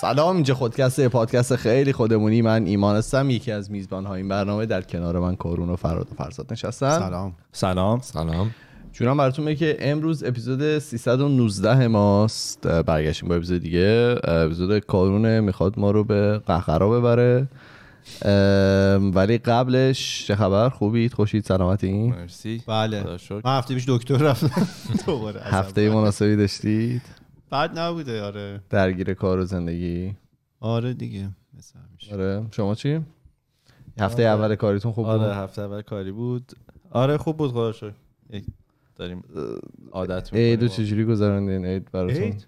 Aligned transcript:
سلام 0.00 0.34
اینجا 0.34 0.54
خودکسته 0.54 1.08
پادکست 1.08 1.56
خیلی 1.56 1.92
خودمونی. 1.92 2.42
من 2.42 2.66
ایمان 2.66 2.96
هستم 2.96 3.30
یکی 3.30 3.52
از 3.52 3.70
میزبان 3.70 4.06
های 4.06 4.16
این 4.20 4.28
برنامه 4.28 4.66
در 4.66 4.82
کنار 4.82 5.18
من 5.18 5.36
کارون 5.36 5.70
و 5.70 5.76
فراد 5.76 6.08
و 6.12 6.14
فرزاد 6.14 6.52
نشستن. 6.52 6.98
سلام. 6.98 7.34
سلام. 7.52 8.00
سلام. 8.00 8.50
جونم 8.92 9.16
براتون 9.16 9.54
که 9.54 9.76
امروز 9.80 10.24
اپیزود 10.24 10.78
319 10.78 11.88
ماست. 11.88 12.66
برگشتیم 12.66 13.28
با 13.28 13.34
اپیزود 13.34 13.62
دیگه. 13.62 14.16
اپیزود 14.24 14.78
کارونه 14.78 15.40
می‌خواد 15.40 15.78
ما 15.78 15.90
رو 15.90 16.04
به 16.04 16.38
قهقرا 16.46 16.90
ببره. 16.90 17.48
ولی 19.14 19.38
قبلش 19.38 20.26
چه 20.26 20.36
خبر؟ 20.36 20.68
خوبید؟ 20.68 21.12
خوشید؟ 21.12 21.44
سلامتی؟ 21.44 21.92
مرسی. 21.92 22.62
بله. 22.66 23.04
من 23.44 23.58
هفته 23.58 23.74
پیش 23.74 23.84
دکتر 23.88 24.16
رفتم. 24.16 24.68
دوباره 25.06 25.40
از 25.40 25.54
هفته. 25.54 25.90
مناسبی 25.90 26.36
داشتید؟ 26.36 27.25
بد 27.52 27.78
نبوده 27.78 28.22
آره. 28.22 28.60
درگیر 28.70 29.14
کار 29.14 29.38
و 29.38 29.44
زندگی؟ 29.44 30.16
آره 30.60 30.94
دیگه 30.94 31.28
مثل 31.58 31.78
همیشه. 31.78 32.14
آره. 32.14 32.46
شما 32.50 32.74
چی؟ 32.74 33.00
هفته 34.00 34.30
آره. 34.30 34.40
اول 34.44 34.54
کاریتون 34.54 34.92
خوب 34.92 35.06
بود؟ 35.06 35.20
آره 35.20 35.36
هفته 35.36 35.62
اول 35.62 35.82
کاری 35.82 36.12
بود. 36.12 36.52
آره 36.90 37.16
خوب 37.16 37.36
بود 37.36 37.50
خدا 37.50 37.72
شکر. 37.72 37.92
داریم 38.96 39.24
عادت 39.92 40.34
عید 40.34 40.62
می‌کنیم. 40.62 40.86
چجوری 40.86 41.04
گذراندین 41.04 41.64
عید 41.64 41.90
براتون؟ 41.92 42.22
عید؟ 42.22 42.46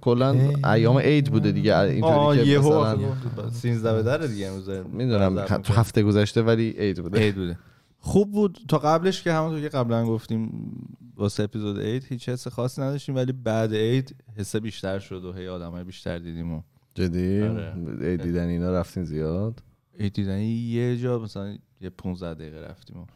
کلا 0.00 0.30
ایام 0.72 0.98
عید 0.98 1.30
بوده 1.30 1.52
دیگه 1.52 1.78
اینطوری 1.78 2.38
که 2.38 2.44
یهو 2.50 2.80
مثلا 2.80 3.50
13 3.50 3.92
به 3.92 4.02
در 4.02 4.18
دیگه 4.18 4.46
امروز 4.46 4.68
می‌دونم 4.68 5.44
تو 5.44 5.72
هفته 5.72 6.02
گذشته 6.02 6.42
ولی 6.42 6.70
عید 6.70 7.02
بوده. 7.02 7.18
عید 7.18 7.34
بوده. 7.34 7.58
خوب 7.98 8.32
بود. 8.32 8.58
تا 8.68 8.78
قبلش 8.78 9.22
که 9.22 9.32
همونطور 9.32 9.60
که 9.60 9.68
قبلا 9.68 10.06
گفتیم 10.06 10.72
واسه 11.16 11.42
اپیزود 11.42 11.80
عید 11.80 12.04
هیچ 12.04 12.28
حس 12.28 12.48
خاصی 12.48 12.80
نداشتیم 12.80 13.14
ولی 13.14 13.32
بعد 13.32 13.74
عید 13.74 14.16
حس 14.36 14.56
بیشتر 14.56 14.98
شد 14.98 15.24
و 15.24 15.32
هی 15.32 15.48
آدمای 15.48 15.84
بیشتر 15.84 16.18
دیدیم 16.18 16.52
و 16.52 16.62
جدی؟ 16.94 17.42
آره. 17.42 18.16
دیدن 18.16 18.48
اینا 18.48 18.72
رفتین 18.72 19.04
زیاد؟ 19.04 19.62
عید 19.98 20.12
دیدنی 20.12 20.46
یه 20.46 20.96
جا 20.96 21.18
مثلا 21.18 21.58
یه 21.80 21.90
15 21.90 22.34
دقیقه 22.34 22.60
رفتیم 22.60 23.00
و 23.00 23.06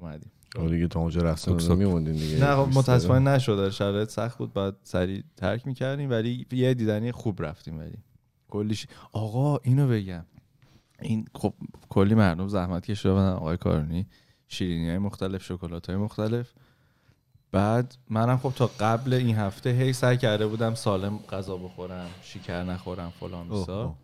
اومدیم. 0.00 0.30
اون 0.56 0.66
دیگه 0.70 0.88
تو 0.88 0.98
اونجا 0.98 1.36
سوک. 1.36 1.70
میموندین 1.70 2.12
دیگه. 2.12 2.40
نه 2.40 2.56
خب 2.56 2.78
متاسفانه 2.78 3.30
نشد. 3.30 3.70
شرایط 3.70 4.08
سخت 4.08 4.38
بود. 4.38 4.52
بعد 4.52 4.76
سریع 4.82 5.22
ترک 5.36 5.66
می‌کردیم 5.66 6.10
ولی 6.10 6.46
یه 6.52 6.74
دیدنی 6.74 7.12
خوب 7.12 7.42
رفتیم 7.42 7.78
ولی. 7.78 7.98
کلیش 8.48 8.86
آقا 9.12 9.56
اینو 9.56 9.88
بگم. 9.88 10.24
این 11.02 11.24
خب 11.34 11.54
کلی 11.88 12.14
مردم 12.14 12.48
زحمت 12.48 12.86
کشیده 12.86 13.14
بودن 13.14 13.32
آقای 13.32 13.56
کارونی. 13.56 14.06
شیرینی 14.48 14.88
های 14.88 14.98
مختلف 14.98 15.44
شکلات 15.44 15.90
های 15.90 15.98
مختلف. 15.98 16.52
بعد 17.54 17.94
منم 18.10 18.36
خب 18.36 18.52
تا 18.56 18.70
قبل 18.80 19.12
این 19.12 19.36
هفته 19.36 19.70
هی 19.70 19.92
سعی 19.92 20.16
کرده 20.16 20.46
بودم 20.46 20.74
سالم 20.74 21.18
غذا 21.30 21.56
بخورم 21.56 22.06
شکر 22.22 22.62
نخورم 22.64 23.12
فلانه، 23.20 23.50
بیساره. 23.50 23.94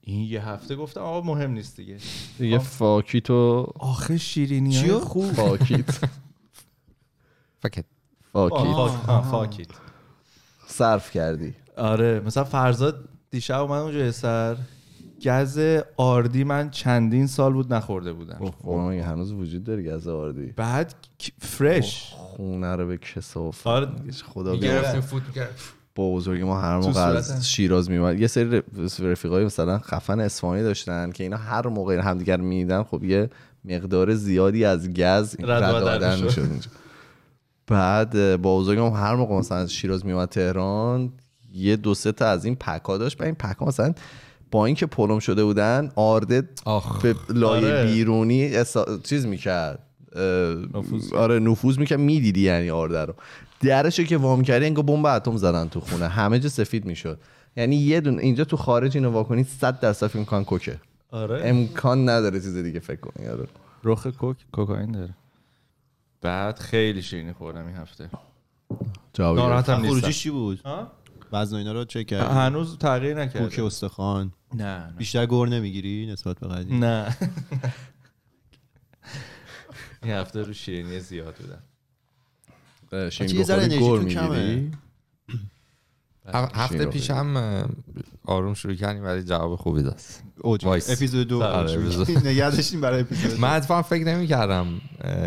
این 0.00 0.20
یه 0.28 0.48
هفته 0.48 0.76
گفتم 0.76 1.00
آقا 1.00 1.20
مهم 1.26 1.50
نیست 1.50 1.76
دیگه. 1.76 1.96
دیگه 2.38 2.58
fuck 2.58 3.06
it 3.06 3.30
و 3.30 3.72
آخه 3.78 4.18
شیرینی؟ 4.18 4.76
های 4.76 4.90
خوب. 4.92 5.32
فاکیت. 5.32 5.90
فکت 7.62 7.84
فاکیت. 8.32 8.64
فاک- 8.74 9.08
آه، 9.08 9.30
فاکیت. 9.30 9.68
صرف 10.66 11.10
کردی. 11.10 11.54
آره 11.76 12.20
مثلا 12.26 12.44
فرزاد 12.44 13.08
دیشب 13.30 13.60
اومد 13.60 13.82
اونجا 13.82 14.12
سر. 14.12 14.56
گز 15.24 15.60
آردی 15.96 16.44
من 16.44 16.70
چندین 16.70 17.26
سال 17.26 17.52
بود 17.52 17.74
نخورده 17.74 18.12
بودم. 18.12 18.50
خب 18.62 18.68
مگه 18.70 19.04
هنوز 19.04 19.32
وجود 19.32 19.64
داره 19.64 19.82
گز 19.82 20.08
آردی. 20.08 20.46
بعد 20.46 20.94
فرش 21.38 22.14
خونه 22.40 22.76
رو 22.76 22.86
به 22.86 22.96
کساف 22.96 23.66
آره. 23.66 23.88
خدا. 24.34 24.56
گرفتیم 24.56 25.00
فوت 25.00 25.22
با 25.94 26.14
بزرگی 26.14 26.42
ما 26.42 26.60
هر 26.60 26.76
موقع. 26.76 27.00
از 27.00 27.48
شیراز 27.48 27.90
میومد 27.90 28.20
یه 28.20 28.26
سری 28.26 28.62
رفیقای 29.00 29.44
مثلا 29.44 29.78
خفن 29.78 30.20
اصفهانی 30.20 30.62
داشتن 30.62 31.10
که 31.10 31.24
اینا 31.24 31.36
هر 31.36 31.66
موقع 31.66 31.96
همدیگر 31.96 32.36
می‌دیدن 32.36 32.82
خب 32.82 33.04
یه 33.04 33.30
مقدار 33.64 34.14
زیادی 34.14 34.64
از 34.64 34.92
گز 34.92 35.36
رد 35.40 36.22
می‌شد. 36.22 36.48
بعد 37.66 38.36
با 38.42 38.58
بزرگم 38.58 38.92
هر 38.92 39.14
موقع 39.14 39.34
مثلا 39.34 39.58
از 39.58 39.72
شیراز 39.72 40.06
میومد 40.06 40.28
تهران 40.28 41.12
یه 41.52 41.76
دو 41.76 41.94
سه 41.94 42.12
تا 42.12 42.26
از 42.26 42.44
این 42.44 42.56
پکا 42.56 42.98
داشت 42.98 43.20
و 43.20 43.24
این 43.24 43.34
پکا 43.34 43.66
مثلا 43.66 43.94
با 44.50 44.66
اینکه 44.66 44.86
پلم 44.86 45.18
شده 45.18 45.44
بودن 45.44 45.92
آرده 45.96 46.48
آخ 46.64 47.02
به 47.02 47.14
لایه 47.28 47.66
آره. 47.66 47.92
بیرونی 47.92 48.56
اسا... 48.56 48.98
چیز 49.04 49.26
می‌کرد 49.26 49.78
نفوذ. 50.74 51.12
آره 51.12 51.38
نفوذ 51.38 51.78
می‌کرد 51.78 52.00
می‌دیدی 52.00 52.40
یعنی 52.40 52.70
آرده 52.70 53.04
رو. 53.04 53.14
درشو 53.60 54.02
که 54.02 54.16
وام 54.16 54.42
کردی 54.42 54.66
انگار 54.66 54.84
بمب 54.84 55.06
اتم 55.06 55.36
زدن 55.36 55.68
تو 55.68 55.80
خونه. 55.80 56.08
همه 56.08 56.38
جا 56.38 56.48
سفید 56.48 56.84
می‌شد. 56.84 57.20
یعنی 57.56 57.76
یه 57.76 58.00
دونه 58.00 58.22
اینجا 58.22 58.44
تو 58.44 58.56
خارج 58.56 58.96
اینو 58.96 59.10
واکنید 59.10 59.46
100 59.46 59.80
درصد 59.80 60.06
فکر 60.06 60.18
می‌کنن 60.18 60.44
کوکه. 60.44 60.80
آره. 61.10 61.40
امکان 61.44 62.08
نداره 62.08 62.40
چیز 62.40 62.56
دیگه 62.56 62.80
فکر 62.80 63.00
کنی 63.00 63.26
آره. 63.26 63.46
رخ 63.84 64.06
کوک 64.06 64.36
کوکائین 64.52 64.92
داره. 64.92 65.14
بعد 66.22 66.58
خیلی 66.58 67.02
شیرینی 67.02 67.32
خوردم 67.32 67.66
این 67.66 67.76
هفته. 67.76 68.10
ناراحتم 69.18 69.80
نیستم. 69.80 70.10
چی 70.10 70.30
بود؟ 70.30 70.60
وزن 71.32 71.56
اینا 71.56 71.72
رو 71.72 71.84
چک 71.84 72.06
کردی؟ 72.06 72.34
هنوز 72.34 72.78
تغییر 72.78 73.26
کوک 73.26 73.36
نکرده 73.36 73.64
استخوان. 73.64 74.32
نه 74.54 74.64
نه. 74.64 74.94
بیشتر 74.98 75.26
گور 75.26 75.48
نمی‌گیری 75.48 76.06
نسبت 76.06 76.38
به 76.40 76.48
قدیم 76.48 76.84
نه. 76.84 77.16
این 80.02 80.12
هفته 80.12 80.42
رو 80.42 80.52
شیرینی 80.52 81.00
زیاد 81.00 81.34
بودم 81.34 81.62
اه، 82.92 83.10
شیرین 83.10 83.32
بچه 83.32 83.38
یه 83.38 83.44
ذره 83.44 83.68
بخوری 83.68 83.80
گل 83.80 83.98
می‌گیری؟ 83.98 84.14
کمه. 84.14 84.70
هفته 86.54 86.86
پیش 86.86 87.10
هم 87.10 87.36
آروم 88.24 88.54
شروع 88.54 88.74
کردیم 88.74 89.04
ولی 89.04 89.22
جواب 89.22 89.56
خوبی 89.56 89.82
داد 89.82 90.00
وایس. 90.62 90.90
اپیزود 90.90 91.28
دو 91.28 91.42
آره،. 91.42 91.76
نگه 92.30 92.50
داشتیم 92.50 92.80
برای 92.80 93.00
اپیزود. 93.00 93.40
من 93.40 93.56
اتفاقا 93.56 93.82
فکر 93.82 94.04
نمی 94.04 94.26
کردم 94.26 94.80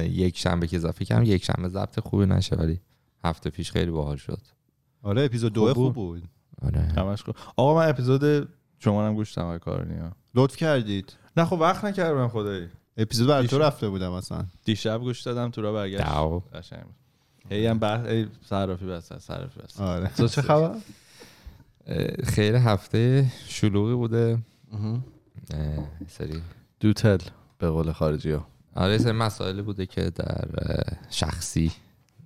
یک 0.03 0.37
شنبه 0.37 0.67
که 0.67 0.77
اضافه 0.77 1.05
کردم 1.05 1.23
یک 1.23 1.43
شنبه 1.43 1.69
ضبط 1.69 1.99
خوبی 1.99 2.25
نشه 2.25 2.55
ولی 2.55 2.79
هفته 3.23 3.49
پیش 3.49 3.71
خیلی 3.71 3.91
باحال 3.91 4.17
شد 4.17 4.39
آره 5.01 5.23
اپیزود 5.23 5.53
دو 5.53 5.73
خوب 5.73 5.93
بود. 5.93 6.23
آره. 6.61 7.15
آقا 7.55 7.75
من 7.75 7.89
اپیزود 7.89 8.49
شما 8.79 9.07
هم 9.07 9.15
گوش 9.15 9.37
کارونی 9.37 9.99
ها 9.99 10.11
لطف 10.35 10.55
کردید 10.55 11.13
نه 11.37 11.45
خب 11.45 11.57
وقت 11.61 11.85
نکردم 11.85 12.27
خدایی 12.27 12.67
اپیزود 12.97 13.27
برای 13.27 13.47
تو. 13.47 13.59
رفته 13.59 13.89
بودم 13.89 14.11
اصلا. 14.11 14.45
دیشب 14.65 14.99
گوش 15.01 15.21
دادم 15.21 15.51
تو 15.51 15.61
را 15.61 15.73
برگشت. 15.73 16.03
قشنگ. 16.53 16.85
هی 17.49 17.67
هم 17.67 17.79
بحث 17.79 18.05
هی 18.05 18.27
صرافی 18.45 18.85
بس 18.85 19.13
صرافی 19.13 19.59
بس. 19.59 19.81
آره. 19.81 20.07
تو 20.07 20.27
چه 20.27 20.41
خبر؟ 20.41 20.75
خیلی 22.23 22.57
هفته 22.57 23.25
شلوغی 23.47 23.93
بوده. 23.93 24.39
سری. 26.07 26.41
دوتل 26.79 27.17
به 27.57 27.69
قول 27.69 27.91
خارجی 27.91 28.31
ها 28.31 28.47
آره 28.75 28.97
سری 28.97 29.11
مسائلی 29.11 29.61
بوده 29.61 29.85
که 29.85 30.09
در 30.09 30.49
شخصی 31.09 31.71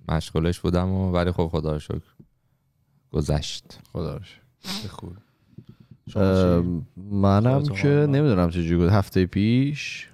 مشغولش 0.08 0.60
بودم 0.60 0.88
و 0.88 1.12
ولی 1.12 1.32
خب 1.32 1.48
خدا 1.52 1.72
رو 1.72 1.78
شکر 1.78 2.00
گذشت. 3.10 3.78
خدا 3.92 4.16
رو 4.16 4.22
شکر. 4.22 5.06
منم 6.96 7.62
که. 7.62 7.88
نمی‌دونم 7.88 8.50
چجوری 8.50 8.76
بود. 8.76 8.88
هفته 8.88 9.26
پیش 9.26 10.08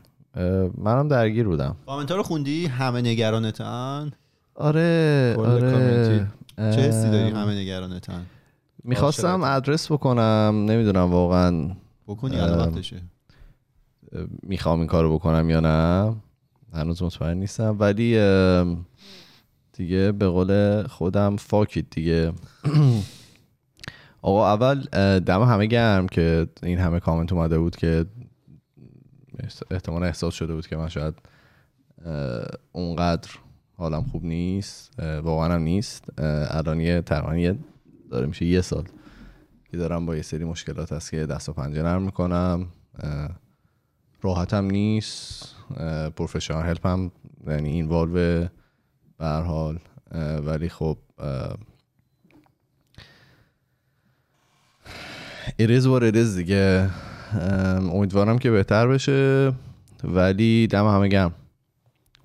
منم 0.79 1.09
درگیر 1.09 1.49
بودم. 1.49 1.77
کامنت 1.87 2.11
رو 2.11 2.23
خوندی؟ 2.23 2.67
همه 2.67 3.03
نگرانتن؟ 3.03 4.11
آره 4.55 5.35
آره. 5.39 6.29
چه 6.57 6.81
حسی 6.81 7.11
داری 7.11 7.31
همه 7.31 7.55
نگرانتن؟ 7.61 8.27
می‌خواستم. 8.85 9.43
ادرس 9.45 9.93
بکنم 9.93 10.67
نمی‌دونم 10.69 11.13
واقعا. 11.13 11.71
بکنی 12.07 12.37
الان. 12.37 12.59
وقتشه. 12.59 13.03
می‌خوام 14.43 14.79
این 14.79 14.89
کارو 14.89 15.15
بکنم 15.15 15.51
یا 15.51 15.61
نه؟ 15.61 16.15
هنوز 16.75 17.03
مطمئن 17.03 17.37
نیستم 17.37 17.77
ولی 17.81 18.11
دیگه 19.73 20.13
به 20.13 20.29
قول 20.29 20.83
خودم 20.87 21.37
فاکید 21.37 21.87
دیگه. 21.91 22.33
آقا 24.23 24.53
اول 24.53 24.81
دم 25.19 25.43
همه 25.43 25.67
گرم 25.67 26.09
که 26.09 26.47
این 26.63 26.79
همه 26.79 27.01
کامنت 27.01 27.33
اومده 27.33 27.59
بود 27.59 27.77
که 27.77 28.05
احتمال 29.71 30.03
احساس 30.03 30.35
شده 30.35 30.55
بود 30.55 30.67
که 30.67 30.77
من 30.77 30.89
شاید 30.89 31.15
اونقدر 32.73 33.31
حالم 33.77 34.03
خوب 34.03 34.25
نیست 34.25 35.01
واقعا 35.01 35.55
هم 35.55 35.63
نیست. 35.63 36.05
الان 36.51 36.81
یه 36.81 37.01
تقریبا 37.01 37.59
داره 38.11 38.27
میشه 38.27 38.47
یه 38.47 38.61
سال 38.61 38.85
که 39.71 39.77
دارم 39.77 40.07
با 40.07 40.17
یه 40.17 40.23
سری 40.23 40.45
مشکلات 40.45 40.93
هست 40.93 41.11
که 41.11 41.27
دست 41.27 41.49
و 41.49 41.53
پنجه 41.53 41.83
نرم 41.83 42.03
می‌کنم. 42.03 42.69
راحتم 44.23 44.65
نیست. 44.65 45.55
پروفشنال 46.17 46.67
هلپ 46.67 46.87
هم 46.87 47.13
یعنی 47.47 47.71
اینوالو 47.71 48.13
به 48.13 48.51
حال. 49.27 49.79
ولی 50.45 50.69
خب 50.69 50.99
it 55.59 55.69
is 55.69 55.85
what 55.85 56.03
it 56.03 56.15
is 56.15 56.37
دیگه. 56.37 56.91
امیدوارم 57.93 58.39
که 58.39 58.51
بهتر 58.51 58.87
بشه. 58.87 59.53
ولی 60.05 60.67
دم 60.67 60.87
همه 60.87 61.09
گم 61.09 61.33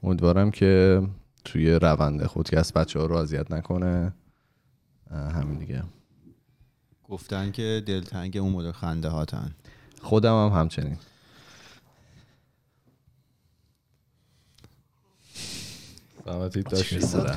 امیدوارم 0.04 0.52
که 0.52 1.02
توی 1.46 1.72
روند 1.72 2.26
خودکست 2.26 2.74
بچه 2.74 3.00
ها 3.00 3.06
رو 3.06 3.16
اذیت 3.16 3.52
نکنه. 3.52 4.14
همین 5.12 5.58
دیگه. 5.58 5.84
گفتن 7.10 7.52
که 7.52 7.84
دلتنگ 7.86 8.38
اون 8.38 8.52
مدل 8.52 8.72
خنده 8.72 9.10
هاتن. 9.10 9.56
خودم 10.02 10.46
هم 10.46 10.60
همچنین. 10.60 10.98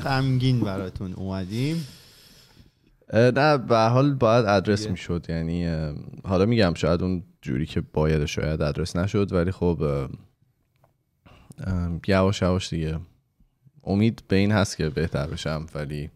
غمگین 0.03 0.59
براتون 0.59 1.13
اومدیم. 1.13 1.87
نه 3.13 3.57
به 3.57 3.75
هر 3.75 3.89
حال 3.89 4.13
باید 4.13 4.45
ادرس 4.45 4.87
می‌شد 4.87 5.25
یعنی 5.29 5.67
حالا 6.23 6.45
میگم 6.45 6.73
شاید 6.73 7.03
اون 7.03 7.23
جوری 7.41 7.65
که 7.65 7.81
باید 7.81 8.25
شاید 8.25 8.61
ادرس 8.61 8.95
نشد 8.95 9.33
ولی 9.33 9.51
خب 9.51 10.07
یواش 12.07 12.41
یواش 12.41 12.69
دیگه. 12.69 12.99
امید 13.83 14.23
به 14.27 14.35
این 14.35 14.51
هست 14.51 14.77
که 14.77 14.89
بهتر 14.89 15.27
بشم 15.27 15.65
ولی 15.75 16.11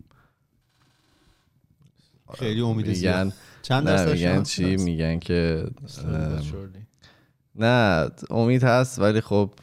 خیلی 2.34 2.62
امید 2.62 2.88
میگن 2.88 3.34
چند 3.62 3.88
نه 3.88 3.96
درصد 3.96 4.12
میگن 4.14 4.44
چی؟ 4.44 4.76
میگن 4.78 5.20
که 5.20 5.68
نه 7.56 8.10
امید 8.30 8.64
هست 8.64 9.00
ولی 9.00 9.22
خب 9.22 9.54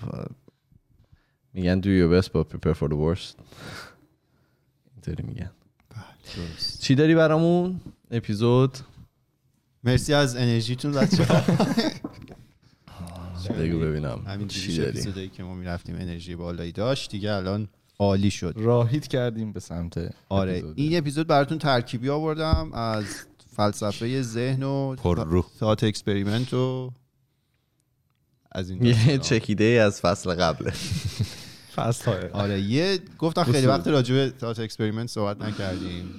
میگن 1.53 1.81
do 1.81 1.85
your 1.85 2.23
best 2.23 2.29
but 2.29 2.49
prepare 2.55 2.75
for 2.75 2.89
the 2.89 2.97
worst. 2.97 3.35
اینطوری 4.95 5.23
میگن. 5.23 5.51
درست. 6.37 6.81
چی 6.81 6.95
داری 6.95 7.15
برامون 7.15 7.81
اپیزود 8.11 8.79
مرسی 9.85 10.15
از 10.15 10.37
انرژیتون 10.37 10.93
بچه‌ها 10.93 11.43
بگو 13.59 13.79
ببینم 13.79 14.23
همین 14.27 14.49
چی 14.49 14.77
داری 14.77 14.89
اپیزودایی 14.91 15.29
که 15.29 15.43
ما 15.43 15.55
می‌رفتیم 15.55 15.95
انرژی 15.95 16.37
بالایی 16.37 16.73
داشت 16.73 17.11
دیگه 17.11 17.33
الان 17.33 17.69
عالی 17.99 18.31
شد 18.31 18.55
راهید 18.57 19.09
کردیم 19.09 19.53
به 19.53 19.61
سمت 19.61 20.15
آره 20.29 20.53
اپیزود. 20.53 20.75
این 20.79 20.99
اپیزود 20.99 21.27
براتون 21.27 21.59
ترکیبی 21.59 22.09
آوردم 22.09 22.73
از 22.73 23.05
فلسفه 23.57 24.23
ذهن 24.23 24.63
و. 24.63 24.97
ساعت 25.61 25.85
اکسپریمنت 25.85 26.55
و 26.55 26.93
از 28.53 28.71
این 28.71 28.85
یه. 28.85 29.19
چکیده 29.19 29.65
از 29.65 30.01
فصل 30.01 30.35
قبله 30.35 30.73
فصل. 31.75 32.13
های 32.13 32.29
آره 32.29 32.61
یه 32.61 32.99
گفتم 33.19 33.45
خیلی. 33.45 33.67
وقت 33.67 33.89
راجع 33.89 34.15
به 34.15 34.31
thought 34.31 34.61
experiment 34.61 35.09
صحبت 35.09 35.43
نکردیم. 35.43 36.11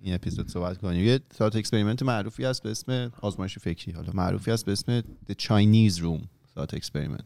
این 0.00 0.14
اپیزود 0.14 0.48
صحبت 0.48 0.78
کنیم. 0.78 1.04
یه 1.04 1.18
thought 1.18 1.56
experiment 1.56 2.02
معروفی 2.02 2.44
هست 2.44 2.62
به 2.62 2.70
اسم 2.70 3.12
آزمایش 3.20 3.58
فکری. 3.58 3.92
حالا 3.92 4.12
معروفی 4.14 4.50
هست 4.50 4.66
به 4.66 4.72
اسم 4.72 5.00
The 5.00 5.34
Chinese 5.34 5.98
Room 5.98 6.26
thought 6.54 6.74
experiment. 6.74 7.24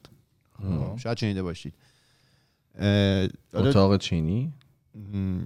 شاید 0.96 1.18
شنیده 1.18 1.42
باشید. 1.42 1.74
اتاق 3.54 3.98
چینی؟ 3.98 4.52
م، 4.94 5.40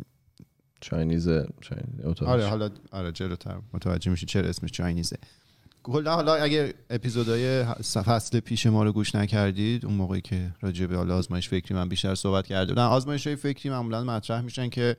Chinese 0.81 1.29
Chinese 1.61 2.05
اتاق 2.05 2.29
آره 2.29 2.47
حالا 2.47 2.71
آره 2.91 3.13
جلوتر. 3.13 3.59
متوجه 3.73 4.11
میشید 4.11 4.29
چرا 4.29 4.49
اسمش 4.49 4.71
Chinese 4.71 5.11
ه 5.11 5.17
کلا 5.93 6.15
حالا 6.15 6.35
اگه 6.35 6.75
اپیزودهای 6.91 7.65
فصل 7.83 8.41
پیش 8.41 8.67
ما 8.67 8.85
رو 8.85 8.93
گوش 8.93 9.15
نکردید 9.15 9.87
اون 9.87 9.95
موقعی 9.95 10.21
که 10.21 10.53
راجع 10.61 10.87
به 10.87 10.97
آزمایش 10.97 11.49
فکری 11.49 11.75
من 11.75 11.89
بیشتر 11.89 12.15
صحبت 12.15 12.47
کرده 12.47 12.73
بودم 12.73 12.89
آزمایش 12.89 13.29
فکری 13.29 13.71
معمولا 13.71 14.05
مطرح 14.05 14.41
میشن 14.41 14.69
که 14.69 14.97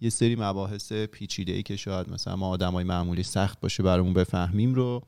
یه 0.00 0.10
سری 0.10 0.36
مباحث 0.36 0.92
پیچیده 0.92 1.52
ای 1.52 1.62
که 1.62 1.76
شاید 1.76 2.08
مثلا 2.08 2.36
ما 2.36 2.48
آدمای 2.48 2.84
معمولی 2.84 3.22
سخت 3.22 3.60
باشه 3.60 3.82
برامون 3.82 4.12
بفهمیم 4.12 4.74
رو 4.74 5.02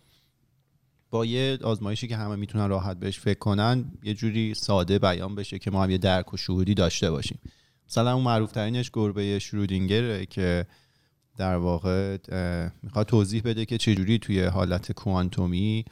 با 1.10 1.24
یه 1.26 1.58
آزمایشی 1.62 2.08
که 2.08 2.16
همه 2.16 2.36
می‌تونن 2.36 2.68
راحت 2.68 2.96
بهش 2.96 3.20
فکر 3.20 3.38
کنن 3.38 3.84
یه 4.02 4.14
جوری 4.14 4.54
ساده 4.54 4.98
بیان 4.98 5.34
بشه 5.34 5.58
که 5.58 5.70
ما 5.70 5.82
هم 5.82 5.90
یه 5.90 5.98
درک 5.98 6.34
و 6.34 6.36
شهودی 6.36 6.74
داشته 6.74 7.10
باشیم. 7.10 7.38
مثلا 7.88 8.14
اون 8.14 8.24
معروف 8.24 8.52
ترینش 8.52 8.90
گربه 8.92 9.38
شرودینگره 9.38 10.26
که 10.26 10.66
در 11.36 11.56
واقع 11.56 12.18
می‌خواد 12.82 13.06
توضیح 13.06 13.42
بده 13.44 13.64
که 13.64 13.78
چجوری 13.78 14.18
توی 14.18 14.44
حالت 14.44 14.92
کوانتومی 14.92 15.84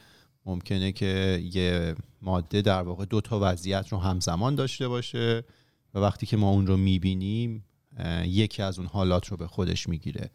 ممکنه 0.45 0.91
که 0.91 1.43
یه 1.53 1.95
ماده 2.21 2.61
در 2.61 2.81
واقع 2.81 3.05
دو 3.05 3.21
تا 3.21 3.39
وضعیت 3.41 3.87
رو 3.87 3.97
همزمان 3.97 4.55
داشته 4.55 4.87
باشه 4.87 5.43
و 5.93 5.99
وقتی 5.99 6.25
که 6.25 6.37
ما 6.37 6.49
اون 6.49 6.67
رو 6.67 6.77
می‌بینیم 6.77 7.65
یکی 8.25 8.61
از 8.61 8.79
اون 8.79 8.87
حالات 8.87 9.27
رو 9.27 9.37
به 9.37 9.47
خودش 9.47 9.89
می‌گیره. 9.89 10.29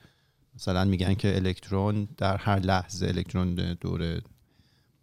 مثلا 0.54 0.84
میگن 0.84 1.14
که 1.14 1.36
الکترون 1.36 2.08
در 2.16 2.36
هر 2.36 2.58
لحظه 2.58 3.06
الکترون 3.06 3.54
دور 3.54 4.20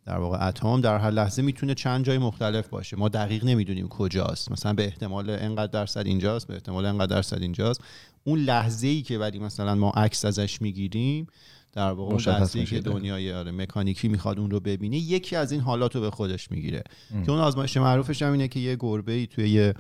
در 0.07 0.18
واقع 0.18 0.48
اتم 0.48 0.81
در 0.81 0.98
هر 0.98 1.12
لحظه 1.12 1.42
می‌تونه 1.42 1.74
چند 1.74 2.06
جای 2.06 2.18
مختلف 2.18 2.68
باشه. 2.68 2.98
ما 2.98 3.09
دقیق 3.09 3.45
نمی‌دونیم 3.45 3.88
کجاست. 3.88 4.51
مثلا 4.51 4.74
به 4.74 4.86
احتمال 4.86 5.30
انقدر 5.30 5.71
درصد 5.71 6.06
اینجاست 6.06 6.48
به 6.48 6.54
احتمال 6.54 6.86
انقدر 6.86 7.15
درصد 7.15 7.42
اینجاست. 7.42 7.81
اون 8.24 8.39
لحظه 8.39 8.88
ای 8.88 9.01
که 9.01 9.18
ولی 9.18 9.39
مثلا 9.39 9.75
ما 9.75 9.89
عکس 9.89 10.25
ازش 10.25 10.62
می‌گیریم 10.62 11.27
در 11.74 11.92
واقع 11.92 12.13
اون 12.13 12.24
لحظه 12.27 12.59
ای 12.59 12.65
که. 12.65 12.80
دنیای 12.80 13.33
آره 13.33 13.51
مکانیکی 13.51 14.07
می‌خواد 14.07 14.39
اون 14.39 14.51
رو 14.51 14.59
ببینه 14.59 14.98
یکی 14.98 15.36
از 15.36 15.51
این 15.51 15.62
حالات 15.62 15.95
رو 15.95 16.01
به 16.01 16.12
خودش 16.12 16.51
می‌گیره. 16.51 16.83
که 17.25 17.31
اون 17.31 17.39
آزمایش 17.39 17.77
معروفش 17.77 18.21
هم 18.21 18.31
اینه 18.31 18.48
که 18.48 18.60
یه 18.60 18.75
گربه 18.80 19.12
ای 19.12 19.27
توی 19.27 19.50
یه 19.50 19.74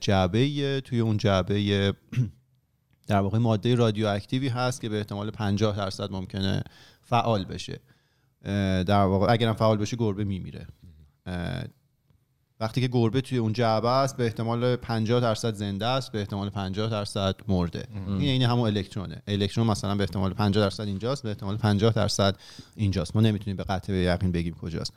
جعبه 0.00 0.80
توی 0.80 1.00
اون 1.00 1.16
جعبه 1.16 1.92
در 3.06 3.20
واقع 3.20 3.38
ماده 3.38 3.74
رادیواکتیوی 3.74 4.48
هست 4.48 4.80
که 4.80 4.88
به 4.88 4.98
احتمال 4.98 5.30
50 5.30 5.76
درصد 5.76 6.12
ممکنه 6.12 6.62
فعال 7.02 7.44
بشه. 7.44 7.80
در 8.86 9.04
واقع 9.04 9.32
اگرم 9.32 9.54
فعال 9.54 9.78
بشه 9.78 9.96
گربه 9.96 10.24
میمیره. 10.24 10.66
وقتی 12.60 12.80
که 12.80 12.88
گربه 12.88 13.20
توی 13.20 13.38
اون 13.38 13.52
جعبه 13.52 13.88
است 13.88 14.16
به 14.16 14.24
احتمال 14.24 14.76
50 14.76 15.20
درصد 15.20 15.54
زنده 15.54 15.86
است 15.86 16.12
به 16.12 16.18
احتمال 16.18 16.50
50 16.50 16.90
درصد 16.90 17.34
مرده. 17.48 17.84
این 18.06 18.20
این 18.20 18.42
همون 18.42 18.66
الکترونه. 18.66 19.22
الکترون 19.28 19.66
مثلا 19.66 19.94
به 19.94 20.02
احتمال 20.02 20.32
50 20.32 20.64
درصد 20.64 20.82
اینجاست 20.82 21.22
به 21.22 21.28
احتمال 21.28 21.56
50 21.56 21.92
درصد 21.92 22.36
اینجاست. 22.76 23.16
ما 23.16 23.22
نمی‌تونیم 23.22 23.56
به 23.56 23.64
قطع 23.64 23.92
به 23.92 23.98
یقین 23.98 24.32
بگیم 24.32 24.54
کجاست. 24.54 24.92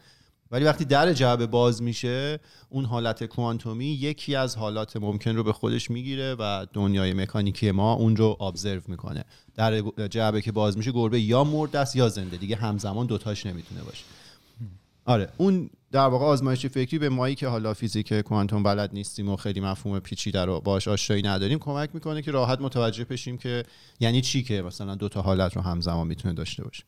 ولی 0.54 0.66
وقتی 0.66 0.86
در 0.86 1.14
جعبه 1.14 1.48
باز 1.48 1.82
میشه 1.82 2.40
اون 2.70 2.86
حالت 2.86 3.24
کوانتومی 3.24 3.86
یکی 3.86 4.36
از 4.36 4.56
حالات 4.56 4.98
ممکن 4.98 5.36
رو 5.36 5.44
به 5.44 5.54
خودش 5.54 5.92
می‌گیره 5.92 6.36
و 6.40 6.66
دنیای 6.74 7.14
مکانیکی 7.14 7.72
ما 7.72 7.94
اون 7.94 8.16
رو 8.16 8.38
ابزرو 8.42 8.82
می‌کنه. 8.88 9.24
در 9.56 9.82
جعبه 10.08 10.42
که 10.42 10.52
باز 10.52 10.78
میشه 10.78 10.92
گربه 10.92 11.22
یا 11.22 11.44
مرده 11.44 11.80
است 11.80 11.96
یا 11.96 12.10
زنده. 12.10 12.38
دیگه 12.38 12.56
همزمان 12.56 13.06
دوتاش 13.06 13.46
نمی‌تونه 13.46 13.82
باشه. 13.82 14.04
آره 15.06 15.30
اون 15.38 15.70
در 15.92 16.08
واقع 16.08 16.26
آزمایش 16.26 16.66
فکری 16.66 17.00
به 17.00 17.10
مایی 17.10 17.36
که 17.36 17.48
حالا 17.48 17.74
فیزیک 17.74 18.14
کوانتوم 18.14 18.64
بلد 18.64 18.94
نیستیم 18.94 19.30
و 19.30 19.36
خیلی 19.36 19.60
مفهوم 19.60 20.00
پیچیده 20.00 20.46
رو 20.46 20.62
باش 20.62 20.88
آشنایی 20.88 21.24
نداریم 21.24 21.60
کمک 21.60 21.90
می‌کنه 21.94 22.22
که 22.22 22.32
راحت 22.32 22.62
متوجه 22.62 23.06
بشیم 23.06 23.38
که 23.38 23.64
یعنی 24.00 24.22
چی 24.22 24.44
که 24.44 24.62
مثلا 24.62 24.96
دو 24.96 25.10
تا 25.10 25.22
حالت 25.22 25.56
رو 25.56 25.62
همزمان 25.62 26.08
می‌تونه 26.08 26.34
داشته 26.34 26.64
باشه. 26.64 26.84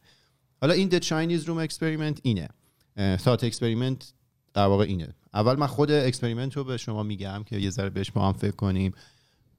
حالا 0.62 0.74
این 0.74 0.90
The 0.90 1.04
Chinese 1.04 1.46
Room 1.46 1.72
Experiment 1.72 2.20
اینه. 2.24 2.50
thought 3.18 3.44
experiment 3.44 4.14
در 4.54 4.66
واقع 4.66 4.84
اینه. 4.84 5.16
اول 5.34 5.56
من 5.56 5.68
خود 5.68 5.92
experiment 5.92 6.58
رو 6.58 6.64
به 6.64 6.78
شما 6.78 7.04
میگم 7.04 7.44
که 7.46 7.58
یه 7.58 7.70
ذره 7.70 7.90
بهش 7.90 8.12
با 8.12 8.28
هم 8.28 8.34
فکر 8.34 8.56
کنیم. 8.56 8.94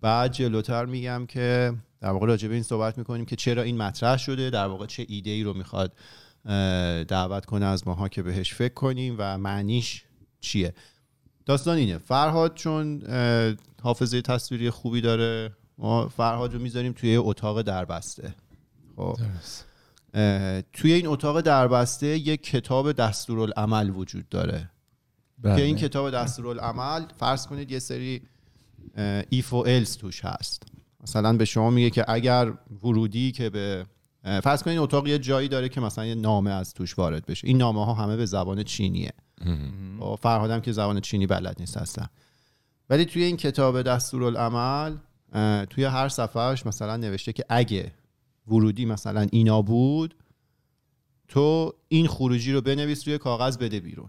بعد 0.01 0.33
جلوتر 0.33 0.85
میگم 0.85 1.27
که 1.29 1.75
در 2.01 2.11
واقع 2.11 2.27
راجع 2.27 2.49
به 2.49 2.55
این 2.55 2.63
صحبت 2.63 2.99
می‌کنیم 2.99 3.25
که 3.25 3.37
چرا 3.37 3.63
این 3.63 3.77
مطرح 3.77 4.17
شده 4.17 4.51
در 4.51 4.67
واقع 4.67 4.87
چه 4.87 5.07
ایده 5.09 5.31
ای 5.31 5.43
رو 5.43 5.55
می‌خواد 5.55 5.93
دعوت 7.09 7.45
کنه 7.45 7.67
از 7.67 7.87
ماها 7.87 8.09
که 8.09 8.23
بهش 8.23 8.55
فکر 8.55 8.75
کنیم 8.75 9.15
و 9.19 9.39
معنیش 9.39 10.05
چیه. 10.41 10.75
داستان 11.47 11.77
اینه. 11.77 11.99
فرهاد 11.99 12.55
چون 12.55 13.03
حافظه 13.83 14.23
تصویری 14.23 14.71
خوبی 14.71 15.01
داره 15.01 15.57
ما 15.79 16.09
فرهاد 16.09 16.55
رو 16.55 16.61
می‌ذاریم 16.61 16.93
توی 16.93 17.17
اتاق 17.17 17.63
دربسته. 17.63 18.35
خب. 18.97 19.03
اه، 19.03 19.17
توی 20.73 20.93
این 20.93 21.07
اتاق 21.07 21.41
دربسته 21.41 22.07
یک 22.07 22.43
کتاب 22.43 22.93
دستورالعمل 22.93 23.91
وجود 23.91 24.29
داره. 24.29 24.71
بله. 25.39 25.57
که 25.57 25.63
این 25.63 25.77
کتاب 25.77 26.11
دستورالعمل 26.11 27.05
فرض 27.17 27.47
کنید 27.47 27.71
یه 27.71 27.79
سری 27.79 28.23
ایف 29.31 29.53
و 29.53 29.57
الس 29.57 29.95
توش 29.95 30.25
هست. 30.25 30.63
مثلا 31.03 31.37
به 31.37 31.45
شما 31.45 31.71
میگه 31.71 31.91
که 31.91 32.05
اگر 32.09 32.53
ورودی 32.83 33.33
که 33.33 33.51
به 33.51 33.87
فرض 34.23 34.63
کنید 34.63 34.73
این 34.73 34.83
اتاق 34.83 35.09
یه 35.09 35.19
جایی 35.19 35.49
داره 35.49 35.69
که 35.69 35.81
مثلا 35.81 36.07
یه 36.07 36.15
نامه 36.15 36.51
از 36.51 36.75
توش 36.75 36.99
وارد 36.99 37.27
بشه. 37.27 37.49
این 37.49 37.59
نامه 37.59 37.85
ها 37.85 37.95
همه 37.95 38.17
به 38.17 38.27
زبان 38.27 38.63
چینیه. 38.63 39.13
و 40.01 40.17
فرهادم 40.17 40.61
که 40.61 40.73
زبان 40.73 41.01
چینی 41.01 41.27
بلد 41.27 41.57
نیست 41.61 41.77
اصلا. 41.77 42.07
ولی 42.91 43.05
توی 43.05 43.23
این 43.23 43.37
کتاب 43.37 43.83
دستورالعمل 43.83 44.97
توی 45.71 45.85
هر 45.85 46.09
صفحهش 46.09 46.67
مثلا 46.67 46.97
نوشته 46.97 47.33
که 47.33 47.45
اگه 47.49 47.93
ورودی 48.49 48.85
مثلا 48.85 49.27
اینا 49.33 49.63
بود 49.63 50.15
تو 51.29 51.75
این 51.89 52.07
خروجی 52.07 52.53
رو 52.53 52.61
بنویس 52.61 53.09
روی 53.09 53.19
کاغذ 53.19 53.59
بده 53.59 53.81
بیرون. 53.81 54.09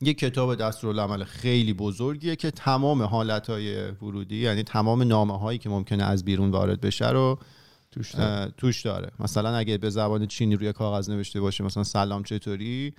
یک 0.00 0.18
کتاب 0.18 0.54
دستورالعمل 0.54 1.24
خیلی 1.24 1.72
بزرگیه 1.72 2.36
که 2.36 2.50
تمام 2.50 3.02
حالتهای 3.02 3.90
ورودی 3.90 4.36
یعنی 4.36 4.62
تمام 4.62 5.02
نامه 5.02 5.38
هایی 5.38 5.58
که 5.58 5.68
ممکنه 5.68 6.04
از 6.04 6.24
بیرون 6.24 6.50
وارد 6.50 6.80
بشه 6.80 7.10
رو 7.10 7.38
توش 7.90 8.14
اه، 8.14 8.48
توش 8.48 8.82
داره. 8.82 9.10
مثلا 9.20 9.56
اگه 9.56 9.78
به 9.78 9.90
زبان 9.90 10.26
چینی 10.26 10.56
روی 10.56 10.72
کاغذ 10.72 11.10
نوشته 11.10 11.40
باشه 11.40 11.64
مثلا 11.64 11.84
سلام 11.84 12.22
چطوری؟ 12.22 12.94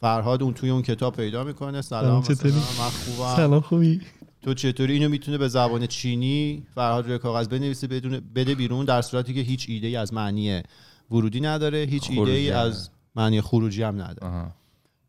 فرهاد 0.00 0.42
اون 0.42 0.54
توی 0.54 0.70
اون 0.70 0.82
کتاب 0.82 1.16
پیدا 1.16 1.44
می‌کنه. 1.44 1.82
سلام 1.82 2.22
سلام، 2.22 2.22
چطوری؟ 2.22 2.54
من 2.54 3.40
خوبم. 3.40 3.60
خوبی؟ 3.60 4.00
تو 4.42 4.54
چطوری؟ 4.54 4.92
اینو 4.92 5.08
می‌تونه 5.08 5.38
به 5.38 5.48
زبان 5.48 5.86
چینی 5.86 6.66
فرهاد 6.74 7.06
روی 7.06 7.18
کاغذ 7.18 7.48
بنویسه 7.48 7.86
بدون 7.86 8.20
بده 8.34 8.54
بیرون 8.54 8.84
در 8.84 9.02
صورتی 9.02 9.34
که 9.34 9.40
هیچ 9.40 9.66
ایده 9.68 9.86
ای 9.86 9.96
از 9.96 10.14
معنی 10.14 10.62
ورودی 11.10 11.40
نداره. 11.40 11.78
هیچ 11.78 12.10
ایده 12.10 12.30
ای 12.30 12.50
از 12.50 12.90
معنی 13.16 13.40
خروجی 13.40 13.82
هم 13.82 14.02
نداره. 14.02 14.26
آها. 14.26 14.50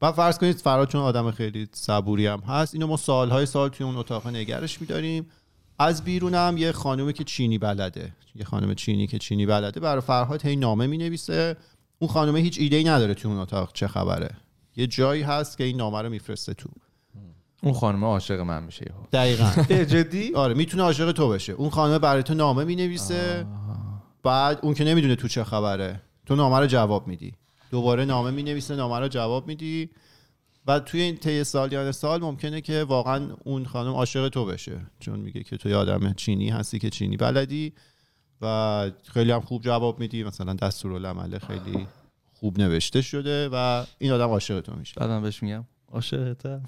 و 0.01 0.11
فرض 0.11 0.37
کنید 0.37 0.55
فراد 0.55 0.89
چون 0.89 1.01
آدم 1.01 1.31
خیلی 1.31 1.67
صبوری 1.71 2.27
هم 2.27 2.39
هست 2.39 2.73
اینو 2.73 2.87
ما 2.87 2.97
سالهای 2.97 3.45
سال 3.45 3.69
توی 3.69 3.85
اون 3.85 3.95
اتاق 3.95 4.27
نگرش 4.27 4.81
میداریم. 4.81 5.25
از 5.79 6.03
بیرون 6.03 6.35
هم 6.35 6.57
یه 6.57 6.71
خانومی 6.71 7.13
که 7.13 7.23
چینی 7.23 7.57
بلده. 7.57 8.13
یه 8.35 8.45
خانم 8.45 8.73
چینی 8.73 9.07
که 9.07 9.19
چینی 9.19 9.45
بلده. 9.45 9.79
برای 9.79 10.01
فرهاد 10.01 10.45
هی 10.45 10.55
نامه 10.55 10.87
می‌نویسه. 10.87 11.57
اون 11.99 12.11
خانومه 12.11 12.39
هیچ 12.39 12.59
ایده 12.59 12.75
ای 12.75 12.83
نداره 12.83 13.13
توی 13.13 13.31
اون 13.31 13.39
اتاق 13.39 13.73
چه 13.73 13.87
خبره؟ 13.87 14.29
یه 14.75 14.87
جایی 14.87 15.21
هست 15.21 15.57
که 15.57 15.63
این 15.63 15.77
نامه 15.77 16.01
رو 16.01 16.09
میفرسته 16.09 16.53
تو. 16.53 16.69
اون 17.63 17.73
خانم 17.73 18.05
عاشق 18.05 18.39
من 18.39 18.63
میشه 18.63 18.85
یهو. 18.89 19.05
دقیقا. 19.13 19.63
جدی؟ 19.93 20.33
آره 20.33 20.53
می‌تونه 20.53 20.83
عاشق 20.83 21.11
تو 21.11 21.29
بشه 21.29 21.53
اون 21.53 21.69
خانم 21.69 21.97
برای 21.97 22.23
تو 22.23 22.33
نامه 22.33 22.63
می‌نویسه. 22.63 23.45
بعد 24.23 24.59
اون 24.63 24.73
که 24.73 24.83
نمی‌دونه 24.83 25.15
تو 25.15 25.27
چه 25.27 25.43
خبره. 25.43 26.01
تو 26.25 26.35
نامه 26.35 26.59
رو 26.59 26.65
جواب 26.65 27.07
میدی. 27.07 27.33
دوباره 27.71 28.05
نامه 28.05 28.31
می‌نویسه 28.31 28.75
نامه 28.75 28.99
رو 28.99 29.07
جواب 29.07 29.47
میدی. 29.47 29.89
و 30.67 30.79
توی 30.79 31.01
این 31.01 31.17
طی 31.17 31.43
سالیان 31.43 31.91
سال 31.91 32.21
ممکنه 32.21 32.61
که 32.61 32.83
واقعا 32.83 33.35
اون 33.43 33.65
خانم 33.65 33.91
عاشق 33.91 34.29
تو 34.29 34.45
بشه. 34.45 34.81
چون 34.99 35.19
میگه 35.19 35.43
که 35.43 35.57
تو 35.57 35.77
آدم 35.77 36.13
چینی 36.13 36.49
هستی 36.49 36.79
که 36.79 36.89
چینی 36.89 37.17
بلدی 37.17 37.73
و 38.41 38.91
خیلی 39.03 39.31
هم 39.31 39.41
خوب 39.41 39.61
جواب 39.61 39.99
میدی. 39.99 40.23
مثلا 40.23 40.53
دستورالعمل 40.53 41.39
خیلی 41.39 41.87
خوب 42.39 42.59
نوشته 42.59 43.01
شده 43.01 43.49
و 43.51 43.85
این 43.97 44.11
آدم 44.11 44.27
عاشق 44.29 44.61
تو 44.61 44.75
میشه. 44.75 44.93
بعدم 44.97 45.21
بهش 45.21 45.43
میگم. 45.43 45.65
عاشقتم 45.91 46.63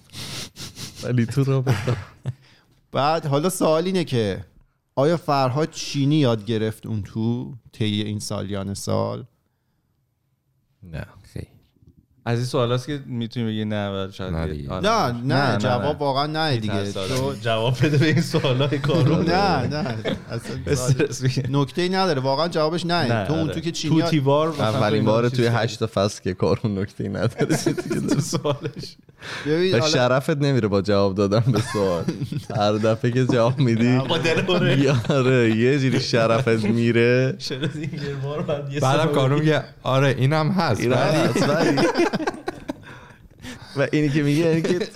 ولی 1.03 1.25
تو 1.25 1.43
رابطه 1.43 1.97
بعد 2.91 3.25
حالا 3.25 3.49
سوال 3.49 3.85
اینه 3.85 4.03
که 4.03 4.45
آیا 4.95 5.17
فرهاد 5.17 5.71
چینی 5.71 6.15
یاد 6.15 6.45
گرفت 6.45 6.85
اون 6.85 7.03
تو 7.03 7.55
طی 7.71 7.85
این 8.01 8.19
سالیان 8.19 8.73
سال؟ 8.73 9.25
نه. 10.83 11.05
از 12.27 12.37
این 12.37 12.45
سوالاست 12.45 12.85
که 12.87 12.99
می‌تونی 13.05 13.45
بگی 13.45 13.65
نه 13.65 13.89
و 13.89 14.11
شاید 14.11 14.33
نه 14.33 14.47
دیگه. 14.47 14.69
آره. 14.69 15.11
نه 15.11 15.35
نه, 15.51 15.57
جواب 15.57 16.01
واقعا 16.01 16.25
نه 16.27 16.57
دیگه. 16.57 16.91
تو 16.91 17.33
جواب 17.45 17.75
بده 17.85 17.97
به 17.97 18.05
این 18.05 18.21
سوالای 18.21 18.79
کارو. 18.87 19.23
نه 19.23 19.67
نه. 19.67 19.95
نکته 21.49 21.81
ای 21.81 21.89
نداره 21.89 22.21
واقعا 22.21 22.47
جوابش 22.47 22.85
نه, 22.85 23.13
نه 23.13 23.27
تو 23.27 23.33
اون 23.33 23.43
آره. 23.43 23.53
تو 23.53 23.59
که 23.59 23.71
چینی 23.71 24.01
تو 24.01 24.07
تیوار 24.07 24.47
اولین 24.47 25.05
بار 25.05 25.29
توی 25.29 25.47
هشت 25.47 25.85
فصل 25.85 26.21
که 26.23 26.33
کارون 26.33 26.77
نکته 26.79 27.03
ای 27.03 27.09
نداره. 27.09 27.45
تو 28.09 28.19
سوالش. 28.21 28.95
ببین 29.45 29.71
به 29.71 29.81
شرفت 29.81 30.29
نمیره 30.37 30.67
با 30.67 30.81
جواب 30.81 31.15
دادن 31.15 31.43
به 31.51 31.61
سوال. 31.73 32.03
هر 32.57 32.71
دفعه 32.73 33.11
که 33.11 33.25
جواب 33.25 33.59
میدی 33.59 33.97
با 33.97 34.17
دل 34.17 34.41
اوره 34.51 34.79
یاره 34.79 35.55
یه 35.55 35.79
جوری 35.79 35.99
شرفت 35.99 36.47
میره. 36.65 37.37
بعدم 38.47 38.79
سوال. 38.79 39.07
کارو 39.07 39.39
میگه 39.39 39.63
آره 39.83 40.15
اینم 40.17 40.49
هست 40.51 40.81
اینا 40.81 40.95
ولی 40.95 41.17
هست، 41.17 41.49
ولی- 41.49 41.87
و 43.77 43.87
اینی 43.91 44.09
که 44.09 44.23
میگه 44.23 44.47
اینی 44.47 44.61
که 44.61 44.87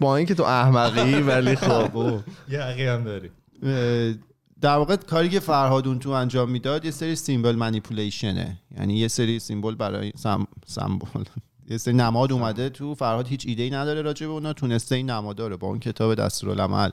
با 0.00 0.16
اینکه 0.16 0.34
تو 0.34 0.42
احمقی 0.42 1.14
ولی 1.14 1.56
خب 1.56 2.20
یه 2.48 2.60
حقی 2.60 2.86
هم 2.86 3.04
داری. 3.04 3.30
در 4.60 4.76
واقع 4.76 4.96
کاری 4.96 5.28
که 5.28 5.40
فرهاد 5.40 5.88
اون 5.88 5.98
تو 5.98 6.10
انجام 6.10 6.50
می‌داد 6.50 6.84
یه 6.84 6.90
سری 6.90 7.16
سیمبل 7.16 7.56
منیپولیشنه. 7.56 8.58
یعنی 8.78 8.94
یه 8.94 9.08
سری 9.08 9.38
سیمبل 9.38 9.74
برای 9.74 10.12
سم 10.16 10.46
سمبل. 10.66 11.06
یه 11.70 11.78
سری 11.78 11.94
نماد 11.94 12.32
اومده 12.32 12.68
تو. 12.68 12.94
فرهاد 12.94 13.28
هیچ 13.28 13.44
ایده 13.46 13.62
ای 13.62 13.70
نداره 13.70 14.02
راجع 14.02 14.26
به 14.26 14.32
اونا. 14.32 14.52
تونسته 14.52 14.94
این 14.94 15.10
نمادا 15.10 15.48
رو 15.48 15.56
با 15.56 15.68
اون 15.68 15.78
کتاب 15.78 16.14
دستورالعمل 16.14 16.90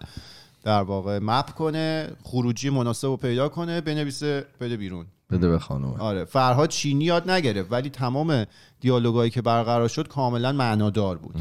در 0.63 0.81
واقع 0.81 1.19
مپ 1.21 1.49
کنه 1.49 2.11
خروجی 2.23 2.69
مناسب 2.69 3.07
رو 3.07 3.17
پیدا 3.17 3.49
کنه 3.49 3.81
بنویسه 3.81 4.45
بده 4.61 4.77
بیرون. 4.77 5.05
بده 5.29 5.49
به 5.49 5.59
خانومه. 5.59 5.99
آره 5.99 6.25
فرهاد 6.25 6.69
چینی 6.69 7.05
یاد 7.05 7.29
نگرفت 7.29 7.71
ولی 7.71 7.89
تمام 7.89 8.45
دیالوگایی 8.79 9.31
که 9.31 9.41
برقرار 9.41 9.87
شد 9.87 10.07
کاملا 10.07 10.51
معنادار 10.51 11.17
بود. 11.17 11.35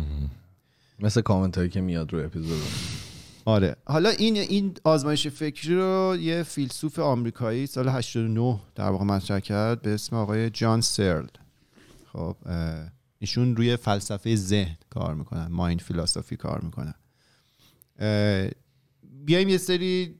مثل 1.00 1.20
کامنت 1.20 1.58
هایی 1.58 1.70
که 1.70 1.80
میاد 1.80 2.12
رو 2.12 2.24
اپیزود. 2.24 2.62
آره. 3.44 3.76
حالا 3.84 4.08
این 4.08 4.36
این 4.36 4.74
آزمایش 4.84 5.26
فکری 5.26 5.74
رو 5.74 6.16
یه 6.20 6.42
فیلسوف 6.42 6.98
آمریکایی 6.98 7.66
سال 7.66 7.88
89 7.88 8.60
در 8.74 8.88
واقع 8.90 9.04
مطرح 9.04 9.40
کرد 9.40 9.82
به 9.82 9.94
اسم 9.94 10.16
آقای 10.16 10.50
جان 10.50 10.80
سرل. 10.80 11.26
خب 12.12 12.36
ایشون 13.18 13.56
روی 13.56 13.76
فلسفه 13.76 14.36
ذهن 14.36 14.76
کار 14.90 15.14
می‌کنن 15.14 15.46
مایند 15.46 15.80
فیلاسوفی 15.80 16.36
کار 16.36 16.60
می‌کنن. 16.60 16.94
بیایم 19.24 19.48
یه 19.48 19.58
سری 19.58 20.14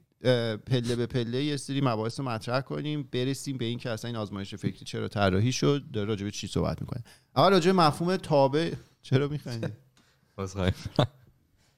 پله 0.66 0.96
به 0.96 1.06
پله 1.06 1.44
یه 1.44 1.56
سری 1.56 1.80
مباحث 1.80 2.20
رو 2.20 2.26
مطرح 2.26 2.61
کنیم 2.61 3.08
برسیم 3.12 3.58
به 3.58 3.64
این 3.64 3.78
که 3.78 3.90
اصلا 3.90 4.08
این 4.08 4.16
آزمایش 4.16 4.54
فکری 4.54 4.85
چرا 4.85 5.08
طراحی 5.08 5.52
شد. 5.52 5.85
داره 5.92 6.08
راجع 6.08 6.25
به 6.25 6.30
چی 6.30 6.46
صحبت 6.46 6.80
می‌کنه. 6.80 7.04
اول 7.37 7.50
راجع 7.50 7.73
به 7.73 7.78
مفهوم 7.78 8.16
تابع 8.16 8.73
چرا 9.02 9.28
میخندی؟ 9.28 9.68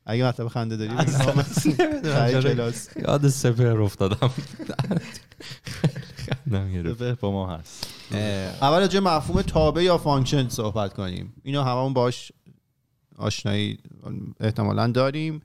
اگه 0.06 0.24
مطلب 0.24 0.48
خنده 0.48 0.76
داری 0.76 0.92
یاد 3.08 3.28
سپر 3.28 3.80
افتادم. 3.82 4.30
خندم 6.16 6.72
گرفت. 6.72 6.98
به 6.98 7.14
با 7.14 7.32
ما 7.32 7.56
هست. 7.56 7.86
اول 8.62 8.80
راجع 8.80 8.98
مفهوم 8.98 9.42
تابع 9.42 9.82
یا 9.82 9.98
function 9.98 10.48
صحبت 10.48 10.94
کنیم. 10.94 11.34
اینو 11.42 11.62
هممون 11.62 11.92
باش 11.92 12.32
آشنایی 13.16 13.78
احتمالا 14.40 14.86
داریم. 14.86 15.40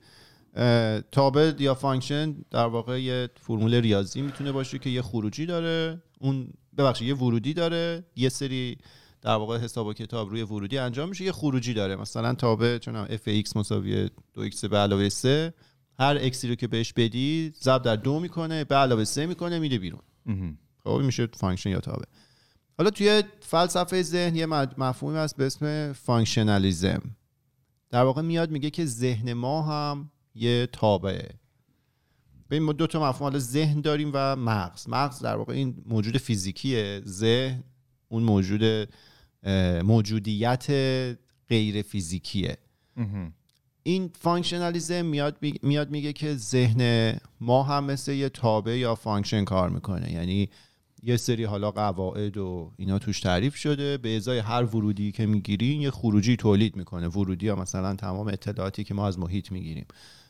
اه، 0.54 1.00
تابع 1.00 1.52
یا 1.58 1.74
function 1.74 2.32
در 2.50 2.66
واقع 2.66 3.02
یه 3.02 3.28
فرمول 3.40 3.74
ریاضی 3.74 4.22
می‌تونه 4.22 4.52
باشه 4.52 4.78
که 4.78 4.90
یه 4.90 5.02
خروجی 5.02 5.46
داره. 5.46 6.02
اون 6.20 6.48
ببخشید 6.78 7.08
یه 7.08 7.14
ورودی 7.14 7.54
داره. 7.54 8.04
یه 8.16 8.28
سری 8.28 8.78
در 9.22 9.34
واقع 9.34 9.58
حساب 9.58 9.86
و 9.86 9.92
کتاب 9.92 10.30
روی 10.30 10.42
ورودی 10.42 10.78
انجام 10.78 11.08
میشه 11.08 11.24
یه 11.24 11.32
خروجی 11.32 11.74
داره. 11.74 11.96
مثلا 11.96 12.34
تابع 12.34 12.78
چون 12.78 13.06
f(x) 13.06 13.56
مساوی 13.56 14.06
2x 14.08 14.68
به 14.68 14.76
علاوه 14.76 15.08
3 15.08 15.54
هر 15.98 16.18
x 16.20 16.34
ی 16.34 16.48
رو 16.48 16.54
که 16.54 16.66
بهش 16.66 16.92
بدی 16.92 17.52
ضرب 17.62 17.82
در 17.82 17.96
دو 17.96 18.20
می‌کنه 18.20 18.64
به 18.64 18.74
علاوه 18.74 19.04
3 19.04 19.26
می‌کنه 19.26 19.58
میده 19.58 19.78
بیرون. 19.78 20.02
خب 20.84 21.00
میشه 21.04 21.26
function 21.26 21.70
یا 21.70 21.80
تابع 21.80 22.04
حالا 22.78 22.90
توی 22.90 23.22
فلسفه 23.40 24.02
ذهن 24.02 24.36
یه 24.36 24.46
مفهومی 24.46 25.16
هست 25.16 25.36
به 25.36 25.46
اسم 25.46 25.92
functionalism. 25.92 27.02
در 27.90 28.02
واقع 28.02 28.22
میاد 28.22 28.50
میگه 28.50 28.70
که 28.70 28.84
ذهن 28.84 29.32
ما 29.32 29.62
هم 29.62 30.10
یه 30.34 30.68
تابعه 30.72 31.28
ببین 32.50 32.62
ما 32.62 32.72
دو 32.72 32.86
تا 32.86 33.08
مفهوم 33.08 33.22
حالا 33.22 33.38
ذهن 33.38 33.80
داریم 33.80 34.10
و 34.14 34.36
مغز. 34.36 34.88
مغز 34.88 35.18
در 35.20 35.36
واقع 35.36 35.52
این 35.52 35.82
موجود 35.86 36.18
فیزیکیه. 36.18 37.02
ذهن 37.06 37.62
اون 38.08 38.22
موجود 38.22 38.88
موجودیت 39.82 40.66
غیر 41.48 41.82
فیزیکیه. 41.82 42.58
این 43.82 44.10
functionalism 44.14 45.04
میاد 45.04 45.36
می- 45.40 45.54
میاد 45.62 45.90
میگه 45.90 46.12
که 46.12 46.34
ذهن 46.34 47.12
ما 47.40 47.62
هم 47.62 47.84
مثل 47.84 48.12
یه 48.12 48.28
تابع 48.28 48.78
یا 48.78 48.94
function 48.94 49.44
کار 49.44 49.70
می‌کنه. 49.70 50.12
یعنی 50.12 50.48
یه 51.02 51.16
سری 51.16 51.44
حالا 51.44 51.70
قواعد 51.70 52.36
و 52.36 52.72
اینا 52.76 52.98
توش 52.98 53.20
تعریف 53.20 53.56
شده. 53.56 53.96
به 53.98 54.16
ازای 54.16 54.38
هر 54.38 54.62
ورودی 54.64 55.12
که 55.12 55.26
می‌گیریم 55.26 55.80
یه 55.80 55.90
خروجی 55.90 56.36
تولید 56.36 56.76
می‌کنه. 56.76 57.08
ورودی 57.08 57.48
ها 57.48 57.56
مثلا 57.56 57.94
تمام 57.94 58.28
اطلاعاتی 58.28 58.84
که 58.84 58.94
ما 58.94 59.06
از 59.06 59.18
محیط 59.18 59.52
می‌گیریم. 59.52 59.86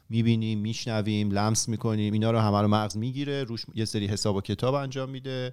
می‌بینیم 0.08 0.58
میشنویم 0.58 1.30
لمس 1.30 1.68
می‌کنیم. 1.68 2.12
اینا 2.12 2.30
رو 2.30 2.38
همه 2.38 2.60
رو 2.60 2.68
مغز 2.68 2.96
می‌گیره 2.96 3.44
روش 3.44 3.64
یه 3.74 3.84
سری 3.84 4.06
حساب 4.06 4.36
و 4.36 4.40
کتاب 4.40 4.74
انجام 4.74 5.10
میده 5.10 5.52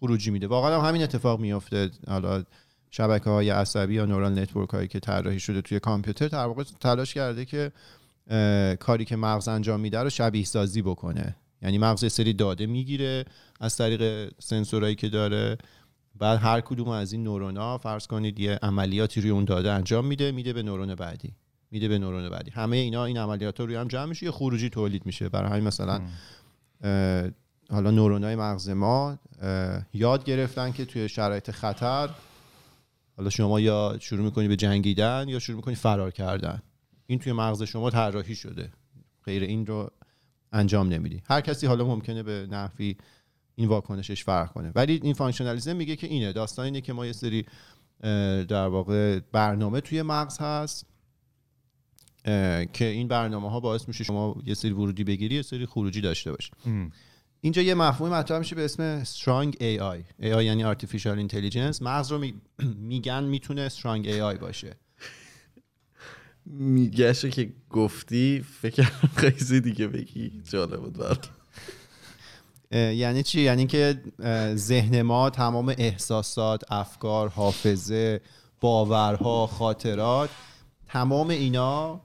خروجی 0.00 0.30
میده. 0.30 0.46
واقعا 0.46 0.80
هم 0.80 0.88
همین 0.88 1.02
اتفاق 1.02 1.40
میفته 1.40 1.90
حالا 2.08 2.44
شبکه 2.90 3.30
های 3.30 3.50
عصبی 3.50 3.94
یا 3.94 4.06
نورال 4.06 4.38
نتورک 4.38 4.70
هایی 4.70 4.88
که 4.88 5.00
طراحی 5.00 5.40
شده 5.40 5.62
توی 5.62 5.80
کامپیوتر 5.80 6.28
در 6.28 6.46
واقع 6.46 6.62
تلاش 6.80 7.14
کرده 7.14 7.44
که 7.44 7.72
کاری 8.80 9.04
که 9.04 9.16
مغز 9.16 9.48
انجام 9.48 9.80
میده 9.80 9.98
رو 9.98 10.10
شبیه 10.10 10.44
سازی 10.44 10.82
بکنه. 10.82 11.36
یعنی 11.62 11.78
مغز 11.78 12.02
یه 12.02 12.08
سری 12.08 12.32
داده 12.32 12.66
می‌گیره 12.66 13.24
از 13.60 13.76
طریق 13.76 14.32
سنسورایی 14.38 14.94
که 14.94 15.08
داره. 15.08 15.58
بعد 16.18 16.38
هر 16.38 16.60
کدوم 16.60 16.88
از 16.88 17.12
این 17.12 17.24
نورونا 17.24 17.78
فرض 17.78 18.06
کنید 18.06 18.40
یه 18.40 18.58
عملیاتی 18.62 19.20
روی 19.20 19.30
اون 19.30 19.44
داده 19.44 19.72
انجام 19.72 20.06
میده 20.06 20.32
میده 20.32 20.52
به 20.52 20.62
نورون 20.62 20.94
بعدی. 20.94 21.32
میده 21.70 21.88
به 21.88 21.98
نورون 21.98 22.30
بعدی. 22.30 22.50
همه 22.50 22.76
اینا 22.76 23.04
این 23.04 23.18
عملیات 23.18 23.60
روی 23.60 23.74
هم 23.74 23.88
جمع 23.88 24.04
میشه 24.04 24.26
یه 24.26 24.32
خروجی 24.32 24.70
تولید 24.70 25.06
میشه. 25.06 25.28
برای 25.28 25.50
همین 25.50 25.64
مثلا 25.64 26.00
حالا 27.70 27.90
نورونای 27.90 28.36
مغز 28.36 28.68
ما 28.68 29.18
یاد 29.94 30.24
گرفتن 30.24 30.72
که 30.72 30.84
توی 30.84 31.08
شرایط 31.08 31.50
خطر 31.50 32.10
حالا 33.16 33.30
شما 33.30 33.60
یا 33.60 33.96
شروع 34.00 34.24
می‌کنی 34.24 34.48
به 34.48 34.56
جنگیدن 34.56 35.28
یا 35.28 35.38
شروع 35.38 35.56
می‌کنی 35.56 35.74
فرار 35.74 36.10
کردن. 36.10 36.62
این 37.06 37.18
توی 37.18 37.32
مغز 37.32 37.62
شما 37.62 37.90
طراحی 37.90 38.34
شده. 38.34 38.72
غیر 39.24 39.42
این 39.42 39.66
رو 39.66 39.90
انجام 40.52 40.88
نمیدی. 40.88 41.22
هر 41.28 41.40
کسی 41.40 41.66
حالا 41.66 41.84
ممکنه 41.84 42.22
به 42.22 42.46
نحوی 42.50 42.96
این 43.54 43.68
واکنشش 43.68 44.24
فرق 44.24 44.52
کنه. 44.52 44.72
ولی 44.74 45.00
این 45.02 45.14
functionalism 45.14 45.76
میگه 45.76 45.96
که 45.96 46.06
اینه. 46.06 46.32
داستان 46.32 46.64
اینه 46.64 46.80
که 46.80 46.92
ما 46.92 47.06
یه 47.06 47.12
سری 47.12 47.46
در 48.48 48.66
واقع 48.66 49.20
برنامه 49.32 49.80
توی 49.80 50.02
مغز 50.02 50.38
هست. 50.38 50.86
که 52.72 52.84
این 52.84 53.08
برنامه 53.08 53.50
ها 53.50 53.60
باعث 53.60 53.88
میشه 53.88 54.04
شما 54.04 54.36
یه 54.46 54.54
سری 54.54 54.70
ورودی 54.72 55.04
بگیری 55.04 55.34
یه 55.34 55.42
سری 55.42 55.66
خروجی 55.66 56.00
داشته 56.00 56.30
باشی. 56.32 56.50
اینجا 57.40 57.62
یه 57.62 57.74
مفهومی 57.74 58.12
مطرح 58.14 58.38
میشه 58.38 58.56
به 58.56 58.64
اسم 58.64 59.04
strong 59.04 59.52
AI 59.52 60.22
AI 60.22 60.42
یعنی 60.42 60.74
artificial 60.74 61.28
intelligence. 61.30 61.82
مغز 61.82 62.12
رو 62.12 62.18
می- 62.18 62.34
میگن 62.88 63.24
می‌تونه 63.24 63.68
strong 63.68 64.04
AI 64.06 64.38
باشه. 64.40 64.76
میگشه 66.46 67.30
که 67.30 67.52
گفتی 67.70 68.44
فکر 68.62 68.82
خیلی 69.16 69.60
دیگه 69.60 69.86
بگی. 69.88 70.42
جالب 70.50 70.80
بود 70.80 71.26
اه، 72.70 72.94
یعنی 72.94 73.22
چی؟ 73.22 73.40
یعنی 73.40 73.66
که 73.66 74.02
ذهن 74.54 75.02
ما 75.02 75.30
تمام 75.30 75.74
احساسات 75.78 76.72
افکار 76.72 77.28
حافظه 77.28 78.20
باورها 78.60 79.46
خاطرات 79.46 80.30
تمام 80.88 81.28
اینا 81.30 82.00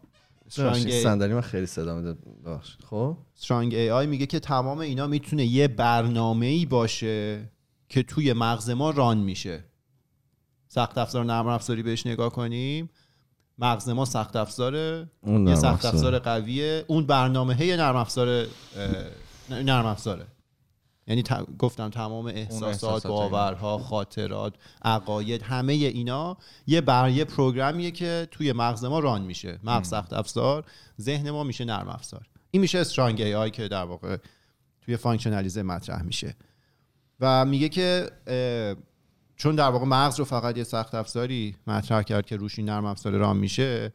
صندلی 1.03 1.33
من 1.33 1.41
خیلی 1.41 1.65
صدا 1.65 1.95
میده 1.95 2.13
ببخشید. 2.45 2.83
خب؟ 2.89 3.17
Strong 3.41 3.71
AI 3.71 4.07
میگه 4.07 4.25
که 4.25 4.39
تمام 4.39 4.79
اینا 4.79 5.07
می‌تونه 5.07 5.45
یه 5.45 5.67
برنامه 5.67 6.45
ای 6.45 6.65
باشه 6.65 7.49
که 7.89 8.03
توی 8.03 8.33
مغز 8.33 8.69
ما 8.69 8.89
ران 8.89 9.17
میشه. 9.17 9.63
سخت 10.67 10.97
افزار 10.97 11.25
نرم 11.25 11.47
افزاری 11.47 11.83
بهش 11.83 12.07
نگاه 12.07 12.31
کنیم. 12.31 12.89
مغز 13.57 13.89
ما 13.89 14.05
سخت 14.05 14.35
افزاره. 14.35 15.09
یه 15.27 15.55
سخت 15.55 15.85
افزار. 15.85 16.19
قویه. 16.19 16.85
اون 16.87 17.05
برنامه 17.05 17.55
هی 17.55 17.77
نرم 17.77 17.95
افزار 17.95 18.47
نرم 19.49 19.85
افزاره. 19.85 20.25
یعنی 21.07 21.23
ت- 21.23 21.57
گفتم 21.57 21.89
تمام 21.89 22.25
احساسات 22.25 22.63
احساسات 22.67 23.07
باورها 23.07 23.77
خاطرات 23.77 24.53
عقاید 24.81 25.41
همه 25.41 25.73
اینا 25.73 26.37
یه 26.67 26.81
بر 26.81 27.09
یه 27.09 27.25
program 27.25 27.77
یه 27.77 27.91
که 27.91 28.27
توی 28.31 28.53
مغز 28.53 28.85
ما 28.85 28.99
run 28.99 29.21
میشه. 29.21 29.59
مغز 29.63 29.87
سخت 29.87 30.13
افزار 30.13 30.65
ذهن 31.01 31.31
ما 31.31 31.43
میشه 31.43 31.65
نرم 31.65 31.87
افزار. 31.89 32.27
این 32.51 32.61
میشه 32.61 32.77
strong 32.79 33.21
AI 33.21 33.51
که 33.51 33.67
در 33.67 33.83
واقع 33.83 34.17
توی 34.81 34.97
functionalism 34.97 35.61
مطرح 35.61 36.01
میشه. 36.01 36.35
و 37.19 37.45
میگه 37.45 37.69
که 37.69 38.09
چون 39.35 39.55
در 39.55 39.69
واقع 39.69 39.85
مغز 39.85 40.19
رو 40.19 40.25
فقط 40.25 40.57
یه 40.57 40.63
سخت 40.63 40.95
افزاری 40.95 41.55
مطرح 41.67 42.03
کرد 42.03 42.25
که 42.25 42.35
روش 42.35 42.59
این 42.59 42.69
نرم 42.69 42.85
افزار 42.85 43.13
run 43.13 43.37
میشه 43.37 43.91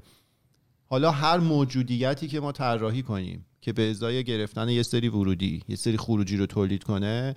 حالا 0.88 1.11
هر 1.11 1.38
موجودیتی 1.38 2.28
که 2.28 2.40
ما 2.40 2.52
طراحی 2.52 3.02
کنیم 3.02 3.47
که 3.61 3.73
به 3.73 3.90
ازای 3.90 4.25
گرفتن 4.25 4.69
یه 4.69 4.83
سری 4.83 5.09
ورودی 5.09 5.62
یه 5.69 5.76
سری 5.76 5.97
خروجی 5.97 6.37
رو 6.37 6.47
تولید 6.47 6.83
کنه 6.83 7.37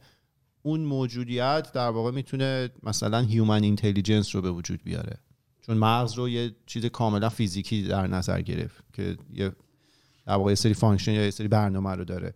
اون 0.64 0.80
موجودیت 0.80 1.72
در 1.74 1.90
واقع 1.90 2.12
می‌تونه 2.12 2.70
مثلا 2.84 3.20
human 3.20 3.64
intelligence 3.64 4.36
رو 4.36 4.42
به 4.42 4.52
وجود 4.52 4.84
بیاره. 4.84 5.18
چون 5.62 5.78
مغز 5.78 6.14
رو 6.14 6.30
یه 6.30 6.56
چیز 6.66 6.86
کاملا 6.86 7.30
فیزیکی 7.30 7.84
در 7.84 8.08
نظر 8.08 8.42
گرفت 8.42 8.84
که 8.94 9.18
یه 9.34 9.52
در 10.26 10.36
واقع 10.36 10.52
یه 10.52 10.56
سری 10.56 10.74
function 10.74 11.12
یا 11.12 11.24
یه 11.24 11.32
سری 11.32 11.48
برنامه 11.48 11.90
رو 11.90 12.06
داره. 12.06 12.34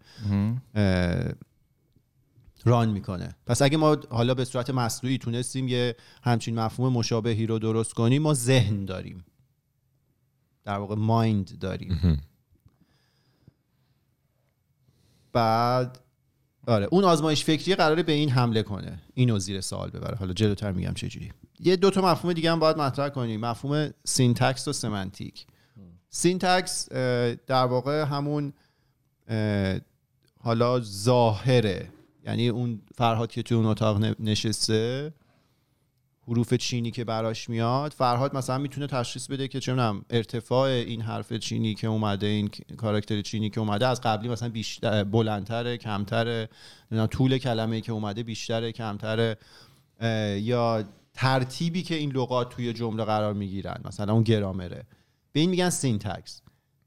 run 2.65 2.89
می‌کنه. 2.89 3.35
پس 3.45 3.61
اگه 3.61 3.77
ما 3.77 3.97
حالا 4.09 4.33
به 4.33 4.45
صورت 4.45 4.69
مصنوعی 4.69 5.17
تونستیم 5.17 5.67
یه 5.67 5.95
همچین 6.23 6.59
مفهوم 6.59 6.93
مشابهی 6.93 7.45
رو 7.45 7.59
درست 7.59 7.93
کنیم 7.93 8.21
ما 8.21 8.33
ذهن 8.33 8.85
داریم. 8.85 9.25
در 10.63 10.77
واقع 10.77 10.95
mind 10.95 11.59
داریم. 11.59 12.21
بعد 15.33 15.99
آره 16.67 16.87
اون 16.91 17.03
آزمایش 17.03 17.43
فکری 17.43 17.75
قراره 17.75 18.03
به 18.03 18.11
این 18.11 18.29
حمله 18.29 18.63
کنه. 18.63 19.01
اینو 19.13 19.39
زیر 19.39 19.61
سوال 19.61 19.89
ببره. 19.89 20.17
حالا 20.17 20.33
جلوتر 20.33 20.71
میگم 20.71 20.93
چجوری 20.93 21.31
یه 21.59 21.75
دو 21.75 21.89
تا 21.89 22.01
مفهوم 22.01 22.33
دیگه 22.33 22.51
هم 22.51 22.59
باید 22.59 22.77
مطرح 22.77 23.09
کنیم. 23.09 23.39
مفهوم 23.39 23.93
syntax 24.03 24.67
و 24.67 24.73
semantic. 24.73 25.45
syntax 26.09 26.89
در 27.47 27.65
واقع 27.65 28.03
همون 28.03 28.53
حالا 30.39 30.79
ظاهره. 30.79 31.89
یعنی 32.25 32.49
اون 32.49 32.81
فرهاد 32.95 33.31
که 33.31 33.43
توی 33.43 33.57
اون 33.57 33.65
اتاق 33.65 34.03
نشسته 34.19 35.13
حروف 36.27 36.53
چینی 36.53 36.91
که 36.91 37.03
براش 37.03 37.49
میاد. 37.49 37.91
فرهاد 37.91 38.35
مثلا 38.35 38.57
می‌تونه 38.57 38.87
تشخیص 38.87 39.27
بده 39.27 39.47
که 39.47 39.59
که 39.59 39.93
ارتفاع 40.09 40.69
این 40.69 41.01
حرف 41.01 41.33
چینی 41.33 41.73
که 41.73 41.87
اومده 41.87 42.27
این 42.27 42.49
کاراکتر 42.77 43.21
چینی 43.21 43.49
که 43.49 43.59
اومده 43.59 43.87
از 43.87 44.01
قبلی 44.01 44.29
مثلا 44.29 44.49
بیشتر 44.49 45.03
بلندتره 45.03 45.77
کمتره 45.77 46.49
نمی‌دونم 46.91 47.07
طول 47.07 47.37
کلمه 47.37 47.81
که 47.81 47.91
اومده 47.91 48.23
بیشتره 48.23 48.71
کمتره 48.71 49.37
یا 50.41 50.83
ترتیبی 51.13 51.83
که 51.83 51.95
این 51.95 52.11
لغات 52.11 52.49
توی 52.49 52.73
جمله 52.73 53.03
قرار 53.03 53.33
می‌گیرن 53.33 53.81
مثلا 53.85 54.13
اون 54.13 54.23
گرامره. 54.23 54.83
به 55.31 55.39
این 55.39 55.49
میگن 55.49 55.69
syntax. 55.69 56.41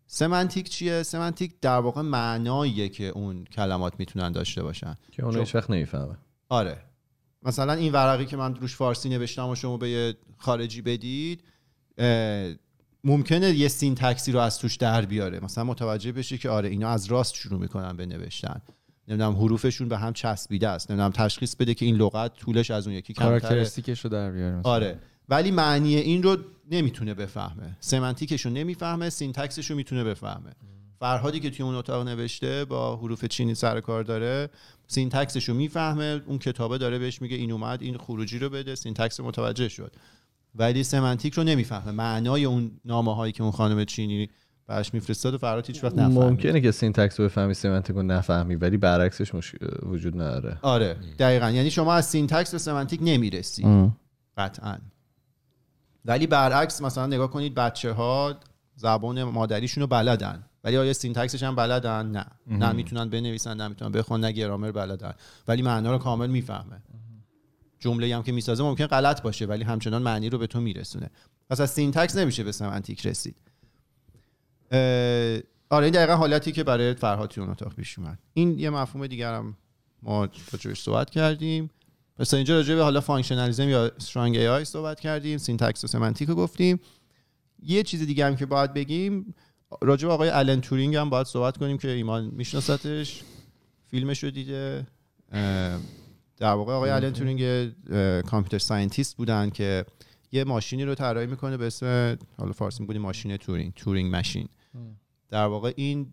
semantic 0.06 0.68
چیه؟ 0.68 1.02
semantic 1.02 1.60
در 1.60 1.78
واقع 1.78 2.02
معناییه 2.02 2.88
که 2.88 3.04
اون 3.04 3.44
کلمات 3.44 3.92
می‌تونن 3.98 4.32
داشته 4.32 4.62
باشن. 4.62 4.96
که 5.12 5.24
اون 5.24 5.36
هیچ 5.36 5.54
وقت 5.54 5.70
نمی‌فهمه. 5.70 6.16
آره. 6.48 6.78
مثلا 7.46 7.72
این 7.72 7.92
ورقی 7.92 8.26
که 8.26 8.36
من 8.36 8.54
روش 8.54 8.76
فارسی 8.76 9.08
نوشتم 9.08 9.48
و 9.48 9.54
شما 9.54 9.76
به 9.76 9.90
یه 9.90 10.14
خارجی 10.36 10.82
بدید 10.82 11.42
ممکنه 13.04 13.50
یه 13.50 13.68
syntax 13.68 14.23
ی 14.23 14.32
رو 14.32 14.38
از 14.38 14.58
توش 14.58 14.76
در 14.76 15.04
بیاره. 15.04 15.40
مثلا 15.40 15.64
متوجه 15.64 16.12
بشه 16.12 16.38
که 16.38 16.50
آره 16.50 16.68
اینا 16.68 16.88
از 16.88 17.06
راست 17.06 17.34
شروع 17.34 17.60
می‌کنن 17.60 17.96
به 17.96 18.06
نوشتن. 18.06 18.60
نمی‌دونم 19.08 19.36
حروفشون 19.36 19.88
به 19.88 19.98
هم 19.98 20.12
چسبیده 20.12 20.68
است. 20.68 20.90
نمی‌دونم 20.90 21.10
تشخیص 21.10 21.56
بده 21.56 21.74
که 21.74 21.84
این 21.84 21.96
لغت 21.96 22.36
طولش 22.36 22.70
از 22.70 22.86
اون 22.86 22.96
یکی 22.96 23.12
کمتره. 23.12 23.40
characteristic 23.40 23.93
ش 23.93 24.00
رو 24.00 24.10
در 24.10 24.30
بیاره 24.30 24.56
مثلا. 24.56 24.72
آره. 24.72 24.98
ولی 25.28 25.50
معنی 25.50 25.96
این 25.96 26.22
رو 26.22 26.36
نمی‌تونه 26.70 27.14
بفهمه. 27.14 27.76
semantic 27.80 28.33
ش 28.33 28.46
رو 28.46 28.50
نمی‌فهمه 28.50 29.10
syntax 29.10 29.55
ش 29.55 29.70
رو 29.70 29.76
می‌تونه 29.76 30.04
بفهمه. 30.04 30.52
فرهادی 31.00 31.40
که 31.40 31.50
توی 31.50 31.64
اون 31.64 31.74
اتاق 31.74 32.08
نشسته 32.08 32.64
با 32.64 32.96
حروف 32.96 33.24
چینی 33.24 33.54
سر 33.54 33.80
کار 33.80 34.02
داره 34.04 34.50
syntax 34.86 35.33
ش 35.33 35.48
رو 35.48 35.54
می‌فهمه 35.54 36.22
اون 36.26 36.38
کتابه 36.38 36.78
داره 36.78 36.98
بهش 36.98 37.22
میگه 37.22 37.36
این 37.36 37.52
اومد 37.52 37.82
این 37.82 37.98
خروجی 37.98 38.38
رو 38.38 38.50
بده 38.50 38.74
syntax 38.74 39.20
متوجه 39.20 39.68
شد. 39.68 39.92
ولی 40.54 40.84
semantic 40.84 41.34
رو 41.34 41.44
نمی‌فهمه. 41.44 41.92
معنای 41.92 42.44
اون 42.44 42.70
نامه 42.84 43.14
هایی 43.14 43.32
که 43.32 43.42
اون 43.42 43.52
خانم 43.52 43.84
چینی 43.84 44.28
براش 44.66 44.94
میفرستاد 44.94 45.34
و 45.34 45.38
فرهاد 45.38 45.66
هیچ 45.66 45.84
وقت 45.84 45.94
نفهمید. 45.94 46.18
ممکنه 46.18 46.60
که 46.60 46.70
syntax 46.70 47.20
رو 47.20 47.26
بفهمی 47.26 47.54
semantic 47.54 47.96
رو 47.96 48.02
نفهمی 48.02 48.54
ولی 48.54 48.76
برعکسش 48.76 49.34
مشکل 49.34 49.66
وجود 49.82 50.14
نداره. 50.14 50.58
آره 50.62 50.96
دقیقا. 51.18 51.50
یعنی 51.50 51.70
شما 51.70 51.94
از 51.94 52.06
syntax 52.06 52.52
به 52.52 52.58
semantic 52.58 53.00
نمی‌رسی. 53.02 53.90
قطعا. 54.36 54.78
ولی 56.04 56.26
برعکس 56.26 56.82
مثلا 56.82 57.06
نگاه 57.06 57.30
کنید 57.30 57.54
بچه 57.54 57.92
ها 57.92 58.34
زبان 58.76 59.24
مادریشون 59.24 59.80
رو 59.80 59.86
بلدن. 59.86 60.44
ولی 60.66 60.76
آیا 60.76 60.92
syntax 60.92 61.30
ش 61.30 61.42
هم 61.42 61.54
بلدن؟ 61.54 62.06
نه. 62.06 62.26
نه 62.46 62.72
می‌تونن 62.72 63.10
بنویسن 63.10 63.56
نه 63.56 63.68
می‌تونن 63.68 63.92
بخونن 63.92 64.24
نه 64.24 64.32
گرامر 64.32 64.70
بلدن. 64.70 65.14
ولی 65.48 65.62
معنا 65.62 65.92
رو 65.92 65.98
کامل 65.98 66.30
می‌فهمه. 66.30 66.82
جمله 67.80 68.16
هم 68.16 68.22
که 68.22 68.32
می‌سازه 68.32 68.62
ممکن 68.64 68.86
غلط 68.86 69.22
باشه 69.22 69.46
ولی 69.46 69.64
همچنان 69.64 70.02
معنی 70.02 70.30
رو 70.30 70.38
به 70.38 70.46
تو 70.46 70.60
میرسونه. 70.60 71.10
پس 71.50 71.60
از 71.60 71.70
syntax 71.70 72.16
نمیشه 72.16 72.44
به 72.44 72.52
semantic 72.52 73.06
رسید. 73.06 73.36
آره 75.70 75.84
این 75.84 75.90
دقیقا 75.94 76.16
حالتی 76.16 76.52
که 76.52 76.64
برای 76.64 76.94
فرهاد 76.94 77.30
توی 77.30 77.42
اون 77.42 77.52
اتاق 77.52 77.74
پیش 77.74 77.98
اومد. 77.98 78.18
این 78.34 78.58
یه 78.58 78.70
مفهوم 78.70 79.06
دیگر 79.06 79.34
هم 79.34 79.56
ما 80.02 80.28
راجبش 80.52 80.82
صحبت 80.82 81.10
کردیم. 81.10 81.70
پس 82.16 82.34
اینجا 82.34 82.54
راجع 82.54 82.74
به 82.74 82.82
حالا 82.82 83.00
functionalism 83.00 83.68
یا 83.68 83.86
strong 83.86 84.36
AI 84.36 84.64
صحبت 84.64 85.00
کردیم. 85.00 85.38
syntax 85.38 85.84
و 85.84 85.86
semantic 85.86 86.28
رو 86.28 86.34
گفتیم. 86.34 86.80
یه 87.62 87.82
چیز 87.82 88.02
دیگه 88.02 88.26
هم 88.26 88.36
که 88.36 88.46
باید 88.46 88.74
بگیم 88.74 89.34
راجع 89.82 90.06
به 90.06 90.14
آقای 90.14 90.30
آلن 90.30 90.60
تورینگ 90.60 90.96
هم 90.96 91.10
باید 91.10 91.26
صحبت 91.26 91.56
کنیم 91.56 91.78
که 91.78 91.88
ایمان 91.88 92.24
میشناستش 92.24 93.22
فیلمش 93.86 94.24
رو 94.24 94.30
دیده. 94.30 94.86
در 96.36 96.52
واقع 96.52 96.72
آقای 96.72 96.90
آلن 96.90 97.12
تورینگ 97.12 97.72
computer 98.22 98.58
scientist 98.58 99.16
بودن 99.16 99.50
که 99.50 99.84
یه 100.32 100.44
ماشینی 100.44 100.84
رو 100.84 100.94
طراحی 100.94 101.26
می‌کنه 101.26 101.56
به 101.56 101.66
اسم 101.66 102.18
حالا 102.38 102.52
فارسی 102.52 102.82
میگیم 102.82 103.02
ماشین 103.02 103.36
تورینگ 103.36 103.72
Turing 103.76 104.16
machine. 104.16 104.48
در 105.28 105.46
واقع 105.46 105.72
این 105.76 106.12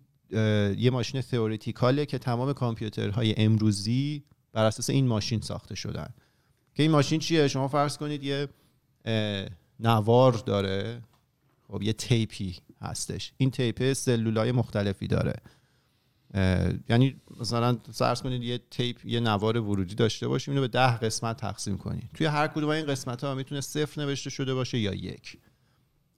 یه 0.78 0.90
ماشین 0.92 1.22
theoretical 1.22 1.99
ه 1.99 2.06
که 2.06 2.18
تمام 2.18 2.54
کامپیوترهای 2.54 3.34
امروزی 3.38 4.24
بر 4.54 4.66
اساس 4.66 4.90
این 4.90 5.08
ماشین 5.08 5.42
ساخته 5.42 5.76
شدن. 5.76 6.10
که 6.76 6.84
این 6.84 6.92
ماشین 6.92 7.20
چیه؟ 7.20 7.48
شما 7.48 7.68
فرض 7.68 7.98
کنید 7.98 8.24
یه 8.24 8.48
نوار 9.80 10.32
داره. 10.32 11.02
خب 11.74 11.82
یه 11.82 11.94
tape 11.94 12.45
ی 12.45 12.58
هستش. 12.82 13.34
این 13.38 13.52
tape 13.52 13.94
سلولای 13.94 14.52
مختلفی 14.52 15.08
داره. 15.08 15.34
یعنی 16.90 17.22
مثلا 17.40 17.78
فرض 17.94 18.22
کنید 18.22 18.44
یه 18.44 18.60
تیپ 18.72 19.06
یه 19.06 19.20
نوار 19.20 19.58
ورودی 19.58 19.96
داشته 19.96 20.28
باشیم 20.28 20.52
اینو 20.52 20.62
به 20.62 20.68
ده 20.68 20.98
قسمت 20.98 21.38
تقسیم 21.38 21.78
کنید 21.78 22.10
توی 22.14 22.28
هر 22.28 22.48
کدوم 22.48 22.70
این 22.70 22.86
قسمت 22.86 23.24
ها 23.24 23.36
می‌تونه 23.36 23.62
صفر 23.62 24.02
نوشته 24.02 24.30
شده 24.30 24.54
باشه 24.54 24.80
یا 24.80 24.94
یک. 24.94 25.38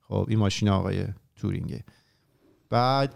خب 0.02 0.26
این 0.30 0.40
ماشین 0.40 0.70
آقای 0.70 1.08
تورینگه. 1.36 1.84
بعد 2.70 3.16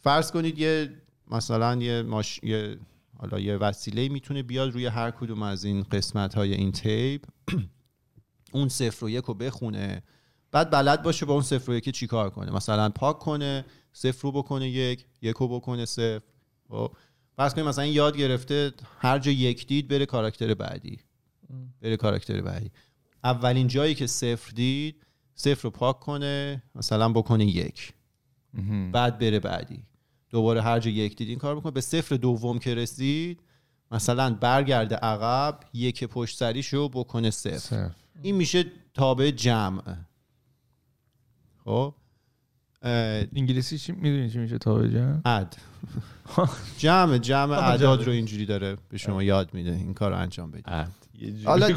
فرض 0.00 0.30
کنید 0.30 0.58
یه 0.58 1.02
مثلا 1.30 1.76
یه 1.76 2.02
ماش... 2.02 2.40
یه 2.42 2.78
حالا 3.18 3.40
یه 3.40 3.56
وسیله 3.56 4.08
می‌تونه 4.08 4.42
بیاد 4.42 4.72
روی 4.72 4.86
هر 4.86 5.10
کدوم 5.10 5.42
از 5.42 5.64
این 5.64 5.82
قسمت 5.82 6.34
های 6.34 6.54
این 6.54 6.72
تیپ. 6.72 7.24
اون 8.52 8.68
صفر 8.68 9.04
و 9.04 9.10
یک 9.10 9.24
رو 9.24 9.34
بخونه. 9.34 10.02
بعد 10.52 10.70
بلد 10.70 11.02
باشه 11.02 11.26
با 11.26 11.32
اون 11.32 11.42
صفر 11.42 11.70
و 11.70 11.74
یک 11.74 11.90
چی 11.90 12.06
کار 12.06 12.30
کنه؟ 12.30 12.52
مثلا 12.52 12.88
پاک 12.88 13.18
کنه 13.18 13.64
صفر 13.92 14.22
رو 14.22 14.32
بکنه 14.32 14.68
یک 14.68 15.04
یک 15.22 15.36
رو 15.36 15.48
بکنه 15.48 15.84
صفر. 15.84 16.20
خب 16.68 16.92
فرض 17.36 17.54
کنیم 17.54 17.66
مثلا 17.66 17.86
یاد 17.86 18.16
گرفته 18.16 18.72
هر 18.98 19.18
جا 19.18 19.30
یک 19.30 19.66
دید 19.66 19.88
بره 19.88 20.06
کاراکتر 20.06 20.54
بعدی. 20.54 20.98
بره 21.80 21.96
کاراکتر 21.96 22.40
بعدی. 22.40 22.70
اولین 23.24 23.68
جایی 23.68 23.94
که 23.94 24.06
صفر 24.06 24.52
دید 24.54 25.02
صفر 25.34 25.62
رو 25.62 25.70
پاک 25.70 26.00
کنه 26.00 26.62
مثلا 26.74 27.08
بکنه 27.08 27.44
یک. 27.44 27.92
بعد 28.92 29.18
بره 29.18 29.40
بعدی. 29.40 29.82
دوباره 30.30 30.62
هر 30.62 30.78
جا 30.78 30.90
یک 30.90 31.16
دید 31.16 31.28
این 31.28 31.38
کار 31.38 31.56
بکنه. 31.56 31.72
به 31.72 31.80
صفر 31.80 32.16
دوم 32.16 32.58
که 32.58 32.74
رسید 32.74 33.40
مثلا 33.90 34.34
برگرده 34.34 34.96
عقب 34.96 35.60
یک 35.72 36.04
پشت 36.04 36.38
سریشو 36.38 36.88
بکنه 36.88 37.30
صفر. 37.30 37.58
صفر. 37.58 37.90
این 38.22 38.34
میشه 38.36 38.64
تابع 38.94 39.30
جمع. 39.30 39.82
خب. 41.66 41.94
انگلیسی 42.82 43.78
چی 43.78 43.92
می‌دونی 43.92 44.30
چی 44.30 44.38
میشه 44.38 44.58
تا 44.58 44.74
بجم 44.74 45.20
اد 45.24 45.56
جمع 46.78 47.18
جمع 47.18 47.52
اعداد 47.52 48.04
رو 48.04 48.12
اینجوری 48.12 48.46
داره 48.46 48.76
به 48.88 48.98
شما 48.98 49.22
یاد 49.22 49.54
میده 49.54 49.70
این 49.70 49.94
کار 49.94 50.10
رو 50.10 50.16
انجام 50.16 50.50
بدید. 50.50 50.68
حالا 51.44 51.66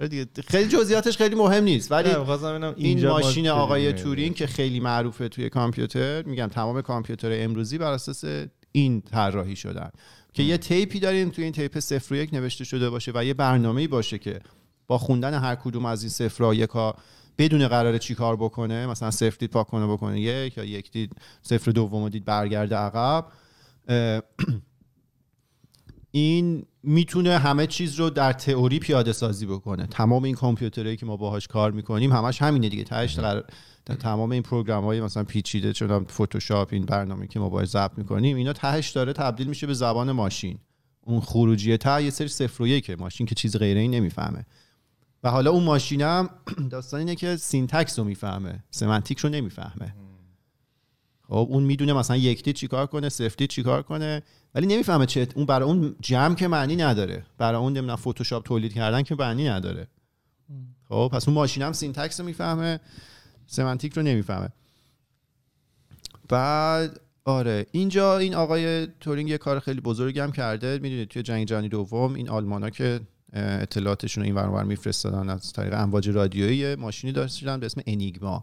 آره 0.00 0.26
خیلی 0.48 0.68
جزئیاتش 0.68 1.16
خیلی 1.16 1.34
مهم 1.34 1.64
نیست 1.64 1.92
ولی 1.92 2.10
این 2.76 3.08
ماشین 3.08 3.48
آقای 3.48 3.92
تورین 3.92 4.34
که 4.34 4.46
خیلی 4.46 4.80
معروفه 4.80 5.28
توی 5.28 5.48
کامپیوتر 5.48 6.22
میگم 6.22 6.46
تمام 6.46 6.82
کامپیوتر 6.82 7.44
امروزی 7.44 7.78
بر 7.78 7.92
اساس 7.92 8.24
این 8.72 9.00
طراحی 9.00 9.56
شدن. 9.56 9.90
که 10.32 10.42
یه 10.42 10.58
تیپی 10.58 11.00
داریم 11.00 11.30
توی 11.30 11.44
این 11.44 11.52
تیپ 11.52 11.78
صفر 11.78 12.14
و 12.14 12.16
یک 12.16 12.34
نوشته 12.34 12.64
شده 12.64 12.90
باشه 12.90 13.12
و 13.14 13.24
یه 13.24 13.34
برنامه‌ای 13.34 13.86
باشه 13.86 14.18
که 14.18 14.40
با 14.86 14.98
خوندن 14.98 15.34
هر 15.34 15.54
کدوم 15.54 15.84
از 15.84 16.02
این 16.02 16.10
صفر 16.10 16.42
و 16.42 16.54
یک 16.54 16.70
ها 16.70 16.96
بدون 17.38 17.68
قراره 17.68 17.98
چی 17.98 18.14
کار 18.14 18.36
بکنه 18.36 18.86
مثلا 18.86 19.10
صفر 19.10 19.36
دید 19.38 19.50
پاک 19.50 19.66
کنه 19.66 19.86
بکنه 19.86 20.20
یک 20.20 20.56
یا 20.56 20.64
یک 20.64 20.90
دید 20.90 21.12
صفر 21.42 21.70
دوم 21.70 22.08
دید 22.08 22.24
برگرده 22.24 22.76
عقب. 22.76 23.26
این 26.10 26.66
می‌تونه 26.82 27.38
همه 27.38 27.66
چیز 27.66 27.94
رو 27.94 28.10
در 28.10 28.32
تئوری 28.32 28.78
پیاده 28.78 29.12
سازی 29.12 29.46
بکنه. 29.46 29.86
تمام 29.86 30.24
این 30.24 30.34
کامپیوترهایی 30.34 30.96
که 30.96 31.06
ما 31.06 31.16
باهاش 31.16 31.46
کار 31.46 31.70
می‌کنیم 31.70 32.12
همش 32.12 32.42
همینه 32.42 32.68
دیگه. 32.68 32.84
تهش 32.84 33.18
قرار 33.18 33.44
در 33.86 33.94
تمام 33.94 34.32
این 34.32 34.42
پروگرام 34.42 34.84
های 34.84 35.00
مثلا 35.00 35.24
پیچیده 35.24 35.72
چون 35.72 36.04
فتوشاپ 36.04 36.68
این 36.72 36.84
برنامه 36.86 37.26
که 37.26 37.40
ما 37.40 37.48
باهاش 37.48 37.68
ضبط 37.68 37.98
می‌کنیم 37.98 38.36
اینا 38.36 38.52
تهش 38.52 38.90
داره 38.90 39.12
تبدیل 39.12 39.46
میشه 39.46 39.66
به 39.66 39.74
زبان 39.74 40.12
ماشین. 40.12 40.58
اون 41.00 41.20
خروجی 41.20 41.76
ته 41.76 42.02
یه 42.02 42.10
سری 42.10 42.28
صفر 42.28 42.62
و 42.62 42.66
یکه. 42.66 42.96
ماشین 42.96 43.26
که 43.26 43.34
چیز 43.34 43.56
دیگه 43.56 43.80
ای 43.80 43.88
نمی‌فهمه. 43.88 44.46
و 45.22 45.30
حالا 45.30 45.50
اون 45.50 45.64
ماشینم 45.64 46.30
داستان 46.70 47.00
اینه 47.00 47.14
که 47.14 47.36
syntax 47.36 47.98
رو 47.98 48.04
می‌فهمه 48.04 48.64
semantic 48.70 49.18
رو 49.18 49.28
نمی‌فهمه. 49.28 49.94
خب 51.28 51.46
اون 51.50 51.62
می‌دونه 51.62 51.92
مثلا 51.92 52.16
یک 52.16 52.42
دید 52.44 52.54
چیکار 52.54 52.86
کنه 52.86 53.08
دید 53.08 53.50
چیکار 53.50 53.82
کنه 53.82 54.22
ولی 54.54 54.66
نمی‌فهمه 54.66 55.06
چه 55.06 55.28
اون 55.34 55.46
برای 55.46 55.68
اون 55.68 55.96
جمع 56.00 56.34
که 56.34 56.48
معنی 56.48 56.76
نداره. 56.76 57.26
برای 57.38 57.60
اون 57.60 57.72
نمی‌دونم 57.72 57.96
فتوشاپ 57.96 58.44
تولید 58.44 58.72
کردن 58.72 59.02
که 59.02 59.14
معنی 59.14 59.48
نداره. 59.48 59.88
خب 60.88 61.10
پس 61.12 61.28
اون 61.28 61.34
ماشین 61.34 61.62
هم 61.62 61.72
syntax 61.72 62.20
رو 62.20 62.26
می‌فهمه 62.26 62.80
semantic 63.46 63.92
رو 63.92 64.02
نمی‌فهمه. 64.02 64.48
بعد 66.28 67.00
آره 67.24 67.66
اینجا 67.72 68.18
این 68.18 68.34
آقای 68.34 68.86
تورینگ 68.86 69.28
یه 69.28 69.38
کار 69.38 69.60
خیلی 69.60 69.80
بزرگی 69.80 70.20
هم 70.20 70.32
کرده. 70.32 70.78
می‌دونید 70.82 71.08
توی 71.08 71.22
جنگ 71.22 71.46
جهانی 71.46 71.68
دوم 71.68 72.14
این 72.14 72.28
آلمانا 72.28 72.70
که 72.70 73.00
اطلاعاتشون 73.32 74.24
رو 74.24 74.26
این 74.26 74.34
ور 74.34 74.64
میفرستادن 74.64 75.30
از 75.30 75.52
طریق 75.52 75.74
امواج 75.74 76.08
رادیویی 76.08 76.74
ماشینی 76.74 77.12
داشتن 77.12 77.60
به 77.60 77.66
اسم 77.66 77.80
انیگما. 77.86 78.42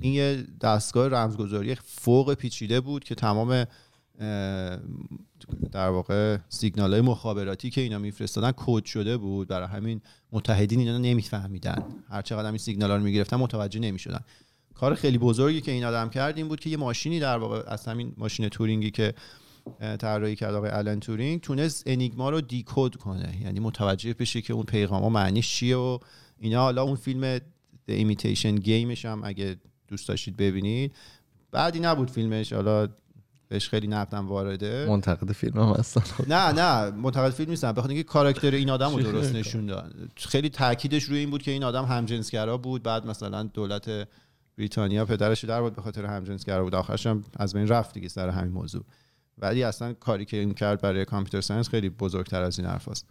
این 0.00 0.12
یه 0.14 0.44
دستگاه 0.60 1.08
رمزگذاری 1.08 1.74
فوق 1.74 2.34
پیچیده 2.34 2.80
بود 2.80 3.04
که 3.04 3.14
تمام 3.14 3.64
در 5.72 5.88
واقع 5.88 6.38
سیگنال 6.48 6.92
های 6.92 7.00
مخابراتی 7.00 7.70
که 7.70 7.80
اینا 7.80 7.98
میفرستادن 7.98 8.52
کد 8.56 8.84
شده 8.84 9.16
بود. 9.16 9.48
برای 9.48 9.68
همین 9.68 10.00
متحدین 10.32 10.78
اینا 10.78 10.98
نمیفهمیدن. 10.98 11.82
هر 12.08 12.22
چقدر 12.22 12.48
این 12.48 12.58
سیگنال 12.58 12.90
ها 12.90 12.96
رو 12.96 13.02
می‌گرفتن 13.02 13.36
متوجه 13.36 13.80
نمی‌شدن. 13.80 14.20
کار 14.74 14.94
خیلی 14.94 15.18
بزرگی 15.18 15.60
که 15.60 15.72
این 15.72 15.84
آدم 15.84 16.10
کرد 16.10 16.36
این 16.36 16.48
بود 16.48 16.60
که 16.60 16.70
یه 16.70 16.76
ماشینی 16.76 17.20
در 17.20 17.38
واقع 17.38 17.62
از 17.66 17.86
همین 17.86 18.12
ماشین 18.16 18.48
تورینگی 18.48 18.90
که 18.90 19.14
طراحی 19.98 20.36
کرد 20.36 20.54
آقای 20.54 20.70
آلن 20.70 21.00
تورینگ 21.00 21.40
تونست 21.40 21.82
انیگما 21.86 22.30
رو 22.30 22.40
دیکود 22.40 22.96
کنه. 22.96 23.38
یعنی 23.42 23.60
متوجه 23.60 24.14
بشه 24.14 24.40
که 24.40 24.52
اون 24.52 24.64
پیغام 24.64 25.12
معنیش 25.12 25.52
چیه 25.52 25.76
و 25.76 25.98
اینا. 26.38 26.60
حالا 26.62 26.82
اون 26.82 26.96
فیلم 26.96 27.38
The 27.88 27.92
Imitation 27.92 28.64
Gameش 28.64 29.04
هم 29.04 29.20
اگه 29.24 29.56
دوست 29.88 30.08
داشتید 30.08 30.36
ببینید. 30.36 30.94
بعدی 31.50 31.80
نبود 31.80 32.10
فیلمش. 32.10 32.52
حالا 32.52 32.88
بهش 33.48 33.68
خیلی 33.68 33.86
نقدم 33.86 34.28
وارده. 34.28 34.86
منتقد 34.88 35.32
فیلم 35.32 35.60
هم 35.60 35.74
هستن. 35.78 36.02
نه 36.28 36.52
نه. 36.52 36.90
منتقد 36.90 37.30
فیلم 37.30 37.50
نیستم 37.50 37.72
بخاطر 37.72 37.88
اینکه 37.88 38.02
کاراکتر 38.02 38.50
این 38.50 38.70
آدم 38.70 38.96
رو 38.96 39.02
درست 39.02 39.34
نشون 39.34 39.66
داد. 39.66 39.94
خیلی 40.16 40.48
تاکیدش 40.48 41.02
روی 41.02 41.18
این 41.18 41.30
بود 41.30 41.42
که 41.42 41.50
این 41.50 41.64
آدم 41.64 41.84
همجنسگرا 41.84 42.58
بود. 42.58 42.82
بعد 42.82 43.06
مثلا 43.06 43.42
دولت 43.42 44.08
بریتانیا 44.58 45.04
پدرش 45.04 45.44
رو 45.44 45.48
در 45.48 45.62
آورد 45.62 45.76
به 45.76 45.82
خاطر 45.82 46.04
همجنسگرا 46.04 46.64
بود. 46.64 46.74
آخرش 46.74 47.06
هم 47.06 47.24
از 47.36 47.54
بین 47.54 47.68
رفت 47.68 47.94
دیگه 47.94 48.08
سر 48.08 48.28
همین 48.28 48.52
موضوع. 48.52 48.84
ولی 49.38 49.62
اصلا 49.62 49.92
کاری 49.92 50.24
که 50.24 50.36
این 50.36 50.54
کرد 50.54 50.80
برای 50.80 51.04
computer 51.04 51.40
science 51.40 51.68
خیلی 51.68 51.88
بزرگتر 51.88 52.42
از 52.42 52.58
این 52.58 52.68
حرفاست 52.68 53.06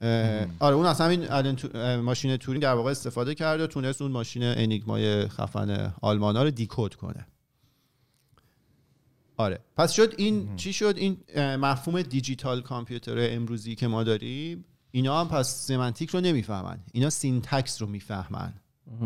اه، 0.00 0.46
آره 0.58 0.74
اون 0.74 1.54
تو- 1.54 1.78
اه، 1.78 1.96
ماشین 1.96 2.36
تورینگ 2.36 2.62
در 2.62 2.72
واقع 2.74 2.90
استفاده 2.90 3.34
کرد 3.34 3.60
و 3.60 3.66
تونست 3.66 4.02
اون 4.02 4.10
ماشین 4.10 4.42
انیگمای 4.42 5.28
خفن 5.28 5.94
آلمانا 6.00 6.42
رو 6.42 6.50
decode 6.50 6.94
کنه. 6.94 7.26
آره. 9.36 9.58
پس 9.76 9.92
شد 9.92 10.14
این 10.16 10.56
چی 10.56 10.72
شد؟ 10.72 10.94
این 10.96 11.16
مفهوم 11.36 12.02
digital 12.02 12.62
computer 12.62 13.14
امروزی 13.18 13.74
که 13.74 13.86
ما 13.86 14.04
داریم 14.04 14.64
اینا 14.90 15.20
هم 15.20 15.28
پس 15.28 15.66
semantic 15.66 16.10
رو 16.10 16.20
نمی‌فهمن. 16.20 16.78
اینا 16.92 17.10
syntax 17.10 17.82
رو 17.82 17.88
می‌فهمن. 17.88 18.52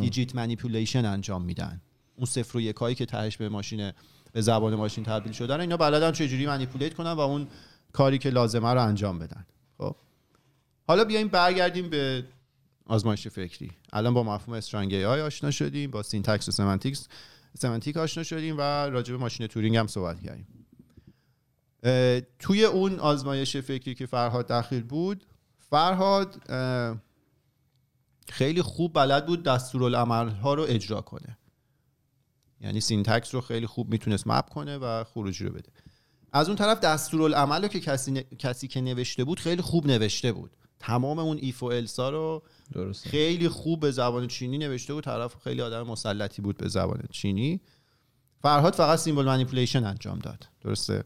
digit 0.01 0.35
manipulation 0.35 1.05
انجام 1.05 1.43
میدن. 1.43 1.81
اون 2.17 2.27
صفر 2.27 2.59
و 2.59 2.61
یکایی 2.61 2.95
که 2.95 3.07
تهش 3.07 3.37
به 3.37 3.49
ماشین 3.49 3.93
به 4.33 4.41
زبان 4.41 4.75
ماشین 4.75 5.05
تبدیل 5.05 5.33
شدن 5.33 5.61
اینا 5.61 5.77
بلدن 5.77 6.13
چجوری 6.13 6.47
manipulate 6.47 6.95
کنن 6.95 7.13
و 7.13 7.21
اون 7.21 7.49
کاری 7.93 8.19
که 8.19 8.31
لازمه 8.31 8.73
رو 8.75 8.83
انجام 8.83 9.19
بدن. 9.19 9.47
خب. 9.79 9.97
حالا 10.89 11.05
بیایم 11.05 11.29
برگردیم 11.29 11.91
به 11.91 12.25
آزمایش 12.87 13.29
فکری. 13.29 13.71
الان 13.93 14.15
با 14.15 14.23
مفهوم 14.23 14.57
strong 14.57 14.95
AI 14.95 15.05
آشنا 15.05 15.51
شدیم 15.51 15.91
با 15.91 16.03
syntax 16.03 16.49
و 16.49 16.53
semantics 16.53 17.09
semantic 17.59 17.97
آشنا 17.97 18.23
شدیم 18.23 18.59
و 18.59 18.61
راجع 18.61 19.13
به 19.13 19.19
ماشین 19.19 19.47
تورینگ 19.47 19.77
هم 19.77 19.87
صحبت 19.87 20.21
کردیم. 20.21 20.47
توی 22.39 22.65
اون 22.65 22.99
آزمایش 22.99 23.57
فکری 23.57 23.95
که 23.95 24.07
فرهاد 24.07 24.47
داخل 24.47 24.81
بود 24.81 25.27
فرهاد 25.59 26.43
خیلی 28.29 28.63
خوب 28.63 28.95
بلد 28.95 29.27
بود 29.27 29.43
دستورالعمل 29.43 30.29
ها 30.29 30.55
رو 30.55 30.63
اجرا 30.69 31.01
کنه. 31.01 31.39
یعنی 32.61 32.81
syntax 32.81 33.35
رو 33.35 33.41
خیلی 33.41 33.67
خوب 33.67 33.91
می‌تونست 33.91 34.27
map 34.27 34.49
کنه 34.49 34.79
و 34.79 35.05
خروجی 35.05 35.45
رو 35.45 35.53
بده. 35.53 35.73
از 36.33 36.49
اون 36.49 36.57
طرف 36.57 36.81
دستورالعمل 36.81 37.63
رو 37.63 37.69
که 37.69 37.81
کسی, 37.81 38.13
ن- 38.13 38.23
کسی 38.23 38.69
که 38.69 38.81
نوشته 38.81 39.25
بود 39.25 39.41
خیلی 39.41 39.63
خوب 39.63 39.87
نوشته 39.87 40.33
بود. 40.33 40.57
تمام 40.79 41.19
اون 41.19 41.39
if 41.41 41.63
و 41.63 41.67
else 41.67 42.02
ا 42.02 42.11
رو 42.11 42.43
درست 42.73 43.09
خیلی 43.09 43.49
خوب 43.49 43.81
به 43.81 43.91
زبان 43.91 44.27
چینی 44.27 44.59
نوشته 44.59 44.95
بود. 44.95 45.05
طرف 45.05 45.37
خیلی 45.37 45.63
آدم 45.63 45.83
مسلطی 45.83 46.43
بود 46.43 46.57
به 46.57 46.69
زبان 46.69 47.03
چینی. 47.11 47.61
فرهاد 48.43 48.75
فقط 48.75 48.99
symbol 48.99 49.25
manipulation 49.25 49.85
انجام 49.85 50.19
داد. 50.19 50.49
درسته؟ 50.61 51.05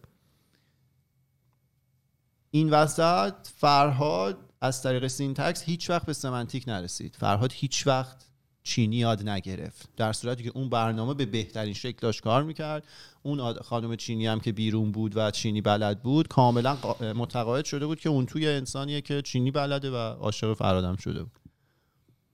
این 2.50 2.70
وسط 2.70 3.34
فرهاد 3.56 4.50
از 4.60 4.82
طریق 4.82 5.06
syntax 5.06 5.62
هیچ 5.62 5.90
وقت 5.90 6.06
به 6.06 6.12
semantic 6.12 6.64
نرسید. 6.68 7.16
فرهاد 7.16 7.52
هیچ 7.52 7.86
وقت 7.86 8.23
چینی 8.64 8.96
یاد 8.96 9.28
نگرفت. 9.28 9.88
در 9.96 10.12
صورتی 10.12 10.42
که 10.42 10.50
اون 10.54 10.68
برنامه 10.68 11.14
به 11.14 11.26
بهترین 11.26 11.74
شکل 11.74 11.98
داشت 12.00 12.22
کار 12.22 12.42
می‌کرد. 12.42 12.84
اون 13.22 13.52
خانم 13.52 13.96
چینی 13.96 14.26
هم 14.26 14.40
که 14.40 14.52
بیرون 14.52 14.92
بود 14.92 15.16
و 15.16 15.30
چینی 15.30 15.60
بلد 15.60 16.02
بود 16.02 16.28
کاملا 16.28 16.76
قا- 16.82 17.02
متقاعد 17.02 17.64
شده 17.64 17.86
بود 17.86 18.00
که 18.00 18.08
اون 18.08 18.26
توی 18.26 18.48
انسانیه 18.48 19.00
که 19.00 19.22
چینی 19.22 19.50
بلده 19.50 19.90
و 19.90 19.94
عاشق 19.96 20.54
فرهادم 20.54 20.96
شده 20.96 21.22
بود. 21.22 21.32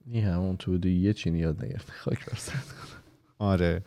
این 0.06 0.24
همون 0.24 0.56
تو 0.56 0.86
یه 0.86 1.12
چینی 1.12 1.38
یاد 1.38 1.64
نگرفت. 1.64 1.90
خاک 1.90 2.26
بر 2.26 2.36
سر. 2.36 2.52
آره. 3.38 3.82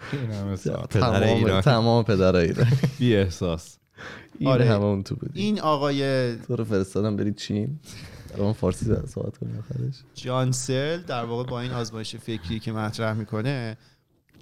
تمام 1.61 2.03
پدر 2.03 2.35
ایران. 2.35 2.67
بی 2.99 3.15
احساس. 3.15 3.77
این 4.39 4.49
آره. 4.49 4.65
همه 4.65 4.83
اون 4.83 5.03
تو 5.03 5.15
بودی. 5.15 5.41
این 5.41 5.59
آقای 5.59 6.35
تو 6.35 6.55
رو 6.55 6.63
فرستادم 6.63 7.15
برید 7.15 7.35
چین. 7.35 7.79
الان 8.33 8.53
فارسی 8.53 8.85
صحبت 9.07 9.37
کنیم 9.37 9.57
آخرش. 9.57 9.95
جانسل 10.13 11.01
در 11.01 11.25
واقع 11.25 11.43
با 11.43 11.61
این 11.61 11.71
آزمایش 11.71 12.15
فکری 12.15 12.59
که 12.59 12.71
مطرح 12.71 13.13
می‌کنه 13.13 13.77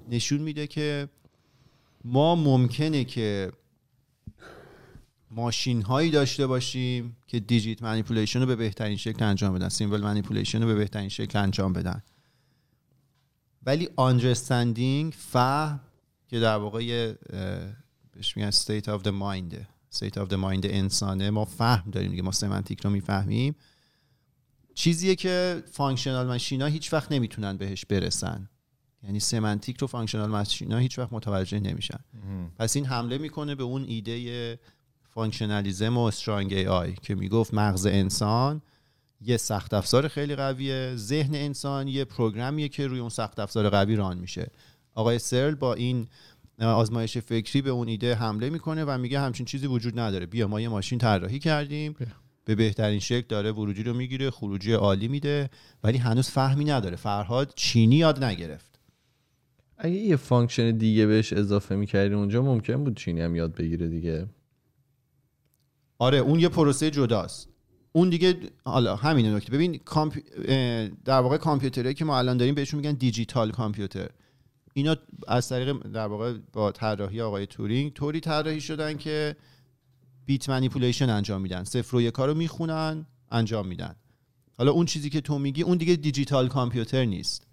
نشون 0.09 0.41
میده 0.41 0.67
که 0.67 1.09
ما 2.03 2.35
ممکنه 2.35 3.03
که 3.03 3.51
ماشین 5.31 5.81
هایی 5.81 6.11
داشته 6.11 6.47
باشیم 6.47 7.17
که 7.27 7.39
دیجیت 7.39 7.83
منیپولیشن 7.83 8.39
رو 8.39 8.45
به 8.45 8.55
بهترین 8.55 8.97
شکل 8.97 9.25
انجام 9.25 9.53
بدن 9.53 9.69
سیمبل 9.69 10.01
منیپولیشن 10.01 10.61
رو 10.61 10.67
به 10.67 10.75
بهترین 10.75 11.09
شکل 11.09 11.39
انجام 11.39 11.73
بدن. 11.73 12.03
ولی 13.65 13.85
understanding 13.85 15.15
فهم 15.17 15.79
که 16.27 16.39
در 16.39 16.55
واقع 16.55 17.13
بهش 18.13 18.37
میگن 18.37 18.51
state 18.51 18.85
of 18.85 19.03
the 19.03 19.11
mind. 19.11 19.55
state 19.95 20.15
of 20.15 20.29
the 20.29 20.37
mind 20.37 20.65
انسانه. 20.65 21.29
ما 21.29 21.45
فهم 21.45 21.91
داریم 21.91 22.11
دیگه 22.11 22.21
ما 22.21 22.31
semantic 22.31 22.81
رو 22.81 22.89
می‌فهمیم. 22.89 23.55
چیزیه 24.73 25.15
که 25.15 25.63
functional 25.71 26.27
machine 26.27 26.61
ها 26.61 26.67
هیچ 26.67 26.93
وقت 26.93 27.11
نمی‌تونن 27.11 27.57
بهش 27.57 27.85
برسن. 27.85 28.49
یعنی 29.03 29.19
semantic 29.19 29.77
رو 29.77 29.87
functional 29.87 30.29
machine 30.29 30.71
ها 30.71 30.77
هیچ 30.77 30.99
وقت 30.99 31.13
متوجه 31.13 31.59
نمیشن. 31.59 31.99
پس 32.59 32.75
این 32.75 32.85
حمله 32.85 33.17
می‌کنه 33.17 33.55
به 33.55 33.63
اون 33.63 33.83
ایده 33.83 34.59
functionalism 35.09 35.97
و 35.97 36.01
strong 36.01 36.53
AI 36.53 36.93
که 37.01 37.15
می‌گفت 37.15 37.53
مغز 37.53 37.85
انسان 37.85 38.61
یه 39.21 39.37
سخت 39.37 39.73
افزار 39.73 40.07
خیلی 40.07 40.35
قویه 40.35 40.93
ذهن 40.95 41.35
انسان 41.35 41.87
یه 41.87 42.05
program 42.05 42.55
یه 42.55 42.69
که 42.69 42.87
روی 42.87 42.99
اون 42.99 43.09
سخت 43.09 43.39
افزار 43.39 43.69
قوی 43.69 43.95
run 43.95 44.17
میشه. 44.17 44.51
آقای 44.93 45.19
سرل 45.19 45.55
با 45.55 45.73
این 45.73 46.07
آزمایش 46.65 47.17
فکری 47.17 47.61
به 47.61 47.69
اون 47.69 47.87
ایده 47.87 48.15
حمله 48.15 48.49
می‌کنه 48.49 48.85
و 48.85 48.97
میگه 48.97 49.19
همچین 49.19 49.45
چیزی 49.45 49.67
وجود 49.67 49.99
نداره. 49.99 50.25
بیا 50.25 50.47
ما 50.47 50.61
یه 50.61 50.69
ماشین 50.69 50.99
طراحی 50.99 51.39
کردیم. 51.39 51.95
به 52.45 52.55
بهترین 52.55 52.99
شکل 52.99 53.25
داره 53.29 53.51
ورودی 53.51 53.83
رو 53.83 53.93
می‌گیره 53.93 54.31
خروجی 54.31 54.73
عالی 54.73 55.07
میده 55.07 55.49
ولی 55.83 55.97
هنوز 55.97 56.29
فهمی 56.29 56.65
نداره. 56.65 56.95
فرهاد 56.95 57.53
چینی 57.55 57.95
یاد 57.95 58.23
نگرفت. 58.23 58.79
اگه 59.77 59.95
یه 59.95 60.15
function 60.15 60.77
دیگه 60.77 61.05
بهش 61.05 61.33
اضافه 61.33 61.75
می‌کردی 61.75 62.13
اونجا 62.13 62.41
ممکن 62.41 62.83
بود 62.83 62.97
چینی 62.97 63.21
هم 63.21 63.35
یاد 63.35 63.55
بگیره 63.55 63.87
دیگه. 63.87 64.27
آره 65.99 66.17
اون 66.17 66.39
یه 66.39 66.49
پروسه 66.49 66.91
جداست. 66.91 67.47
اون 67.91 68.09
دیگه 68.09 68.35
حالا 68.65 68.95
همین 68.95 69.25
نکته. 69.25 69.51
ببین 69.51 69.79
در 71.05 71.19
واقع 71.19 71.37
کامپیوترهایی 71.37 71.95
که 71.95 72.05
ما 72.05 72.17
الان 72.17 72.37
داریم 72.37 72.55
بهشون 72.55 72.79
میگن 72.79 72.93
digital 72.93 73.51
computer. 73.51 74.09
اینا 74.73 74.95
از 75.27 75.49
طریق 75.49 75.73
در 75.73 76.07
واقع 76.07 76.33
با 76.53 76.71
طراحی 76.71 77.21
آقای 77.21 77.45
تورینگ 77.45 77.93
طوری 77.93 78.19
طراحی 78.19 78.61
شدن 78.61 78.97
که 78.97 79.35
bit 80.25 80.49
manipulation 80.49 81.09
انجام 81.09 81.41
میدن. 81.41 81.63
صفر 81.63 81.95
و 81.95 82.01
یکا 82.01 82.25
رو 82.25 82.33
می‌خونن 82.33 83.05
انجام 83.31 83.67
میدن. 83.67 83.95
حالا 84.57 84.71
اون 84.71 84.85
چیزی 84.85 85.09
که 85.09 85.21
تو 85.21 85.39
میگی 85.39 85.63
اون 85.63 85.77
دیگه 85.77 85.95
digital 85.95 86.47
computer 86.47 87.05
نیست. 87.05 87.47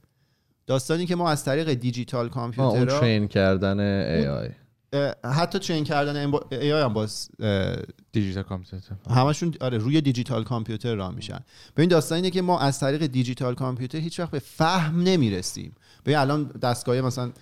داستانی 0.66 1.06
که 1.06 1.16
ما 1.16 1.30
از 1.30 1.44
طریق 1.44 1.72
دیجیتال 1.72 2.30
آه، 2.30 2.38
اون 2.38 2.52
کامپیوتر 2.52 3.00
train 3.00 3.28
کردن 3.28 3.80
AI 3.80 4.48
حتی 5.24 5.58
چین 5.58 5.84
کردن 5.84 6.34
ای 6.50 6.72
آی 6.72 6.82
هم 6.82 6.92
باز 6.92 7.30
دیجیتال 8.12 8.42
کامپیوتر. 8.42 8.96
همشون 9.10 9.54
آره 9.60 9.78
روی 9.78 10.00
دیجیتال 10.00 10.44
کامپیوتر 10.44 10.94
راه 10.94 11.14
میشن. 11.14 11.40
ببین 11.76 11.88
داستان 11.88 12.16
اینه 12.16 12.30
که 12.30 12.42
ما 12.42 12.60
از 12.60 12.80
طریق 12.80 13.06
دیجیتال 13.06 13.54
کامپیوتر 13.54 13.98
هیچ 13.98 14.20
وقت 14.20 14.30
به 14.30 14.38
فهم 14.38 15.02
نمی‌رسیم. 15.02 15.74
الان 16.14 16.44
دستگاه 16.44 17.00
مثلا 17.00 17.32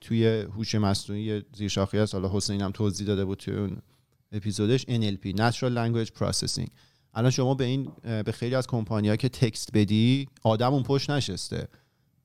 توی 0.00 0.40
هوش 0.40 0.74
مصنوعی 0.74 1.42
زیر 1.56 1.68
شاخه 1.68 2.02
هست. 2.02 2.14
حالا 2.14 2.30
حسین 2.32 2.60
هم 2.62 2.70
توضیح 2.70 3.06
داده 3.06 3.24
بود 3.24 3.38
توی 3.38 3.56
اون 3.56 3.76
اپیزودش. 4.32 4.82
NLP 4.82 5.36
Natural 5.36 5.72
Language 5.76 6.10
Processing. 6.18 6.68
الان 7.14 7.30
شما 7.30 7.54
به 7.54 7.64
این 7.64 7.92
به 8.02 8.32
خیلی 8.32 8.54
از 8.54 8.66
کمپانی 8.66 9.16
که 9.16 9.28
تکست 9.28 9.70
بدی 9.74 10.28
آدم 10.42 10.72
اون 10.72 10.82
پشت 10.82 11.10
نشسته. 11.10 11.68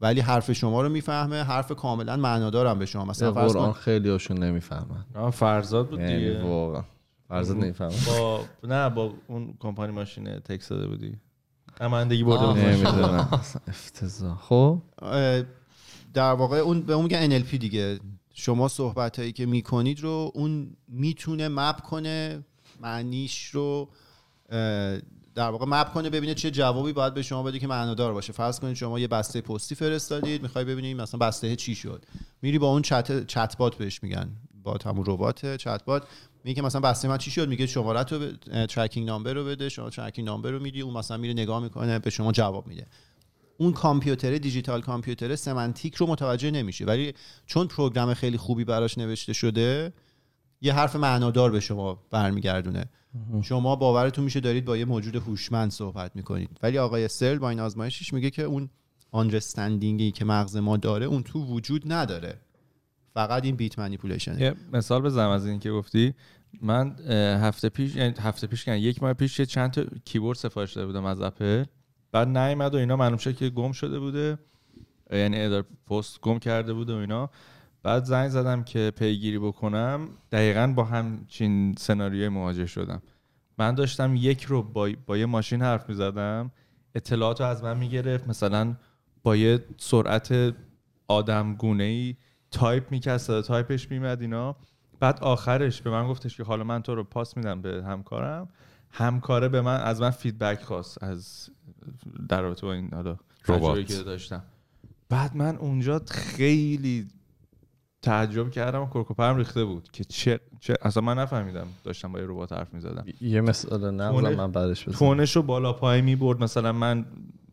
ولی 0.02 0.20
حرف 0.20 0.52
شما 0.52 0.82
رو 0.82 0.90
می‌فهمه 0.90 1.44
حرف 1.44 1.72
کاملا 1.72 2.18
معنادار 2.18 2.68
هم 2.68 2.80
به 2.80 2.86
شما. 2.86 3.06
مثلا 3.06 3.34
فرض 3.34 3.52
قرآن 3.52 3.72
کن 3.72 3.80
خیلی 3.80 4.10
هاشون 4.10 4.44
نمی‌فهمن. 4.44 5.32
فرزاد 5.32 5.90
بود 5.90 6.00
یعنی 6.00 6.18
دیگه. 6.18 6.44
واقعا. 6.44 6.84
فرضت 7.28 7.56
نمی‌فهمن. 7.56 7.96
با 8.08 8.46
نه 8.64 8.90
با 8.90 9.14
اون 9.28 9.54
کمپانی 9.60 9.92
ماشین 9.92 10.40
تکس 10.40 10.70
داده 10.70 10.88
بودی. 10.88 11.18
نمایندگی 11.82 12.24
برده. 12.24 12.46
بود. 12.48 12.58
نمی‌دونم. 12.58 13.28
افتضاح. 13.68 14.38
خب؟ 14.38 14.82
در 16.14 16.34
واقع 16.34 16.58
اون 16.58 16.82
به 16.82 16.94
اون 16.94 17.04
میگن 17.04 17.40
NLP 17.40 17.56
دیگه. 17.56 18.00
شما 18.34 18.68
صحبت 18.68 19.20
هایی 19.20 19.32
که 19.32 19.46
می‌کنید 19.46 20.00
رو 20.00 20.32
اون 20.36 20.78
می‌تونه 20.88 21.48
مپ 21.48 21.82
کنه 21.82 22.46
معنیش 22.82 23.46
رو 23.46 23.90
در 25.36 25.50
واقع 25.50 25.66
map 25.70 25.94
کنه 25.94 26.10
ببینه 26.10 26.34
چه 26.34 26.52
جوابی 26.52 26.94
باید 26.94 27.14
به 27.14 27.22
شما 27.22 27.44
بده 27.44 27.60
که 27.60 27.68
معنادار 27.68 28.14
باشه. 28.14 28.34
فرض 28.34 28.60
کنید 28.60 28.76
شما 28.76 29.00
یه 29.00 29.08
بسته 29.08 29.42
پستی 29.42 29.76
فرستادید 29.76 30.42
می‌خوای 30.42 30.66
ببینید 30.66 31.02
مثلا 31.02 31.28
بسته 31.28 31.56
چی 31.56 31.76
شد. 31.76 32.06
میری 32.42 32.60
با 32.60 32.68
اون 32.68 32.82
chat 32.82 33.28
chatbot 33.28 33.76
بهش 33.76 34.04
میگن. 34.04 34.30
با 34.64 34.78
همون 34.86 35.04
ربات 35.08 35.56
چت 35.56 35.86
بات 35.86 36.08
میگه 36.44 36.56
که 36.56 36.62
مثلا 36.62 36.82
بسته 36.82 37.08
من 37.08 37.18
چی 37.18 37.32
شد؟ 37.32 37.50
میگه 37.50 37.68
شماره 37.68 38.04
تو 38.04 38.32
tracking 38.66 39.08
number 39.08 39.34
رو 39.34 39.46
بده 39.46 39.70
شما 39.70 39.90
tracking 39.90 40.28
number 40.28 40.52
رو 40.52 40.60
میدی 40.60 40.82
اون 40.82 40.98
مثلا 40.98 41.18
میره 41.18 41.34
نگاه 41.34 41.64
می‌کنه 41.64 42.00
به 42.00 42.10
شما 42.10 42.32
جواب 42.32 42.68
میده. 42.68 42.88
اون 43.58 43.74
کامپیوتر 43.74 44.38
digital 44.38 44.82
computer 44.82 45.36
semantic 45.36 45.96
رو 45.96 46.08
متوجه 46.08 46.52
نمیشه. 46.52 46.86
ولی 46.86 47.14
چون 47.46 47.68
program 47.68 48.14
خیلی 48.14 48.38
خوبی 48.38 48.64
براش 48.64 48.98
نوشته 48.98 49.34
شده 49.34 49.94
یه 50.62 50.74
حرف 50.74 50.96
معنادار 50.96 51.52
به 51.52 51.60
شما 51.60 52.04
برمیگردونه. 52.12 52.86
شما 53.44 53.76
باورتون 53.76 54.24
میشه 54.24 54.40
دارید 54.40 54.66
با 54.66 54.78
یه 54.78 54.86
موجود 54.86 55.16
هوشمند 55.16 55.72
صحبت 55.72 56.16
می‌کنید. 56.16 56.50
ولی 56.64 56.78
آقای 56.78 57.08
سرل 57.08 57.38
با 57.38 57.50
این 57.50 57.60
آزمایشش 57.60 58.14
میگه 58.14 58.30
که 58.30 58.44
اون 58.44 58.70
آندرستندینگی 59.12 60.12
که 60.12 60.26
مغز 60.26 60.58
ما 60.58 60.78
داره 60.78 61.06
اون 61.06 61.24
تو 61.24 61.46
وجود 61.46 61.94
نداره. 61.94 62.40
فقط 63.14 63.46
این 63.46 63.56
بیت 63.56 63.80
منیپولیشنه. 63.80 64.42
یه 64.42 64.56
مثال 64.74 65.02
بزنم 65.02 65.30
از 65.30 65.46
این 65.46 65.60
که 65.60 65.72
گفتی. 65.72 66.14
من 66.62 66.96
هفته 67.42 67.70
پیش 67.70 67.96
یعنی 67.96 68.14
هفته 68.20 68.48
پیش 68.48 68.66
که 68.66 68.72
یک 68.72 69.04
ماه 69.04 69.14
پیش 69.14 69.42
چند 69.42 69.72
تا 69.72 69.84
کیبورد 70.06 70.38
سفارش 70.38 70.74
داده 70.74 70.88
بودم 70.88 71.06
از 71.06 71.22
اپل. 71.22 71.64
بعد 72.12 72.38
نیومد 72.38 72.76
و 72.76 72.78
اینا 72.78 72.96
معلوم 72.96 73.18
شد 73.18 73.36
که 73.36 73.50
گم 73.50 73.72
شده 73.72 74.00
بوده. 74.00 74.38
یعنی 75.12 75.42
ادار 75.42 75.66
پست 75.88 76.22
گم 76.22 76.40
کرده 76.40 76.74
بوده 76.74 76.94
و 76.94 76.98
اینا. 76.98 77.30
بعد 77.84 78.04
زنگ 78.04 78.30
زدم 78.30 78.64
که 78.64 78.92
پیگیری 78.96 79.40
بکنم. 79.40 80.10
دقیقا 80.32 80.74
با 80.76 80.84
همچین 80.84 81.76
سناریوی 81.78 82.30
مواجه 82.30 82.66
شدم. 82.66 83.02
من 83.58 83.76
داشتم 83.76 84.16
یک 84.16 84.44
رو 84.44 84.64
با, 84.64 84.90
با 85.06 85.18
یه 85.18 85.26
ماشین 85.26 85.62
حرف 85.62 85.90
می 85.90 85.96
زدم 85.96 86.52
اطلاعات 86.96 87.42
رو 87.42 87.48
از 87.48 87.64
من 87.64 87.78
می‌گرفت. 87.78 88.28
مثلا 88.28 88.76
با 89.24 89.36
یه 89.36 89.60
سرعت 89.78 90.56
آدم 91.08 91.56
گونه 91.56 91.84
ای 91.84 92.16
تایپ 92.52 92.92
می‌کرد 92.92 93.18
صدا 93.18 93.42
تایپش 93.42 93.92
میمد 93.92 94.22
اینا. 94.22 94.56
بعد 95.00 95.20
آخرش 95.20 95.82
به 95.82 95.90
من 95.90 96.08
گفتش 96.08 96.38
که 96.38 96.44
حالا 96.44 96.64
من 96.64 96.82
تو 96.82 96.96
رو 96.96 97.04
پاس 97.04 97.38
میدم 97.38 97.62
به 97.62 97.84
همکارم. 97.84 98.50
همکاره 98.92 99.50
به 99.50 99.62
من 99.62 99.80
از 99.80 100.02
من 100.02 100.10
feedback 100.10 100.62
خواست 100.62 101.04
از 101.04 101.50
در 102.30 102.42
رابطه 102.42 102.68
با 102.68 102.74
این 102.74 102.90
حالا 102.94 103.18
ربات. 103.48 103.86
که 103.86 104.04
داشتم. 104.04 104.44
بعد 105.10 105.36
من 105.36 105.56
اونجا 105.56 106.02
خیلی 106.10 107.08
تعجب 108.02 108.52
کردم 108.52 108.82
و 108.82 108.86
کرکوپرم 108.86 109.38
ریخته 109.38 109.66
بود 109.66 109.92
که 109.92 110.04
چه, 110.04 110.40
چه 110.60 110.78
اصلا 110.82 111.04
من 111.04 111.20
نفهمیدم. 111.20 111.68
داشتم 111.84 112.12
با 112.12 112.20
یه 112.20 112.26
ربات 112.28 112.54
حرف 112.54 112.74
می‌زدم. 112.74 113.06
یه 113.22 113.42
مثال 113.42 113.92
نه 113.92 114.36
من 114.36 114.52
بعدش 114.52 114.84
بزنم. 114.84 114.98
تونش 115.00 115.36
رو 115.36 115.42
بالا 115.42 115.74
پای 115.74 116.02
می‌برد. 116.02 116.44
مثلا 116.44 116.72
من 116.72 117.06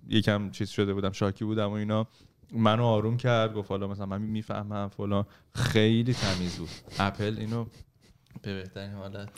یکم 0.08 0.50
چیز 0.50 0.68
شده 0.68 0.94
بودم 0.94 1.12
شاکی 1.12 1.44
بودم 1.44 1.70
و 1.70 1.72
اینا. 1.72 2.06
منو 2.52 2.84
آروم 2.84 3.16
کرد 3.16 3.54
گفت 3.54 3.70
حالا 3.70 3.86
مثلا 3.86 4.06
من 4.06 4.22
می‌فهمم 4.22 4.88
فلان. 4.88 5.26
خیلی 5.54 6.14
تمیز 6.14 6.56
بود. 6.56 6.68
اپل 6.98 7.36
اینو 7.38 7.66
به 8.42 8.54
بهترین 8.54 8.90
حالت. 8.90 9.28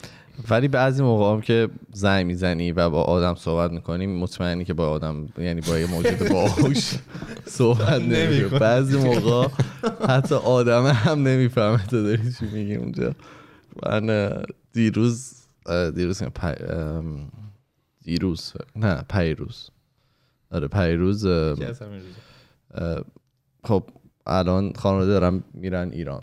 ولی 0.50 0.68
بعضی 0.68 1.02
موقع 1.02 1.32
هم 1.32 1.40
که 1.40 1.68
زنگ 1.92 2.26
می‌زنی 2.26 2.72
و 2.72 2.90
با 2.90 3.02
آدم 3.02 3.34
صحبت 3.34 3.70
می‌کنی 3.70 4.06
مطمئنی 4.06 4.64
که 4.64 4.74
با 4.74 4.88
آدم 4.88 5.28
یعنی 5.38 5.60
با 5.60 5.78
یه 5.78 5.86
موجود 5.86 6.28
باهوش 6.28 6.94
صحبت 7.46 8.02
نمی‌کنی. 8.02 8.58
بعضی 8.58 8.98
موقع 8.98 9.48
حتی 10.08 10.34
آدم 10.34 10.86
هم 10.86 11.22
نمی‌فهمه 11.22 11.86
تو 11.86 12.02
داری 12.02 12.32
چی 12.32 12.46
میگی 12.46 12.74
اونجا. 12.74 13.14
من 13.86 14.42
دیروز 14.72 15.34
دیروز 15.66 15.94
دیروز 15.94 16.22
نه 18.76 19.02
پیروز. 19.10 19.70
آره 20.50 20.68
پیروز 20.68 21.26
خب 23.64 23.84
الان 24.26 24.72
خانواده 24.72 25.10
دارم 25.10 25.44
میرن 25.54 25.90
ایران. 25.92 26.22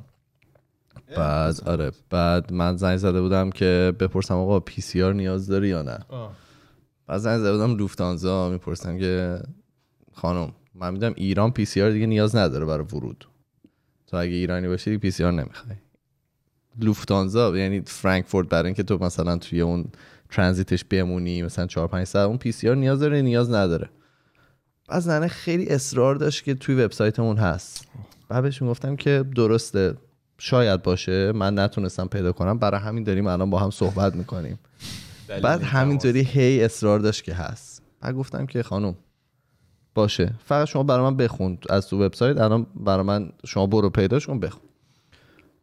بعد 1.18 1.62
آره 1.66 1.92
بعد 2.10 2.54
من 2.54 2.78
زنگ 2.78 2.98
زده 2.98 3.22
بودم 3.22 3.50
که 3.50 3.94
بپرسم 4.00 4.36
آقا 4.36 4.60
پی 4.60 4.82
سی 4.82 5.04
آر 5.04 5.14
نیاز 5.14 5.48
داری 5.48 5.68
یا 5.68 5.82
نه؟ 5.82 6.00
آه. 6.10 6.34
بعد 7.08 7.18
زنگ 7.18 7.40
زده 7.40 7.52
بودم 7.52 7.76
لوفتانزا 7.76 8.50
می‌پرسم 8.50 8.98
که 8.98 9.40
خانم 10.14 10.52
من 10.76 10.94
میدم 10.94 11.14
ایران 11.16 11.52
PCR 11.52 11.90
دیگه 11.90 12.06
نیاز 12.06 12.36
نداره 12.36 12.66
برای 12.66 12.86
ورود. 12.94 13.28
تو 14.08 14.18
اگه 14.18 14.32
ایرانی 14.32 14.68
باشی 14.68 14.90
دیگه 14.90 15.00
PCR 15.00 15.32
نمی‌خوای. 15.32 15.76
لوفتانزا 16.82 17.58
یعنی 17.58 17.82
فرانکفورت 17.82 18.50
برای 18.50 18.66
اینکه 18.66 18.84
تو 18.84 18.98
مثلا 18.98 19.38
توی 19.38 19.62
اون 19.62 19.86
ترانزیتش 20.30 20.84
بمونی 20.84 21.42
مثلا 21.44 21.68
4 21.68 21.88
5 21.88 22.08
ساعت 22.08 22.28
اون 22.28 22.38
PCR 22.38 22.76
نیاز 22.76 23.00
داره 23.00 23.22
نیاز 23.22 23.52
نداره؟ 23.52 23.90
بعد 24.88 25.00
زنه 25.00 25.28
خیلی 25.28 25.68
اصرار 25.68 26.16
داشت 26.16 26.44
که 26.44 26.54
توی 26.54 26.76
وبسایتمون 26.76 27.38
هست. 27.38 27.88
بعد 28.30 28.44
بهش 28.44 28.62
می‌گفتم 28.62 28.96
که 28.96 29.26
درسته 29.36 29.94
شاید 30.38 30.84
باشه 30.84 31.32
من 31.32 31.60
نتونستم 31.60 32.08
پیدا 32.08 32.32
کنم. 32.32 32.58
برای 32.60 32.80
همین 32.82 33.04
داریم 33.04 33.28
الان 33.28 33.50
با 33.50 33.60
هم 33.60 33.70
صحبت 33.70 34.16
می‌کنیم. 34.16 34.60
بعد 35.28 35.64
همینطوری 35.64 36.22
هی 36.22 36.64
اصرار 36.64 37.00
داشت 37.00 37.24
که 37.24 37.34
هست. 37.34 37.82
بعد 38.02 38.16
گفتم 38.16 38.46
که 38.46 38.64
خانم 38.64 38.96
باشه. 39.96 40.34
فقط 40.46 40.68
شما 40.68 40.84
برای 40.84 41.04
من 41.04 41.18
بخون. 41.18 41.58
از 41.70 41.88
تو 41.88 42.04
وبسایت 42.04 42.38
الان 42.38 42.66
برای 42.76 43.06
من 43.06 43.32
شما 43.46 43.68
برو 43.68 43.90
پیداش 43.90 44.28
کن 44.28 44.40
بخون. 44.40 44.62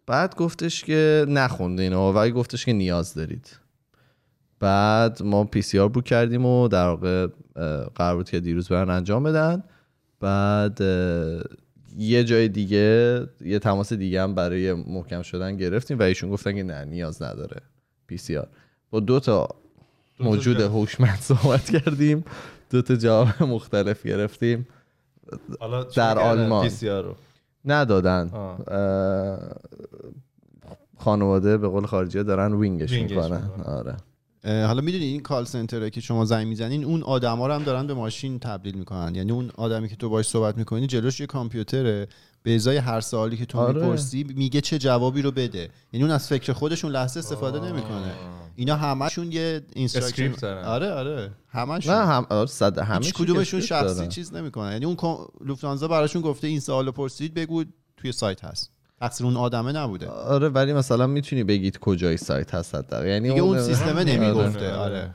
بعد 0.07 0.35
گفتش 0.35 0.85
که 0.85 1.27
نخوند 1.29 1.81
اینو 1.81 2.13
و 2.13 2.31
گفتش 2.31 2.65
که 2.65 2.73
نیاز 2.73 3.15
دارید. 3.15 3.57
بعد 4.61 5.23
ما 5.23 5.45
پی 5.45 5.63
سی 5.63 5.79
آر 5.79 5.89
بوک 5.89 6.05
کردیم 6.05 6.47
و 6.47 6.69
در 6.69 6.89
واقع 6.89 7.27
قرار 7.95 8.17
بود 8.17 8.31
که 8.31 8.41
دیروز 8.41 8.69
برن 8.69 8.91
انجام 8.91 9.23
بدن. 9.23 9.63
بعد 10.21 10.81
یه 11.99 12.25
جای 12.25 12.49
دیگه 12.49 13.21
یه 13.41 13.59
تماس 13.59 13.93
دیگه 13.93 14.23
هم 14.23 14.35
برای 14.35 14.73
محکم 14.73 15.23
شدن 15.23 15.57
گرفتیم 15.57 15.99
و 15.99 16.03
ایشون 16.03 16.31
گفتن 16.31 16.55
که 16.55 16.63
نه 16.63 16.85
نیاز 16.85 17.23
نداره 17.23 17.61
پی 18.07 18.17
سی 18.17 18.37
آر 18.37 18.49
با 18.91 19.01
دو 19.01 19.21
تا 19.21 19.49
موجود 20.21 20.61
هوشمند 20.61 21.19
صحبت 21.21 21.71
کردیم. 21.71 22.25
دو 22.71 22.83
تا 22.83 22.97
جواب 22.97 23.43
مختلف 23.43 24.07
گرفتیم. 24.07 24.67
حالا 25.61 25.85
در 25.85 26.19
آلمان. 26.19 26.69
PCR 26.69 26.83
رو؟ 26.83 27.15
ندادن. 27.65 28.31
خانواده 30.99 31.59
به 31.59 31.69
قول 31.69 31.87
خارجی 31.87 32.23
دارن 32.23 32.53
وینگش, 32.53 32.93
وینگش 32.93 33.13
می‌کنن. 33.13 33.51
آره. 33.65 33.97
حالا 34.45 34.81
می‌دونی 34.81 35.05
این 35.05 35.21
کال 35.21 35.45
سنتره 35.45 35.91
که 35.91 36.01
شما 36.01 36.25
زنگ 36.25 36.47
می‌زنین 36.47 36.85
اون 36.85 37.03
آدما 37.03 37.47
رو 37.47 37.53
هم 37.53 37.63
دارن 37.63 37.87
به 37.87 37.95
ماشین 37.95 38.39
تبدیل 38.39 38.75
می‌کنن. 38.75 39.15
یعنی 39.15 39.33
اون 39.33 39.51
آدمی 39.57 39.89
که 39.89 39.97
تو 39.97 40.09
باش 40.09 40.27
صحبت 40.27 40.59
می‌کنی 40.59 40.87
جلوش 40.87 41.21
یه 41.21 41.27
کامپیوتره 41.27 42.09
به 42.43 42.55
ازای 42.55 42.77
هر 42.77 43.01
سوالی 43.01 43.37
که 43.37 43.47
تو 43.47 43.59
آره. 43.59 43.81
می‌پرسی 43.81 44.25
میگه 44.37 44.61
چه 44.61 44.79
جوابی 44.79 45.23
رو 45.23 45.31
بده. 45.31 45.69
یعنی 45.93 46.05
اون 46.05 46.11
از 46.11 46.29
فکر 46.29 46.53
خودشون 46.53 46.91
لحظه 46.93 47.19
استفاده 47.19 47.61
نمی‌کنه. 47.61 48.15
اینا 48.57 48.77
همشون 48.77 49.33
یه 49.33 49.63
instruction 49.75 50.33
دارن. 50.33 50.65
آره 50.65 50.93
آره. 50.93 51.31
همشون. 51.49 51.95
نه 51.95 52.07
هم 52.07 52.27
آره، 52.31 52.47
صد 52.47 52.79
همه 52.79 53.11
کدومشون 53.11 53.61
شخصی 53.61 53.95
دارن. 53.95 54.09
چیز 54.09 54.35
نمی‌کنه 54.35 54.73
یعنی 54.73 54.85
اون 54.85 54.97
لوفتانزا 55.45 55.89
براشون 55.89 56.23
گفته 56.23 56.47
این 56.47 56.61
سوالو 56.61 56.93
پرسید 56.93 57.35
بگو 57.35 57.65
توی 57.97 58.13
سایت 58.13 58.45
هست. 58.45 58.74
تقصیر 59.01 59.27
اون 59.27 59.37
آدمه 59.37 59.73
نبوده. 59.73 60.09
آره 60.09 60.49
ولی 60.49 60.73
مثلا 60.73 61.07
می‌تونی 61.07 61.45
بگید 61.45 61.79
کجای 61.79 62.17
سایت 62.17 62.55
هست 62.55 62.75
حداقل. 62.75 63.07
یعنی 63.07 63.29
دیگه 63.29 63.41
اون 63.41 63.61
سیستمه. 63.61 64.05
نمی‌گفته 64.05 64.73
آره. 64.73 64.99
آره. 64.99 65.15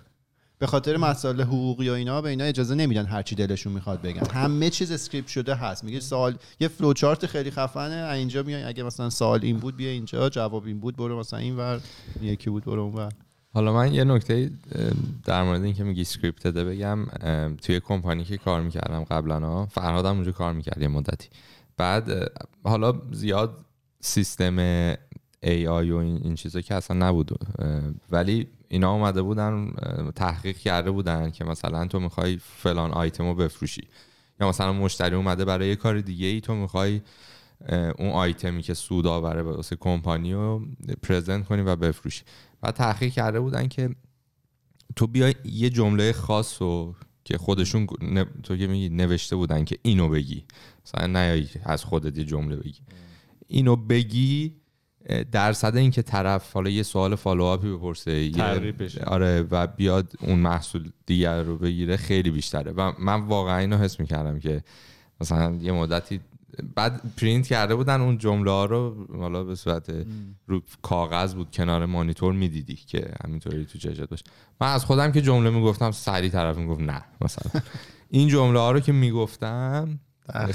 به 0.59 0.67
خاطر 0.67 0.97
مسائل 0.97 1.41
حقوقی 1.41 1.89
و 1.89 1.93
اینا 1.93 2.21
به 2.21 2.29
اینا 2.29 2.43
اجازه 2.43 2.75
نمیدن 2.75 3.05
هر 3.05 3.21
چی 3.21 3.35
دلشون 3.35 3.73
می‌خواد 3.73 4.01
بگن. 4.01 4.25
همه 4.33 4.69
چیز 4.69 4.91
script 4.91 5.27
شده 5.27 5.55
هست. 5.55 5.83
میگه 5.83 5.99
سوال 5.99 6.35
یه 6.59 6.67
فلو 6.67 6.93
چارت 6.93 7.25
خیلی 7.25 7.51
خفنه. 7.51 7.93
از 7.93 8.17
اینجا 8.17 8.43
میای 8.43 8.63
اگه 8.63 8.83
مثلا 8.83 9.09
سوال 9.09 9.39
این 9.43 9.57
بود 9.57 9.75
بیا 9.75 9.89
اینجا. 9.89 10.29
جواب 10.29 10.65
این 10.65 10.79
بود 10.79 10.97
برو 10.97 11.19
مثلا 11.19 11.39
این 11.39 11.57
ور. 11.57 11.79
این 12.21 12.33
یکی 12.33 12.49
بود 12.49 12.65
برو 12.65 12.81
اون 12.81 12.93
ور. 12.93 13.11
حالا 13.53 13.73
من 13.73 13.93
یه 13.93 14.03
نکته 14.03 14.51
در 15.25 15.43
مورد 15.43 15.63
اینکه 15.63 15.83
میگی 15.83 16.03
سکریپتده 16.03 16.63
بگم 16.63 16.99
اه، 17.21 17.53
توی 17.53 17.79
کمپانی 17.79 18.23
که 18.23 18.37
کار 18.37 18.61
می‌کردم 18.61 19.03
قبلا 19.03 19.39
ها 19.39 19.65
فرهادم 19.65 20.15
اونجا 20.15 20.31
کار 20.31 20.53
می‌کرد 20.53 20.81
یه 20.81 20.87
مدتی. 20.87 21.29
بعد 21.77 22.31
حالا 22.63 22.93
زیاد 23.11 23.57
سیستم 24.01 24.57
ای 25.43 25.67
آی 25.67 25.91
و 25.91 25.95
این, 25.95 26.19
این 26.23 26.35
چیزا 26.35 26.61
که 26.61 26.75
اصلا 26.75 27.07
نبود. 27.07 27.31
ولی 28.11 28.47
اینا 28.67 28.93
اومده 28.93 29.21
بودن 29.21 29.71
تحقیق 30.15 30.57
کرده 30.57 30.91
بودن 30.91 31.31
که 31.31 31.43
مثلا 31.45 31.87
تو 31.87 31.99
می‌خوای 31.99 32.37
فلان 32.37 32.91
آیتم 32.91 33.23
رو 33.27 33.35
بفروشی. 33.35 33.87
یا 34.41 34.49
مثلا 34.49 34.73
مشتری 34.73 35.15
اومده 35.15 35.45
برای 35.45 35.67
یه 35.67 35.75
کار 35.75 36.01
دیگه 36.01 36.27
ای 36.27 36.41
تو 36.41 36.55
می‌خوای 36.55 37.01
اون 37.97 38.09
آیتمی 38.09 38.61
که 38.61 38.73
سود 38.73 39.07
آوره 39.07 39.41
واسه 39.41 39.75
کمپانی 39.75 40.33
رو 40.33 40.65
present 41.03 41.45
کنی 41.45 41.61
و 41.61 41.75
بفروشی. 41.75 42.23
و 42.63 42.71
تحقیق 42.71 43.13
کرده 43.13 43.39
بودن 43.39 43.67
که 43.67 43.89
تو 44.95 45.07
بیای 45.07 45.35
یه 45.45 45.69
جمله 45.69 46.11
خاص 46.11 46.61
رو 46.61 46.95
که 47.23 47.37
خودشون 47.37 47.87
تو 48.43 48.57
که 48.57 48.67
میگی 48.67 48.89
نوشته 48.89 49.35
بودن 49.35 49.65
که 49.65 49.77
اینو 49.81 50.09
بگی. 50.09 50.43
مثلا 50.85 51.07
نیایی 51.07 51.49
از 51.63 51.83
خودت 51.83 52.17
یه 52.17 52.23
جمله 52.23 52.55
بگی. 52.55 52.81
اینو 53.49 53.75
بگی 53.75 54.53
درصد 55.31 55.75
این 55.75 55.91
که 55.91 56.01
طرف 56.01 56.53
حالا 56.53 56.69
یه 56.69 56.83
سوال 56.83 57.15
follow-up 57.15 57.66
ی 57.66 57.71
بپرسه 57.71 58.29
بشه. 58.79 59.03
آره 59.03 59.47
و 59.51 59.67
بیاد 59.67 60.13
اون 60.21 60.39
محصول 60.39 60.91
دیگر 61.05 61.43
رو 61.43 61.57
بگیره 61.57 61.97
خیلی 61.97 62.31
بیشتره. 62.31 62.71
و 62.71 62.91
من 62.99 63.21
واقعا 63.21 63.57
اینو 63.57 63.77
حس 63.77 63.99
می‌کردم 63.99 64.39
که 64.39 64.63
مثلا 65.21 65.55
یه 65.61 65.71
مدتی 65.71 66.19
بعد 66.75 67.01
پرینت 67.17 67.47
کرده 67.47 67.75
بودن 67.75 68.01
اون 68.01 68.17
جمله 68.17 68.51
ها 68.51 68.65
رو 68.65 69.07
حالا 69.17 69.43
به 69.43 69.55
صورت 69.55 69.91
رو 70.47 70.61
کاغذ 70.81 71.33
بود 71.35 71.51
کنار 71.51 71.85
مانیتور 71.85 72.33
می‌دیدی 72.33 72.75
که 72.75 73.11
همینطوری 73.25 73.65
تو 73.65 73.77
چشت 73.77 74.01
باشه 74.01 74.23
من 74.61 74.73
از 74.73 74.85
خودم 74.85 75.11
که 75.11 75.21
جمله 75.21 75.49
می‌گفتم 75.49 75.91
سریع 75.91 76.29
طرف 76.29 76.57
می‌گفت 76.57 76.81
نه 76.81 77.05
مثلا. 77.21 77.61
این 78.09 78.27
جمله 78.27 78.59
ها 78.59 78.71
رو 78.71 78.79
که 78.79 78.91
می‌گفتم 78.91 79.99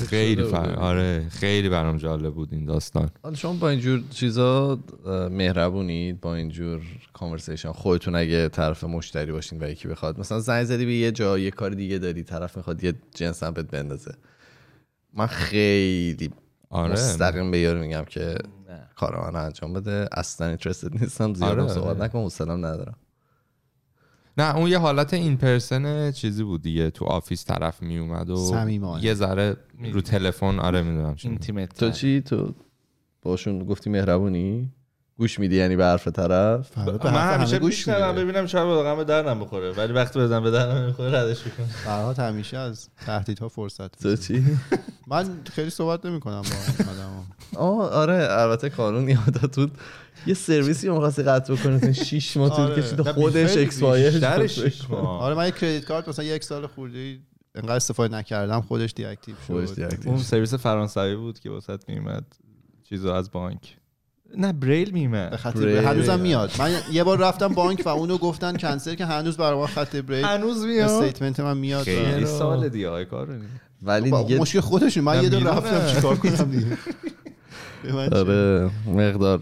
خیلی 0.09 0.43
فر... 0.45 0.75
آره 0.75 1.29
خیلی 1.29 1.69
برام 1.69 1.97
جالب 1.97 2.35
بود 2.35 2.49
این 2.53 2.65
داستان. 2.65 3.11
حالا 3.23 3.35
شما 3.35 3.53
با 3.53 3.69
اینجور 3.69 4.03
چیزا 4.11 4.79
مهربونید 5.31 6.21
با 6.21 6.35
اینجور 6.35 6.83
conversation 7.13 7.73
خودتون 7.73 8.15
اگه 8.15 8.49
طرف 8.49 8.85
مشتری 8.85 9.33
باشین 9.33 9.63
و 9.63 9.71
یکی 9.71 9.89
بخواد. 9.89 10.21
مثلا 10.21 10.41
زنگ 10.41 10.65
زدی 10.65 10.87
به 10.87 10.95
یه 10.95 11.13
جا 11.13 11.39
یه 11.39 11.51
کار 11.51 11.71
دیگه 11.71 11.99
داری 11.99 12.23
طرف 12.23 12.57
می‌خواد 12.57 12.85
یه 12.85 12.95
جنس 13.15 13.43
هم 13.43 13.51
بهت 13.51 13.71
بندازه. 13.71 14.15
من 15.13 15.27
خیلی 15.27 16.31
آره. 16.71 16.93
مستقیم 16.93 17.51
به 17.51 17.59
یارو 17.59 17.81
میگم 17.81 18.05
که 18.05 18.39
کار 18.97 19.31
من 19.33 19.41
انجام 19.41 19.73
بده. 19.73 20.09
اصلا 20.13 20.47
interested 20.47 21.01
نیستم 21.01 21.35
زیاد 21.35 21.59
آره، 21.59 21.69
صحبت 21.69 21.87
آره. 21.87 22.03
نکن 22.03 22.19
حوصله‌ام 22.19 22.67
ندارم. 22.67 22.97
نه 24.39 24.57
اون 24.57 24.71
یه 24.71 24.79
حالت 24.79 25.15
in 25.15 25.37
person 25.37 26.13
چیزی 26.13 26.43
بود 26.43 26.63
دیگه 26.63 26.91
تو 26.91 27.05
office 27.05 27.45
طرف 27.45 27.83
میومد 27.83 28.31
و 28.31 28.37
صمیمانه. 28.37 29.05
یه 29.05 29.15
ذره 29.15 29.57
رو 29.93 30.01
تلفن 30.01 30.59
آره 30.59 30.83
می‌دونم. 30.83 31.17
intimate 31.23 31.79
تو 31.79 31.91
چی؟ 31.91 32.21
تو 32.21 32.55
باشون 33.23 33.65
گفتی 33.65 33.91
مهربونی؟ 33.91 34.73
گوش 35.19 35.39
میدی 35.39 35.57
یعنی 35.57 35.77
به 35.77 35.85
حرف 35.85 36.09
طرف؟ 36.09 36.79
من 36.79 37.35
همیشه 37.35 37.59
گوش 37.59 37.89
میده. 37.89 38.13
ببینم 38.13 38.47
شاید 38.47 38.67
واقعا 38.67 38.97
به 38.97 39.05
دردم 39.05 39.41
بخوره. 39.41 39.73
ولی 39.73 39.93
وقتی 39.93 40.19
بزن 40.19 40.43
به 40.43 40.51
دردم 40.51 40.83
نمی‌خوره 40.83 41.19
ردش 41.19 41.47
می‌کنم. 41.47 41.67
فرهاد 41.67 42.19
همیشه 42.19 42.57
از 42.57 42.89
تهدیدها 43.07 43.49
فرصت 43.49 44.03
تو. 44.03 44.17
چی؟ 44.17 44.45
من 45.07 45.41
خیلی 45.53 45.71
صحبت 45.71 46.07
نمی‌کنم 46.07 46.43
با 46.43 46.85
آدما 46.93 47.25
آه 47.57 47.91
آره 47.91 48.27
البته 48.31 48.69
قانون 48.69 49.09
یادت 49.09 49.57
بود 49.57 49.73
یه 50.27 50.35
سرویسی 50.35 50.87
رو 50.89 50.95
می‌خواستی 50.95 51.23
قطع 51.23 51.55
بکنی 51.55 51.95
6 51.95 52.37
ماه 52.37 52.57
طول 52.57 52.65
آره. 52.65 52.83
کشید 52.83 53.03
خودش 53.03 53.57
expire 53.57 54.47
شد. 54.47 54.71
ماه. 54.91 55.21
آره 55.23 55.35
من 55.35 55.45
یه 55.45 55.51
credit 55.51 55.85
card 55.85 56.09
مثلا 56.09 56.25
یک 56.25 56.45
سال 56.45 56.67
خورده 56.67 57.19
انقدر 57.55 57.77
استفاده 57.77 58.17
نکردم 58.17 58.61
خودش 58.61 58.93
دی 58.97 59.05
اکتیو 59.05 59.35
خودش 59.47 59.69
شد 59.69 59.75
deactive 59.75 60.09
اون 60.13 60.19
شد. 60.19 60.25
سرویس 60.25 60.55
فرانسوی 60.55 61.17
بود 61.17 61.39
که 61.39 61.51
واسط 61.51 61.89
میومد 61.89 62.25
چیزو 62.89 63.11
از 63.11 63.31
بانک 63.31 63.77
نه 64.37 64.53
بریل 64.53 65.09
به 65.09 65.37
خط 65.37 65.55
بریل. 65.55 65.65
بریل. 65.75 65.89
هنوزم 65.89 66.21
میاد 66.21 66.51
من 66.59 66.73
یه 66.93 67.05
بار 67.05 67.19
رفتم 67.19 67.49
بانک 67.49 67.83
و 67.85 67.89
اونو 67.89 68.19
گفتن 68.19 68.57
کنسل 68.57 68.95
که 68.95 69.07
هنوز 69.07 69.37
برای 69.37 69.59
ما 69.59 69.67
خط 69.67 69.97
بریل 69.97 70.25
هنوز 70.25 70.65
میاد 70.65 70.91
statement 70.91 71.41
من 71.41 71.57
میاد 71.57 71.83
خیلی 71.83 72.25
و- 72.25 72.27
سال 72.27 72.69
دیگه 72.69 72.89
آقای 72.89 73.05
کارونی 73.05 73.45
ولی 73.83 74.11
با- 74.11 74.23
دیگه 74.23 74.41
مشکل 74.41 74.61
خودشون 74.61 75.05
من 75.05 75.23
یه 75.23 75.29
دور. 75.29 75.43
رفتم 75.43 75.95
چیکار 75.95 76.17
کنم 76.17 76.51
دیگه 76.51 76.67
به؟ 76.67 76.77
آره 77.93 78.71
مقدار 78.87 79.41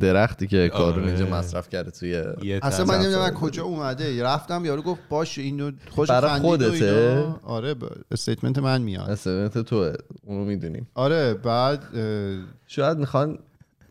درختی 0.00 0.46
که 0.46 0.68
کارون 0.68 1.02
آره. 1.02 1.12
اینجا 1.12 1.36
مصرف 1.36 1.68
کرده 1.68 1.90
توی 1.90 2.08
یه 2.42 2.60
اصلا. 2.62 2.84
من 2.84 2.94
نمی‌دونم 2.94 3.22
از 3.22 3.32
کجا 3.32 3.62
اومده 3.64 4.22
رفتم 4.22 4.64
یارو 4.64 4.82
گفت 4.82 5.00
باش 5.08 5.38
اینو 5.38 5.70
خوش 5.90 6.10
برای 6.10 6.40
خودته؟ 6.40 7.26
آره 7.44 7.74
ب- 7.74 7.84
statement 8.10 8.58
من 8.58 8.82
میاد 8.82 9.10
statement 9.10 9.58
توه 9.58 9.92
اونو 10.26 10.44
می‌دونیم 10.44 10.88
آره 10.94 11.34
بعد 11.34 11.84
اه، 11.94 12.36
شاید 12.66 12.98
می‌خوان 12.98 13.38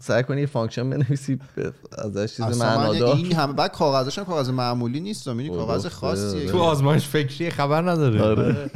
سعی 0.02 0.24
کنی 0.24 0.42
یه 0.42 0.48
function 0.48 0.90
بنویسی 0.90 1.40
ازش 1.98 2.36
چیز 2.36 2.62
معنادار. 2.62 3.16
این 3.16 3.34
همه 3.36 3.54
بعد 3.54 3.72
کاغذش 3.72 4.20
هم 4.20 4.26
کاغذ 4.26 4.50
معمولی 4.50 5.00
نیست 5.00 5.28
می‌دونی 5.28 5.50
کاغذ. 5.50 5.88
خاصیه 5.88 6.52
تو 6.52 6.58
آزمایش 6.58 7.08
فکری 7.08 7.50
خبر 7.50 7.82
نداره. 7.92 8.22
آره. 8.22 8.70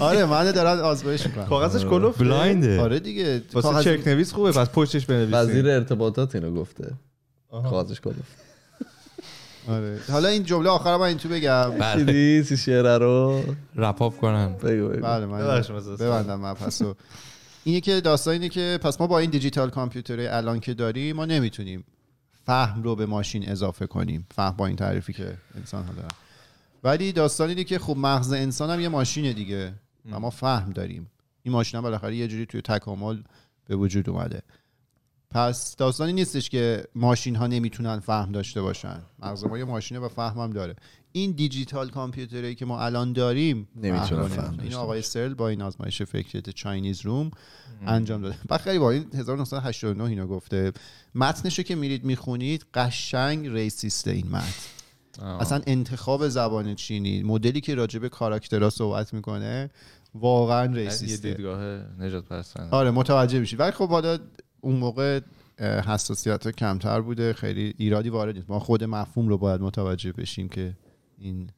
آره. 0.00 0.24
من 0.32 0.50
دارم 0.52 0.78
آزمایش 0.84 1.26
می‌کنم. 1.26 1.44
کاغذش 1.46 1.84
کلوف 1.84 2.18
بلاینده 2.20 2.80
آره 2.80 3.00
دیگه 3.00 3.42
واسه 3.52 3.98
چک 3.98 4.08
نویس 4.08 4.32
خوبه 4.32 4.52
پس 4.52 4.68
پشتش 4.72 5.06
بنویسین 5.06 5.34
وزیر 5.34 5.68
ارتباطات 5.70 6.34
اینو 6.34 6.54
گفته. 6.54 6.92
کاغذش 7.50 8.00
کلوف 8.00 8.16
آره. 9.68 9.98
حالا 10.12 10.28
این 10.28 10.42
جمله 10.42 10.68
آخر 10.70 10.96
من 10.96 11.02
این 11.06 11.18
تو 11.18 11.28
بگم 11.28 11.72
دیدی 11.96 12.42
سی 12.42 12.56
شعره 12.56 12.98
رو؟ 12.98 13.42
رپاپ 13.76 14.16
کنن. 14.16 14.52
بگو 14.52 14.88
بگو. 14.88 15.02
بله 15.02 15.26
من. 15.26 15.62
ببندم 16.00 16.40
من 16.40 16.54
پسو 16.54 16.94
اینه 17.64 17.80
که 17.80 18.00
داستان 18.00 18.32
اینه 18.32 18.48
که 18.48 18.78
پس 18.82 19.00
ما 19.00 19.06
با 19.06 19.18
این 19.18 19.30
دیجیتال 19.30 19.70
کامپیوتر 19.70 20.20
الان 20.20 20.60
که 20.60 20.74
داریم 20.74 21.16
ما 21.16 21.24
نمی‌تونیم 21.24 21.84
فهم 22.46 22.82
رو 22.82 22.96
به 22.96 23.06
ماشین 23.06 23.48
اضافه 23.48 23.86
کنیم. 23.86 24.26
فهم 24.34 24.56
با 24.56 24.66
این 24.66 24.76
تعریفی 24.76 25.12
که 25.12 25.38
انسان 25.54 25.84
ها 25.84 25.92
دارن 25.92 26.08
ولی 26.84 27.12
داستان 27.12 27.48
اینه 27.48 27.64
که 27.64 27.78
خب 27.78 27.96
مغز 27.96 28.32
انسان 28.32 28.70
هم 28.70 28.80
یه 28.80 28.88
ماشینه 28.88 29.32
دیگه 29.32 29.74
و 30.10 30.20
ما 30.20 30.30
فهم 30.30 30.72
داریم. 30.72 31.10
این 31.42 31.52
ماشین 31.52 31.78
هم 31.78 31.82
بالاخره 31.82 32.16
یه 32.16 32.28
جوری 32.28 32.46
توی 32.46 32.62
تکامل 32.62 33.22
به 33.66 33.76
وجود 33.76 34.10
اومده. 34.10 34.42
پس 35.30 35.76
داستانی 35.76 36.12
نیستش 36.12 36.50
که 36.50 36.84
ماشین 36.94 37.36
ها 37.36 37.46
نمی‌تونن 37.46 38.00
فهم 38.00 38.32
داشته 38.32 38.62
باشن. 38.62 39.02
مغز 39.18 39.44
ما 39.44 39.58
یه 39.58 39.64
ماشینه 39.64 40.00
و 40.00 40.08
فهمم 40.08 40.50
داره. 40.50 40.76
این 41.12 41.32
دیجیتال 41.32 41.90
کامپیوتری 41.90 42.54
که 42.54 42.64
ما 42.64 42.80
الان 42.80 43.12
داریم 43.12 43.68
نمی‌تونه 43.76 44.28
فهم. 44.28 44.58
این 44.62 44.74
آقای 44.74 45.02
سرل 45.02 45.34
با 45.34 45.48
این 45.48 45.62
آزمایش 45.62 46.02
فکریت 46.02 46.50
چاینیز 46.50 47.00
روم 47.00 47.30
انجام 47.86 48.22
داده. 48.22 48.36
بعد 48.48 48.60
خیلی 48.60 48.78
با 48.78 48.90
این 48.90 49.06
1989 49.14 50.04
اینو 50.04 50.26
گفته. 50.26 50.72
متنشو 51.14 51.62
که 51.62 51.74
میرید 51.74 52.04
می‌خونید 52.04 52.66
قشنگ 52.74 53.48
ریسیسته 53.48 54.10
این 54.10 54.26
متن. 54.30 55.26
اصلا 55.26 55.60
انتخاب 55.66 56.28
زبان 56.28 56.74
چینی 56.74 57.22
مدلی 57.22 57.60
که 57.60 57.74
راجع 57.74 57.98
به 57.98 58.08
کاراکترها 58.08 58.70
صحبت 58.70 59.14
می‌کنه 59.14 59.70
واقعا 60.14 60.66
یه 60.66 60.72
ریسیسته. 60.72 61.30
دیدگاه 61.30 61.60
نجات 61.98 62.24
پرستانه. 62.24 62.70
آره 62.70 62.90
متوجه 62.90 63.38
میشی. 63.38 63.56
ولی 63.56 63.70
خب 63.70 63.88
حالا 63.88 64.18
اون 64.68 64.76
موقع 64.76 65.20
حساسیت 65.60 66.48
کمتر 66.48 67.00
بوده 67.00 67.32
خیلی 67.32 67.74
ایرادی 67.78 68.08
وارد 68.08 68.34
نیست. 68.34 68.50
ما 68.50 68.58
خود 68.58 68.84
مفهوم 68.84 69.28
رو 69.28 69.38
باید 69.38 69.60
متوجه 69.60 70.12
بشیم 70.12 70.48
که 70.48 70.76
این 71.18 71.50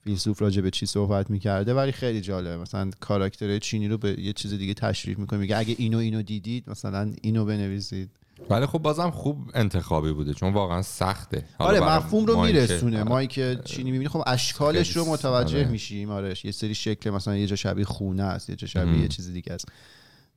فیلسوف 0.00 0.42
راجع 0.42 0.62
به 0.62 0.70
چی 0.70 0.86
صحبت 0.86 1.30
می‌کرده 1.30 1.74
ولی 1.74 1.92
خیلی 1.92 2.20
جالبه. 2.20 2.56
مثلا 2.56 2.90
کاراکتر 3.00 3.58
چینی 3.58 3.88
رو 3.88 3.98
به 3.98 4.20
یه 4.20 4.32
چیز 4.32 4.54
دیگه 4.54 4.74
تشریح 4.74 5.18
می‌کنه 5.18 5.38
میگه 5.38 5.56
اگه 5.56 5.74
اینو 5.78 5.98
اینو 5.98 6.22
دیدید 6.22 6.70
مثلا 6.70 7.12
اینو 7.22 7.44
بنویسید. 7.44 8.10
ولی 8.50 8.66
خب 8.66 8.78
بازم 8.78 9.10
خوب 9.10 9.50
انتخابی 9.54 10.12
بوده 10.12 10.34
چون 10.34 10.52
واقعا 10.52 10.82
سخته. 10.82 11.44
آره 11.58 11.80
مفهوم 11.80 12.26
رو 12.26 12.42
میرسونه. 12.42 13.00
آره. 13.00 13.08
ما 13.08 13.24
که 13.24 13.60
چینی 13.64 13.90
می‌بینیم 13.90 14.08
خب 14.08 14.22
اشکالش 14.26 14.96
رو 14.96 15.04
متوجه 15.04 15.58
آره. 15.58 15.68
میشیم. 15.68 16.10
آره 16.10 16.34
یه 16.44 16.52
سری 16.52 16.74
شکل 16.74 17.10
مثلا 17.10 17.36
یه 17.36 17.46
جا 17.46 17.56
شبیه 17.56 17.84
خونه 17.84 18.22
است 18.22 18.50
یه 18.50 18.56
جا 18.56 18.66
شبیه. 18.66 19.02
یه 19.02 19.08
چیز 19.08 19.32
دیگه 19.32 19.52
است. 19.52 19.68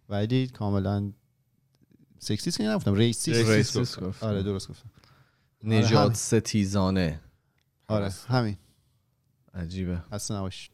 ولی 0.10 0.48
کاملا 0.48 1.12
sexist 2.24 2.58
که 2.58 2.64
نگفتم 2.64 2.94
racist 2.94 3.50
racist 3.50 4.00
گفت. 4.00 4.24
آره 4.24 4.44
درست 4.44 4.70
گفتم. 4.70 4.90
نجات 5.64 6.02
همین. 6.02 6.14
ستیزانه. 6.14 7.20
آره 7.88 8.12
همین. 8.28 8.58
عجیبه. 9.54 9.98
خسته 10.14 10.34
نباش. 10.34 10.70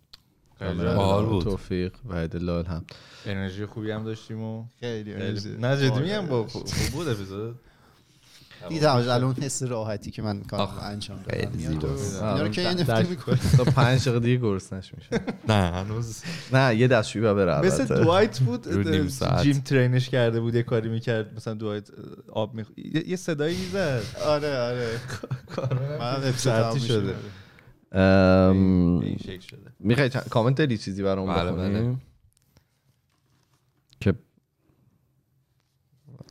خیلی 0.59 0.83
باحال 0.83 1.25
بود. 1.25 1.43
توفیق. 1.43 1.93
و 2.05 2.15
الله 2.15 2.63
هم. 2.63 2.85
انرژی 3.25 3.65
خوبی 3.65 3.91
هم 3.91 4.03
داشتیم 4.03 4.41
و 4.41 4.65
خیلی 4.79 5.15
خیلی- 5.17 5.57
نه 5.57 5.77
جدی 5.77 5.99
میگم 5.99 6.27
با 6.27 6.47
خوب 6.47 6.65
خوب 6.65 6.91
بود 6.93 7.07
اپیزود. 7.07 7.59
دیدم 8.69 8.95
الان 8.95 9.33
حس 9.33 9.63
راحتی 9.63 10.11
که 10.11 10.21
من 10.21 10.41
کار 10.41 10.59
آخ، 10.59 10.83
انجام 10.83 11.17
دادم. 11.17 11.37
خیلی 11.37 11.67
میاد. 11.67 11.85
اینا 11.85 12.41
رو 12.41 12.49
که 12.49 12.61
نفتی 12.61 13.09
می‌کنه. 13.09 13.39
تا 13.57 13.63
پنج 13.63 14.01
دقیقه 14.01 14.19
دیگه 14.19 14.37
گرسنش 14.41 14.93
میشه. 14.93 15.23
نه 15.47 15.53
هنوز 15.71 16.21
نه 16.53 16.75
یه 16.75 16.87
دستشویی 16.87 17.23
باید 17.23 17.35
بره 17.35 17.61
مثل. 17.61 18.03
دوایت 18.03 18.39
بود. 18.39 18.67
جیم 19.43 19.59
ترینش 19.59 20.09
کرده 20.09 20.39
بود 20.39 20.55
یه 20.55 20.63
کاری 20.63 20.89
می‌کرد 20.89 21.35
مثلا 21.35 21.53
دوایت 21.53 21.89
آب 22.31 22.53
میخ... 22.53 22.67
یه 23.07 23.15
صدایی 23.15 23.57
می‌زد. 23.57 24.01
آره 24.25 24.57
آره. 24.59 24.99
من 25.99 26.31
ساعتی 26.31 26.79
شده. 26.79 27.15
می‌خوای 29.79 30.09
چند- 30.09 30.29
کامنت 30.29 30.55
داری 30.55 30.77
چیزی 30.77 31.03
برام 31.03 31.33
بله، 31.35 31.51
بخونیم 31.51 32.01
که 33.99 34.13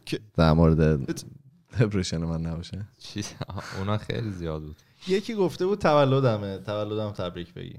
که- 0.05 0.21
در 0.37 0.53
مورد 0.53 1.11
دپرشن 1.81 2.17
من 2.17 2.41
نباشه. 2.41 2.89
چی 2.99 3.25
اونا 3.79 3.99
خیلی 3.99 4.31
زیاد 4.31 4.63
بود. 4.63 4.77
یکی 5.09 5.35
گفته 5.35 5.67
بود 5.67 5.79
تولدمه. 5.79 6.59
تولدم 6.59 7.11
تبریک 7.11 7.55
بگی. 7.55 7.79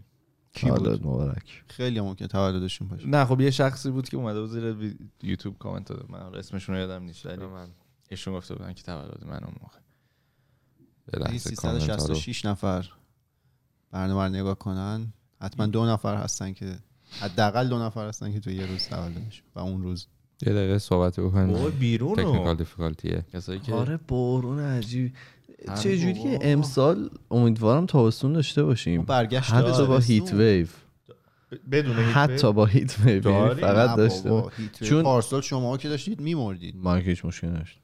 کی 0.53 0.69
بود؟ 0.69 0.77
تولد 0.77 0.99
مبارک. 1.05 1.63
خیلی 1.67 2.01
ممکن 2.01 2.27
تولدشون 2.27 2.87
باشه. 2.87 3.07
نه 3.07 3.25
خب 3.25 3.41
یه 3.41 3.51
شخصی 3.51 3.91
بود 3.91 4.09
که 4.09 4.17
اومده 4.17 4.41
بود 4.41 4.49
زیر 4.49 4.95
یوتیوب 5.23 5.57
کامنت 5.57 5.85
داده. 5.85 6.05
من 6.09 6.19
اسمشون 6.19 6.75
رو 6.75 6.81
یادم 6.81 7.03
نیست 7.03 7.25
ولی 7.25 7.45
من. 7.45 7.69
ایشون 8.09 8.33
گفته 8.33 8.55
بودن 8.55 8.73
که 8.73 8.83
تولد 8.83 9.23
من 9.25 9.43
اون 9.43 9.55
موقع. 9.61 9.79
یه 11.13 11.19
لحظه 11.19 11.55
کامنت 11.55 11.89
ها 11.89 11.95
رو. 11.95 11.99
366 11.99 12.45
نفر 12.45 12.89
برنامه 13.91 14.23
رو 14.23 14.29
نگاه 14.29 14.55
کنن. 14.55 15.13
حتما 15.41 15.65
دو 15.65 15.85
نفر 15.85 16.15
هستن 16.15 16.53
که 16.53 16.79
حداقل 17.19 17.67
دو 17.67 17.79
نفر 17.79 18.07
هستن 18.07 18.31
که 18.31 18.39
تو 18.39 18.51
یه 18.51 18.65
روز 18.65 18.87
تولدش 18.87 19.43
و 19.55 19.59
اون 19.59 19.83
روز 19.83 20.07
یه 20.47 20.53
دقیقه 20.53 20.77
صحبت 20.77 21.19
بابا 21.19 21.29
بکنیم 21.29 21.69
بیرون 21.69 22.15
تکنیکال 22.15 22.55
دیفیکالتیه 22.55 23.25
کسایی 23.33 23.59
که 23.59 23.73
آره 23.73 23.99
بارون 24.07 24.59
عجیب. 24.59 25.13
چه 25.83 25.97
جوریه. 25.97 26.39
امسال 26.41 27.09
امیدوارم 27.31 27.85
تابستون 27.85 28.33
داشته 28.33 28.63
باشیم. 28.63 29.01
برگشت 29.01 29.53
حتی 29.53 29.85
با 29.87 29.97
هیت 29.97 30.33
ویو 30.33 30.67
بدون 31.71 31.97
هیت 31.97 32.17
حتی 32.17 32.53
با 32.53 32.65
هیت 32.65 32.99
ویو 32.99 33.19
داری؟ 33.23 33.61
فقط 33.61 33.97
داشته. 33.97 34.43
چون- 34.71 35.03
پارسال 35.03 35.41
شما 35.41 35.77
که 35.77 35.89
داشتید 35.89 36.21
میمردید. 36.21 36.75
ما 36.77 36.99
که 36.99 37.05
هیچ 37.09 37.25
مشکلی 37.25 37.49
نداشت 37.49 37.79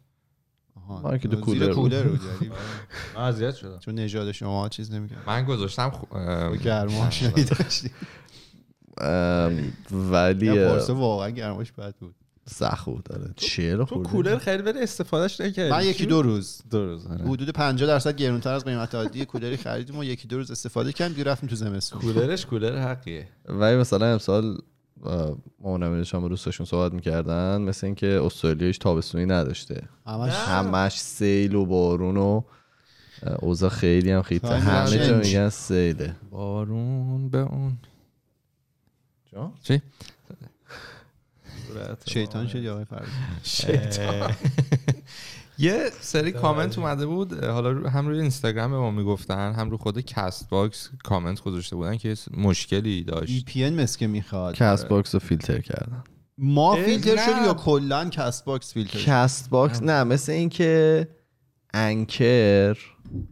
آها. 0.75 1.01
ما 1.01 1.17
که 1.17 1.29
زیر 1.29 1.39
کولر 1.39 1.65
بود. 1.65 1.75
کولر 1.75 2.03
بود 2.03 2.19
یعنی 2.41 2.53
من 3.15 3.21
اذیت 3.21 3.55
شدم. 3.55 3.79
چون 3.79 3.95
نژاد 3.95 4.31
شما 4.31 4.69
چیز 4.69 4.91
نمی‌کرد. 4.91 5.23
من 5.27 5.45
گذاشتم 5.45 5.91
گرماش 6.63 7.23
داشتید 7.23 7.91
ولی 9.91 10.49
پارسال 10.67 10.95
واقعا 10.95 11.29
گرماش 11.29 11.71
بد 11.71 11.95
بود. 11.99 12.15
سخت 12.49 12.85
بود 12.85 13.03
داره 13.03 13.33
چرا 13.35 13.85
تو 13.85 14.03
کولر 14.03 14.37
خیلی 14.37 14.63
ولی 14.63 14.79
استفادهش 14.79 15.41
نکردی. 15.41 15.71
من 15.71 15.85
یکی 15.85 16.05
دو 16.05 16.21
روز 16.21 16.61
دو 16.71 16.85
روز 16.85 17.07
آره. 17.07 17.25
حدود 17.25 17.49
50 17.49 17.87
درصد 17.87 18.15
گرونتر 18.15 18.53
از 18.53 18.65
قیمت 18.65 18.95
عادی 18.95 19.25
کولری 19.25 19.57
خریدیم 19.57 19.97
و 19.97 20.03
یکی 20.03 20.27
دو 20.27 20.37
روز 20.37 20.51
استفاده 20.51 20.93
کردیم 20.93 21.15
دیگه 21.15 21.31
رفتیم 21.31 21.49
تو 21.49 21.55
زمستون. 21.55 22.01
کولرش 22.01 22.45
کولر 22.45 22.77
حقیه. 22.81 23.27
ولی 23.45 23.77
مثلا 23.77 24.05
امسال 24.05 24.57
مامانم 25.59 25.97
داشتم 25.97 26.19
با 26.19 26.27
دوستاشون 26.27 26.65
صحبت 26.65 26.93
می‌کردن 26.93 27.61
مثل 27.61 27.87
اینکه 27.87 28.21
استرالیا 28.23 28.67
هیچ 28.67 28.79
تابستونی 28.79 29.25
نداشته. 29.25 29.81
همش 30.07 30.33
همش 30.33 30.99
سیل 30.99 31.55
و 31.55 31.65
بارون 31.65 32.17
و 32.17 32.41
اوضاع 33.39 33.69
خیلی 33.69 34.11
هم 34.11 34.21
خیته 34.21 34.47
Climate 34.47 34.51
همه 34.51 35.07
جا. 35.07 35.17
میگن 35.17 35.49
سیله. 35.49 36.15
بارون 36.31 37.29
به 37.29 37.37
اون. 37.37 37.77
جا؟ 39.33 39.51
چی؟ 39.63 39.81
شیطان 42.07 42.47
شد 42.47 42.65
آقای 42.65 42.85
فرزی 42.85 43.11
یه 45.57 45.89
سری 45.99 46.31
کامنت 46.31 46.77
اومده 46.77 47.05
بود 47.05 47.43
حالا 47.43 47.89
هم 47.89 48.07
روی 48.07 48.21
اینستاگرام 48.21 48.71
به 48.71 48.77
ما 48.77 48.91
می‌گفتن 48.91 49.53
هم 49.53 49.69
رو 49.69 49.77
خود 49.77 49.99
Castbox 49.99 50.89
کامنت 51.03 51.41
گذاشته 51.41 51.75
بودن 51.75 51.97
که 51.97 52.15
مشکلی 52.37 53.03
VPN 53.03 53.11
داشت 53.11 53.57
مس 53.57 53.97
که 53.97 54.07
می‌خواد. 54.07 54.55
Castbox 54.55 55.15
رو 55.15 55.19
فیلتر 55.19 55.59
کردن. 55.59 56.03
ما 56.37 56.75
فیلتر. 56.75 57.17
شد 57.17 57.45
یا 57.45 57.53
کلا 57.53 58.09
Castbox 58.09 58.73
فیلتر 58.73 58.97
شد؟ 58.97 59.05
کست 59.05 59.49
باکس 59.49 59.83
نه 59.83 60.03
مثل 60.03 60.31
اینکه 60.31 61.07
Anchor 61.73 62.77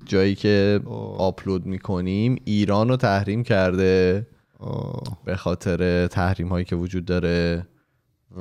جایی 0.06 0.36
که. 0.36 0.82
آپلود 1.18 1.66
می‌کنیم 1.66 2.36
ایران 2.46 2.90
رو 2.90 2.98
تحریم 2.98 3.44
کرده. 3.44 4.28
به 5.26 5.36
خاطر 5.36 6.08
تحریم 6.08 6.48
هایی 6.48 6.66
که 6.66 6.76
وجود 6.76 7.06
داره. 7.06 7.68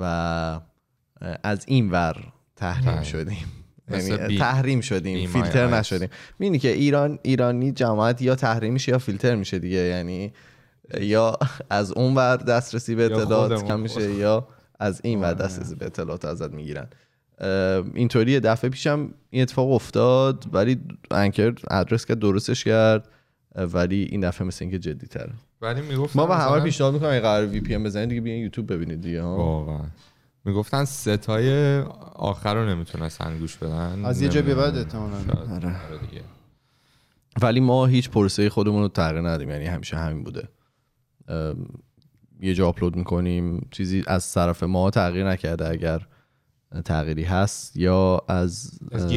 و 0.01 0.61
از 1.43 1.65
این 1.67 1.91
ور 1.91 2.17
تحریم 2.57 2.85
تحریم. 2.85 3.03
شدیم. 3.03 3.47
یعنی 3.91 4.29
بی- 4.29 4.39
تحریم 4.39 4.81
شدیم 4.81 5.19
بی 5.19 5.27
فیلتر 5.27 5.67
نشدیم. 5.67 6.09
می‌بینی 6.39 6.59
که 6.59 6.69
ایران 6.69 7.19
ایرانی 7.23 7.73
جماعت 7.73 8.23
یا 8.23 8.35
تحریم 8.35 8.73
میشه 8.73 8.93
یا 8.93 8.99
فیلتر 8.99 9.35
میشه 9.35 9.59
دیگه. 9.59 9.77
یعنی 9.79 10.33
یا 11.01 11.39
از 11.71 11.93
اون 11.93 12.15
ور 12.15 12.37
دسترسی 12.37 12.95
به 12.95 13.05
اطلاعات 13.05 13.65
کم 13.65 13.81
میشه 13.81 14.15
یا 14.15 14.49
از 14.81 15.01
این 15.05 15.21
ور. 15.21 15.35
دسترسی 15.35 15.75
به 15.75 15.87
اطلاعات 15.87 16.25
ازت 16.25 16.51
می‌گیرن. 16.53 16.89
اینطوری 17.95 18.41
دفعه 18.41 18.71
پیشم 18.71 19.15
این 19.31 19.43
اتفاق 19.43 19.71
افتاد 19.73 20.45
ولی 20.53 20.81
انکر 21.11 21.55
ادرس 21.71 22.05
کرد 22.07 22.19
درستش 22.19 22.65
کرد. 22.65 23.09
ولی 23.55 24.03
این 24.11 24.21
دفعه 24.21 24.47
مثل 24.47 24.65
اینکه 24.65 24.79
جدی 24.79 25.07
تره 25.07 25.33
ولی 25.61 25.81
می‌گفتن 25.81 26.21
ما 26.21 26.27
به 26.27 26.35
همه 26.37 26.47
مثلا- 26.53 26.65
پیشنهاد 26.65 26.95
می‌کنم 26.95 27.09
اگه 27.11 27.21
قرار 27.21 27.47
وی 27.47 27.61
پی 27.61 27.75
ام 27.75 27.83
بزنید 27.85 28.09
دیگه 28.09 28.21
بیاین 28.21 28.43
یوتیوب 28.43 28.73
ببینید 28.73 29.01
دیگه 29.01 29.23
ها 29.23 29.37
واقعا 29.37 29.85
می‌گفتن 30.45 30.85
ستای 30.85 31.79
آخر 32.15 32.55
رو 32.55 32.69
نمی‌تونستن 32.69 33.39
گوش 33.39 33.57
بدن 33.57 34.05
از 34.05 34.23
یه 34.23 34.29
جا 34.29 34.43
به 34.43 34.55
بعد. 34.55 34.77
احتمالاً. 34.77 35.17
آره. 35.55 35.67
آره 35.67 35.99
دیگه. 36.11 36.23
ولی 37.43 37.61
ما 37.61 37.87
هیچ 37.87 38.11
پروسه 38.11 38.51
خودمون 38.51 38.83
رو 38.83 38.89
تغییر 38.89 39.29
ندیم 39.29 39.51
یعنی 39.51 39.65
همیشه 39.65 39.97
همین 39.97 40.25
بوده 40.25 40.49
ام، 41.29 41.67
یه 42.41 42.55
جا 42.55 42.69
آپلود 42.69 42.97
می‌کنیم 42.97 43.69
چیزی 43.71 44.05
از 44.07 44.33
طرف 44.33 44.63
ما 44.63 44.91
تغییر 44.91 45.29
نکرده 45.29 45.69
اگر 45.69 46.07
تغییری 46.85 47.25
هست 47.25 47.77
یا 47.77 48.21
از 48.29 48.79
از. 48.93 49.13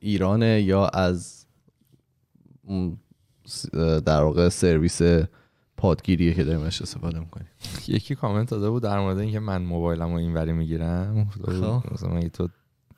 ایرانه 0.00 0.62
یا 0.62 0.86
از 0.86 1.46
در 4.06 4.22
واقع 4.22 4.48
سرویس 4.48 5.00
پادگیریه 5.76 6.34
که 6.34 6.44
داریم 6.44 6.60
استفاده 6.60 7.18
می‌کنیم. 7.18 7.46
یکی 7.88 8.14
کامنت 8.14 8.50
داده 8.50 8.70
بود 8.70 8.82
در 8.82 9.00
مورد 9.00 9.18
اینکه 9.18 9.40
من 9.40 9.62
موبایلم 9.62 10.10
رو 10.10 10.16
اینوری 10.16 10.52
می‌گیرم. 10.52 11.28
خب. 11.44 11.92
مثلا 11.92 12.28
تو 12.28 12.48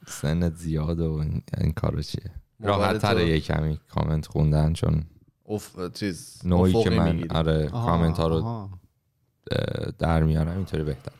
سنت 0.06 0.54
زیاد 0.54 1.00
و 1.00 1.12
این, 1.58 1.72
کارو 1.72 2.02
چیه؟ 2.02 2.30
راحت 2.60 2.98
تره 2.98 3.28
یه 3.28 3.40
کمی 3.40 3.78
کامنت 3.88 4.26
خوندن 4.26 4.72
چون 4.72 5.04
اوف 5.44 5.92
چیز 5.92 6.40
نوعی 6.44 6.84
که 6.84 6.90
من 6.90 7.12
می‌گیری. 7.12 7.28
آره 7.28 7.68
آها، 7.68 7.86
کامنت 7.86 8.18
ها 8.18 8.28
رو 8.28 8.68
در 9.98 10.22
میارم 10.22 10.56
اینطوری 10.56 10.84
بهتر. 10.84 11.12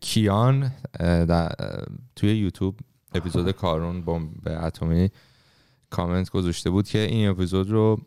کیان 0.00 0.72
در- 1.00 1.84
توی 2.16 2.38
یوتیوب 2.38 2.78
اپیزود 3.14 3.50
کارون 3.50 4.02
بمب 4.02 4.48
اتمی 4.48 5.10
کامنت 5.92 6.30
گذاشته 6.30 6.70
بود 6.70 6.88
که 6.88 6.98
این 6.98 7.28
اپیزود 7.28 7.70
رو 7.70 8.00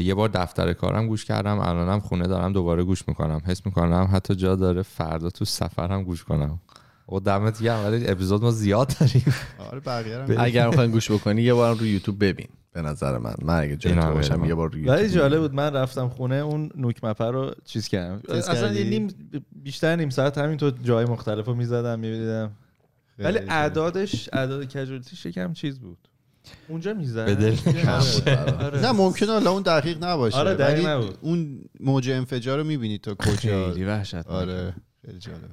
یه 0.00 0.14
بار 0.14 0.28
دفتر 0.28 0.72
کارم 0.72 1.06
گوش 1.06 1.24
کردم 1.24 1.58
الانم 1.58 2.00
خونه 2.00 2.26
دارم 2.26 2.52
دوباره 2.52 2.82
گوش 2.82 3.08
می‌کنم. 3.08 3.40
حس 3.46 3.66
می‌کنم 3.66 4.08
حتی 4.12 4.34
جا 4.34 4.56
داره 4.56 4.82
فردا 4.82 5.30
تو 5.30 5.44
سفرم 5.44 6.04
گوش 6.04 6.24
کنم. 6.24 6.60
و 7.08 7.18
دمت 7.20 7.62
گرم 7.62 7.84
ولی 7.84 8.08
اپیزود 8.08 8.42
ما 8.42 8.50
زیاد 8.50 8.94
داریم. 9.00 9.34
آره 9.70 9.80
بقیه 9.80 10.40
اگر 10.46 10.68
می‌خواین 10.68 10.90
گوش 10.90 11.10
بکنی 11.10 11.42
یه 11.42 11.54
بار 11.54 11.76
رو 11.76 11.86
یوتیوب 11.86 12.24
ببین 12.24 12.48
به 12.72 12.82
نظر 12.82 13.18
من. 13.18 13.34
من 13.42 13.60
اگه 13.60 13.76
جای 13.76 13.94
تو 13.94 14.00
هم 14.00 14.14
باشم. 14.14 14.44
یه 14.44 14.54
بار 14.54 14.70
رو 14.70 14.92
ولی 14.92 15.08
جالب 15.08 15.40
بود 15.40 15.54
من 15.54 15.72
رفتم 15.72 16.08
خونه 16.08 16.34
اون 16.34 16.70
نوک 16.76 17.04
مپه 17.04 17.24
رو 17.24 17.54
چیز 17.64 17.88
کردم. 17.88 18.20
چیز 18.20 18.48
اصلا؟ 18.48 18.72
یه 18.72 18.90
نیم 18.90 19.08
بیشتر 19.62 19.96
نیم 19.96 20.10
ساعت 20.10 20.38
همینطور 20.38 20.74
جای 20.82 21.04
مختلف 21.04 21.46
رو 21.46 21.54
می‌زدم 21.54 21.98
میبینیدم. 21.98 22.50
ولی 23.18 23.38
اعدادش 23.38 24.28
اعداد 24.32 24.64
کجوریتیش 24.64 25.26
یکم 25.26 25.52
چیز 25.52 25.80
بود. 25.80 26.08
اونجا 26.68 26.94
می‌زد 26.94 27.26
به 27.26 27.34
دل 27.34 27.56
نه 28.82 28.92
ممکنه 28.92 29.32
حالا 29.32 29.50
اون 29.50 29.62
دقیق 29.62 30.04
نباشه. 30.04 30.36
آره، 30.36 30.54
دقیق 30.54 30.86
نبود. 30.86 31.18
اون 31.20 31.60
موج 31.80 32.10
انفجار 32.10 32.58
رو 32.58 32.64
می‌بینی 32.64 32.98
تا 32.98 33.14
کجا. 33.14 33.72
خیلی 33.72 33.84
وحشت 33.84 34.26
آره 34.26 34.74
خیلی 35.06 35.18
جالب. 35.18 35.50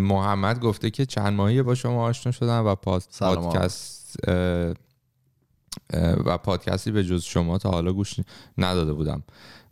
محمد 0.00 0.60
گفته 0.60 0.90
که 0.90 1.06
چند 1.06 1.32
ماهی 1.32 1.62
با 1.62 1.74
شما 1.74 2.04
آشنا 2.04 2.32
شدم 2.32 2.66
و. 2.66 2.74
پادکست 2.74 4.16
و 6.24 6.38
پادکستی 6.38 6.90
به 6.90 7.04
جز 7.04 7.22
شما 7.22 7.58
تا 7.58 7.70
حالا 7.70 7.92
گوش 7.92 8.14
نداده 8.58 8.92
بودم. 8.92 9.22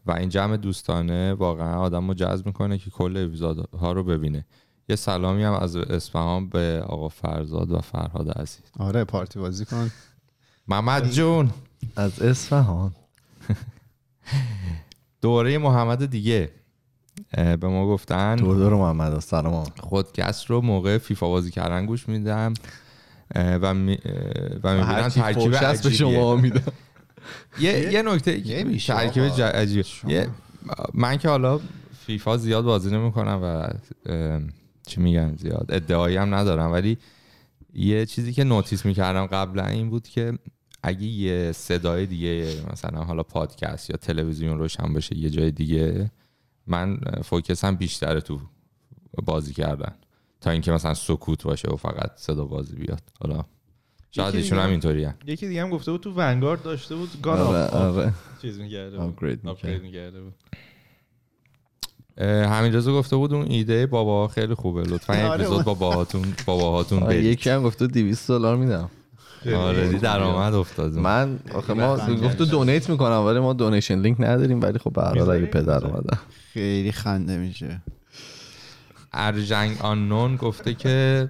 و 0.06 0.12
این 0.12 0.28
جمع 0.28 0.56
دوستانه 0.56 1.32
واقعا 1.32 1.80
آدم 1.80 2.08
رو 2.08 2.14
جذب 2.14 2.46
می‌کنه 2.46 2.78
که 2.78 2.90
کل 2.90 3.16
اپیزودها 3.16 3.92
رو 3.92 4.04
ببینه. 4.04 4.46
یه 4.90 4.96
سلامی 4.96 5.42
هم 5.44 5.52
از 5.52 5.76
اصفهان 5.76 6.48
به 6.48 6.84
آقا 6.88 7.08
فرزاد 7.08 7.70
و 7.70 7.78
فرهاد 7.78 8.30
عزیز. 8.30 8.60
آره 8.78 9.04
پارتی 9.04 9.38
بازی 9.38 9.64
کن. 9.64 9.90
محمد 10.68 11.10
جون. 11.10 11.50
از 11.96 12.22
اصفهان. 12.22 12.94
دوره 15.22 15.58
محمد 15.58 16.10
دیگه. 16.10 16.50
به 17.36 17.56
ما 17.68 17.86
گفتن 17.86 18.36
دور 18.36 18.56
دور 18.56 18.74
محمد 18.74 19.18
سلام. 19.20 19.66
خودکست 19.80 20.46
رو 20.46 20.60
موقع 20.60 20.98
فیفا 20.98 21.28
بازی 21.28 21.50
کردن 21.50 21.86
گوش 21.86 22.08
میدم. 22.08 22.54
و 23.34 23.74
می 23.74 23.98
و 24.62 24.74
می‌بینم 24.74 25.08
ترکیب 25.08 25.50
به 25.50 25.58
عجیبیه. 25.58 25.98
شما 25.98 26.36
میدم. 26.36 26.72
یه 27.60 27.92
یه 27.92 28.02
نکته 28.02 28.40
ترکیب 28.78 29.22
آقا. 29.22 29.36
ج- 29.36 29.40
عجیب 29.40 29.84
یه 30.08 30.28
من 30.94 31.16
که 31.16 31.28
حالا 31.28 31.60
فیفا 32.06 32.36
زیاد 32.36 32.64
بازی 32.64 32.90
نمی‌کنم 32.90 33.40
و 33.42 33.68
چی 34.90 35.00
میگن 35.00 35.36
زیاد؟ 35.36 35.66
ادعایی 35.68 36.16
هم 36.16 36.34
ندارم 36.34 36.72
ولی 36.72 36.98
یه 37.74 38.06
چیزی 38.06 38.32
که 38.32 38.44
نوتیس 38.44 38.86
می‌کردم 38.86 39.26
قبلا 39.26 39.66
این 39.66 39.90
بود 39.90 40.08
که 40.08 40.38
اگه 40.82 41.06
یه 41.06 41.52
صدای 41.52 42.06
دیگه 42.06 42.54
مثلا 42.72 43.04
حالا 43.04 43.22
پادکست 43.22 43.90
یا 43.90 43.96
تلویزیون 43.96 44.58
روشن 44.58 44.94
بشه 44.94 45.16
یه 45.16 45.30
جای 45.30 45.50
دیگه 45.50 46.10
من 46.66 47.00
فوکسم 47.24 47.76
بیشتره 47.76 48.20
تو 48.20 48.40
بازی 49.24 49.54
کردن. 49.54 49.94
تا 50.40 50.50
اینکه 50.50 50.72
مثلا 50.72 50.94
سکوت 50.94 51.42
باشه 51.42 51.68
و 51.68 51.76
فقط 51.76 52.10
صدا 52.16 52.44
بازی 52.44 52.76
بیاد. 52.76 53.02
حالا 53.20 53.44
شاید 54.10 54.34
ایشون 54.34 54.58
هم 54.58 54.70
اینطوری 54.70 55.08
یکی 55.26 55.48
دیگه 55.48 55.62
هم 55.62 55.70
گفته 55.70 55.92
بود 55.92 56.00
تو 56.00 56.12
ونگارد 56.12 56.62
داشته 56.62 56.94
بود 56.94 57.08
گان 57.22 57.38
آره 57.38 57.66
آره. 57.66 58.12
چیز 58.42 58.60
می‌کرده 58.60 58.98
بود. 58.98 59.06
آپگرید 59.46 59.82
می‌کرده 59.82 60.22
بود. 60.22 60.34
همین 62.18 62.74
رضا 62.74 62.92
گفته 62.92 63.16
بود 63.16 63.34
اون 63.34 63.46
ایده 63.50 63.86
بابا 63.86 64.28
خیلی 64.28 64.54
خوبه. 64.54 64.82
لطفا 64.82 65.16
یه 65.16 65.24
آره، 65.24 65.32
اپیزود 65.32 65.64
با 65.64 65.74
باباهاتون 65.74 66.22
باباهاتون 66.46 67.00
برید. 67.00 67.24
یکی 67.24 67.50
هم 67.50 67.62
گفته 67.62 67.86
200 67.86 68.28
دلار 68.28 68.56
میدم. 68.56 68.90
آره 69.56 69.88
دی 69.88 69.98
درآمد 69.98 70.54
افتاد. 70.54 70.94
من 70.94 71.38
آخه 71.54 71.74
ما 71.74 71.96
گفت 71.96 72.42
دونیت 72.42 72.90
می‌کنم 72.90 73.24
ولی 73.26 73.38
ما 73.38 73.52
دونیشن 73.52 73.98
لینک 73.98 74.16
نداریم 74.20 74.60
ولی 74.60 74.78
خب 74.78 74.92
به 74.92 75.02
هر 75.02 75.18
حال 75.18 75.30
اگه؟ 75.30 75.46
پدر؟ 75.46 75.86
اومدن 75.86 76.18
خیلی 76.52 76.92
خنده 76.92 77.36
میشه. 77.36 77.82
ارجنگ 79.12 79.76
آنون 79.80 80.36
گفته 80.36 80.74
که 80.74 81.28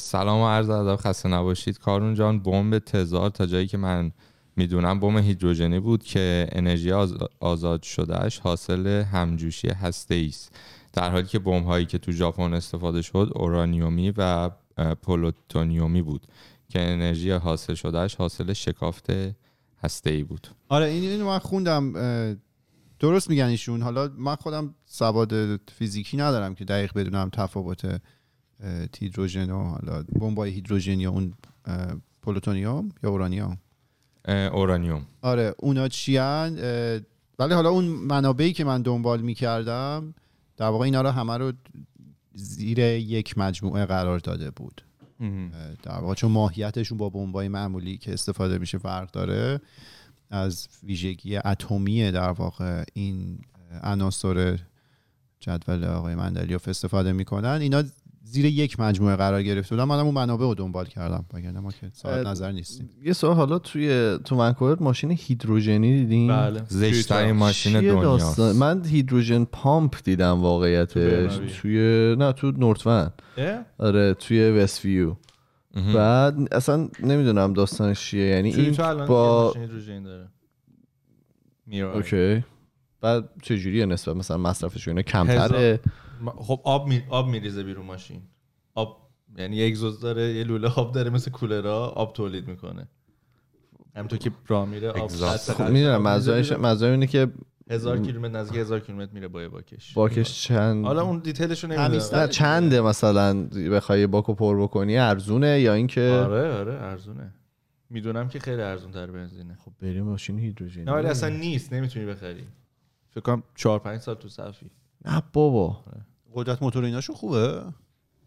سلام 0.00 0.40
و 0.40 0.48
عرض 0.48 0.70
ادب 0.70 0.96
خسته 0.96 1.28
نباشید. 1.28 1.78
کارون 1.78 2.14
جان 2.14 2.40
بمب 2.40 2.78
تزار 2.78 3.30
تا 3.30 3.46
جایی 3.46 3.66
که 3.66 3.76
من 3.76 4.12
می‌دونم 4.56 5.00
بمب 5.00 5.18
هیدروژنی 5.18 5.80
بود 5.80 6.02
که 6.02 6.46
انرژی 6.52 6.92
آز- 6.92 7.16
آزاد 7.40 7.82
شدهش 7.82 8.38
حاصل 8.38 8.86
همجوشی 8.86 9.68
هسته 9.68 10.24
است. 10.28 10.56
در 10.92 11.10
حالی 11.10 11.26
که 11.26 11.38
بمب 11.38 11.64
هایی 11.64 11.86
که 11.86 11.98
تو 11.98 12.12
ژاپن 12.12 12.54
استفاده 12.54 13.02
شد 13.02 13.32
اورانیومی 13.34 14.12
و 14.16 14.50
پلوتونیومی 15.02 16.02
بود 16.02 16.26
که 16.68 16.80
انرژی 16.80 17.30
حاصل 17.30 17.74
شدهش 17.74 18.14
حاصل 18.14 18.52
شکافت 18.52 19.06
هسته 19.82 20.10
ای 20.10 20.22
بود. 20.22 20.48
آره 20.68 20.86
این 20.86 21.04
اینو 21.04 21.26
من 21.26 21.38
خوندم 21.38 21.92
درست 22.98 23.30
میگن 23.30 23.44
ایشون. 23.44 23.82
حالا 23.82 24.10
من 24.18 24.34
خودم 24.34 24.74
سواد 24.86 25.60
فیزیکی 25.70 26.16
ندارم 26.16 26.54
که 26.54 26.64
دقیق 26.64 26.92
بدونم 26.94 27.30
تفاوت 27.32 28.00
هیدروژن 28.98 29.50
و 29.50 29.64
حالا 29.64 30.02
بمبای 30.20 30.50
هیدروژن 30.50 31.00
یا 31.00 31.10
اون 31.10 31.34
پلوتونیوم 32.22 32.88
یا 33.02 33.10
اورانیوم. 33.10 33.58
اورانیوم. 34.28 35.06
آره 35.22 35.54
اونا 35.58 35.88
چیان؟ 35.88 36.54
ولی 37.38 37.54
حالا 37.54 37.70
اون 37.70 37.84
منابعی 37.84 38.52
که 38.52 38.64
من 38.64 38.82
دنبال 38.82 39.20
می‌کردم 39.20 40.14
در 40.56 40.66
واقع 40.66 40.84
اینا 40.84 41.02
رو 41.02 41.10
همه 41.10 41.36
رو 41.36 41.52
زیر 42.34 42.78
یک 42.78 43.38
مجموعه 43.38 43.86
قرار 43.86 44.18
داده 44.18 44.50
بود. 44.50 44.82
در 45.82 45.98
واقع 45.98 46.14
چون 46.14 46.30
ماهیتشون 46.30 46.98
با 46.98 47.08
بمبای 47.08 47.48
معمولی 47.48 47.98
که 47.98 48.12
استفاده 48.12 48.58
میشه 48.58 48.78
فرق 48.78 49.10
داره 49.10 49.60
از 50.30 50.68
ویژگی 50.82 51.36
اتمی 51.36 52.10
در 52.10 52.30
واقع 52.30 52.84
این 52.92 53.38
عناصر 53.82 54.58
جدول 55.40 55.84
آقای 55.84 56.14
مندلیوف 56.14 56.68
استفاده 56.68 57.12
می‌کنن. 57.12 57.58
اینا 57.60 57.82
زیر 58.34 58.44
یک 58.44 58.80
مجموعه 58.80 59.16
قرار 59.16 59.42
گرفته 59.42 59.74
بودن 59.74 59.88
منم 59.88 60.04
اون 60.04 60.14
منابع 60.14 60.44
رو 60.44 60.54
دنبال 60.54 60.86
کردم. 60.86 61.24
وگرنه 61.34 61.60
ما 61.60 61.70
که 61.70 61.90
صاحب 61.92 62.26
نظر 62.26 62.52
نیستیم. 62.52 62.90
یه 63.04 63.12
سوال 63.12 63.36
حالا 63.36 63.58
توی 63.58 64.18
تو 64.24 64.36
ونکوور 64.36 64.76
ماشین 64.80 65.10
هیدروژنی 65.10 65.98
دیدین؟ 65.98 66.28
بله. 66.28 66.62
زشترین 66.68 67.32
ماشین 67.32 67.80
دنیاست؟ 67.80 68.40
من 68.40 68.84
هیدروژن 68.84 69.44
پامپ 69.44 69.96
دیدم 70.04 70.40
واقعیتش. 70.40 71.40
توی 71.60 71.78
نه 72.18 72.32
تو 72.32 72.50
نورتون؟ 72.50 73.10
آره 73.78 74.14
توی 74.14 74.50
وست 74.50 74.84
ویو. 74.84 75.14
بعد 75.94 76.54
اصلا 76.54 76.88
نمی‌دونم 77.02 77.52
داستانش 77.52 78.00
چیه. 78.00 78.26
یعنی 78.26 78.54
این 78.54 78.72
تو 78.72 78.82
الان 78.82 79.06
با 79.06 79.14
با... 79.14 79.46
ماشین 79.46 79.62
هیدروژن 79.62 80.02
داره. 80.02 80.28
میرا 81.66 81.94
اوکی. 81.94 82.44
بعد 83.00 83.28
چجوریه 83.42 83.86
نسبت 83.86 84.16
مثلا 84.16 84.36
مصرفش 84.36 84.88
اینا 84.88 85.02
کمتره؟ 85.02 85.38
هزار- 85.44 85.78
خب 86.30 86.60
آب 86.64 86.88
می... 86.88 87.02
آب 87.08 87.28
میریزه 87.28 87.62
بیرون 87.62 87.86
ماشین. 87.86 88.22
آب 88.74 89.10
یعنی 89.38 89.56
یه 89.56 89.66
اگزوز 89.66 90.00
داره 90.00 90.34
یه 90.34 90.44
لوله 90.44 90.68
آب 90.68 90.92
داره 90.92 91.10
مثل 91.10 91.30
کولرها 91.30 91.86
آب 91.86 92.12
تولید 92.12 92.48
می‌کنه. 92.48 92.88
همونطور 93.96 94.18
که 94.18 94.30
راه 94.46 94.68
میره 94.68 94.90
آب 94.90 95.08
خب 95.08 95.60
می‌دونم 95.60 95.98
بیرون. 95.98 96.60
منظور 96.60 96.90
اینه 96.90 97.06
که 97.06 97.32
هزار 97.70 97.98
کیلومتر 97.98 98.38
نزدیک 98.38 98.60
هزار 98.60 98.80
کیلومتر 98.80 99.12
میره 99.12 99.28
با 99.28 99.48
باکش. 99.48 99.94
باکش 99.94 100.42
چند 100.42 100.84
حالا 100.84 101.02
اون 101.02 101.18
دیتیلش 101.18 101.64
رو 101.64 101.70
نمی‌دونم. 101.70 102.20
نه 102.20 102.28
چنده 102.28 102.80
مثلا 102.80 103.42
بخوای 103.72 104.06
باکو 104.06 104.34
پر 104.34 104.62
بکنی 104.62 104.98
ارزونه 104.98 105.60
یا 105.60 105.74
اینکه 105.74 106.24
آره 106.26 106.52
آره 106.52 106.72
ارزونه. 106.72 107.34
می‌دونم 107.90 108.28
که 108.28 108.38
خیلی 108.38 108.62
ارزون 108.62 108.90
تر 108.90 109.06
بنزینه. 109.06 109.56
خب 109.64 109.72
بریم 109.80 110.04
ماشین 110.04 110.38
هیدروژنی. 110.38 110.84
نه 110.84 110.92
ولی 110.92 111.06
اصلا 111.06 111.28
نیست 111.28 111.72
نمی‌تونی 111.72 112.06
بخری. 112.06 112.46
فکر 113.10 113.20
کنم 113.20 113.42
4 113.54 113.78
5 113.78 114.00
سال 114.00 114.14
تو 114.14 114.28
صفی. 114.28 114.70
نه 115.04 115.22
بابا. 115.32 115.84
قدرت 116.34 116.62
موتور 116.62 116.84
ایناشون 116.84 117.16
خوبه؟ 117.16 117.62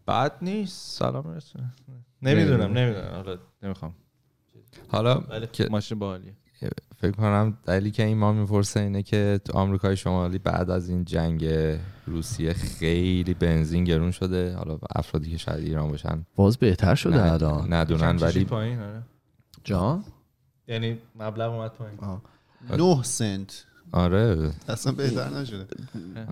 بعد 0.06 0.32
نیست. 0.42 0.98
سلام 0.98 1.34
رسونه 1.34 1.72
نمی‌دونم 2.22 2.78
نمی‌دونم. 2.78 3.10
حالا 3.14 3.38
نمی‌خوام. 3.62 3.94
حالا 4.88 5.46
که 5.52 5.68
ماشین 5.70 5.98
باحالیه 5.98 6.34
فکر 6.96 7.10
کنم 7.10 7.58
دلیلی 7.66 7.90
که 7.90 8.04
این 8.04 8.18
ما 8.18 8.32
می‌پرسه 8.32 8.80
اینه 8.80 9.02
که 9.02 9.40
تو 9.44 9.58
آمریکای 9.58 9.96
شمالی 9.96 10.38
بعد 10.38 10.70
از 10.70 10.88
این 10.88 11.04
جنگ 11.04 11.46
روسیه 12.06 12.52
خیلی 12.52 13.34
بنزین 13.34 13.84
گرون 13.84 14.10
شده. 14.10 14.54
حالا 14.56 14.78
افرادی 14.96 15.30
که 15.30 15.36
شاید 15.36 15.64
ایران 15.64 15.88
باشن 15.90 16.26
باز 16.36 16.56
بهتر 16.56 16.94
شده 16.94 17.16
نه- 17.16 17.32
الان. 17.32 17.72
ندونن 17.72 18.16
ولی 18.16 18.44
پایین؟ 18.44 18.80
آره. 18.80 19.02
جان؟ 19.64 20.04
یعنی 20.68 20.98
مبلغ 21.16 21.52
اومد 21.52 21.70
پایین. 21.72 21.98
9 22.70 23.02
سنت. 23.02 23.64
آره. 23.92 24.50
اصلا 24.68 24.92
بهتر 24.92 25.28
نشده. 25.28 25.66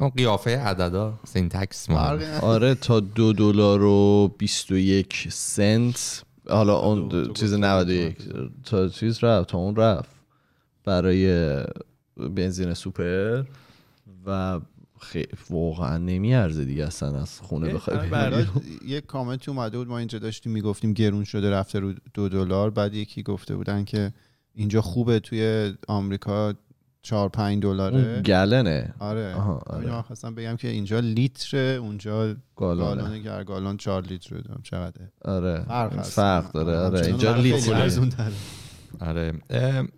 اون 0.01 0.11
قیافه 0.11 0.59
عددا 0.59 1.19
سینتکس 1.25 1.91
ما 1.91 2.01
نداره. 2.01 2.41
آره 2.41 2.75
تا 2.75 3.01
دو 3.01 3.33
دلار 3.33 3.83
و 3.83 4.29
21 4.39 5.29
سنت. 5.31 6.23
حالا 6.49 6.79
اون 6.79 7.33
چیز 7.33 7.55
گفتی 7.55 7.63
91 7.63 8.17
تا 8.65 8.89
چیز 8.89 9.25
رفت 9.25 9.49
تا 9.49 9.59
اون 9.59 9.77
رفت. 9.77 10.11
برای 10.85 11.65
بنزین 12.17 12.75
سوپر. 12.75 13.43
و 14.27 14.61
خیلی 15.01 15.29
واقعا 15.51 15.99
نمیارزه 15.99 16.65
دیگه 16.65 16.87
اصلا 16.87 17.21
از 17.21 17.41
خونه 17.41 17.75
بخوای 17.75 17.97
آره،. 17.97 18.47
یه 18.87 19.01
کامنت 19.01 19.49
اومده 19.49 19.79
بود 19.79 19.89
ما 19.89 19.99
اینجا 19.99 20.19
داشتیم 20.19 20.53
می‌گفتیم 20.53 20.93
گرون 20.93 21.25
شده 21.25 21.51
رفته 21.51 21.79
رو 21.79 21.95
دو 22.15 22.29
دلار. 22.29 22.71
بعد 22.71 22.95
یکی 22.95 23.23
گفته 23.23 23.57
بودن 23.57 23.85
که 23.85 24.13
اینجا 24.55 24.81
خوبه 24.83 25.21
توی 25.21 25.73
آمریکا. 25.89 26.55
چهار 27.07 27.29
پنج 27.29 27.63
دلاره. 27.63 27.97
اون 27.97 28.23
گلنه. 28.23 28.95
آره. 28.99 29.35
آها، 29.35 29.63
آره. 29.67 29.93
آره. 29.93 30.03
خواستم 30.03 30.35
بگم 30.35 30.57
که 30.57 30.69
اینجا 30.69 31.01
لیتره 31.01 31.61
اونجا 31.61 32.35
که 32.59 33.31
هر 33.31 33.45
گالون 33.45 33.77
چهار 33.77 34.03
لیتر 34.03 34.37
دارم. 34.37 34.61
چقدره؟ 34.63 35.13
آره. 35.25 35.63
فرق 35.63 36.03
فرق 36.03 36.53
داره. 36.53 36.79
آره. 36.79 37.13
همچنان 37.13 37.41
اینجا 37.45 37.77
ارزون‌تره. 37.77 38.33
آره. 39.01 39.33
ام، 39.51 39.89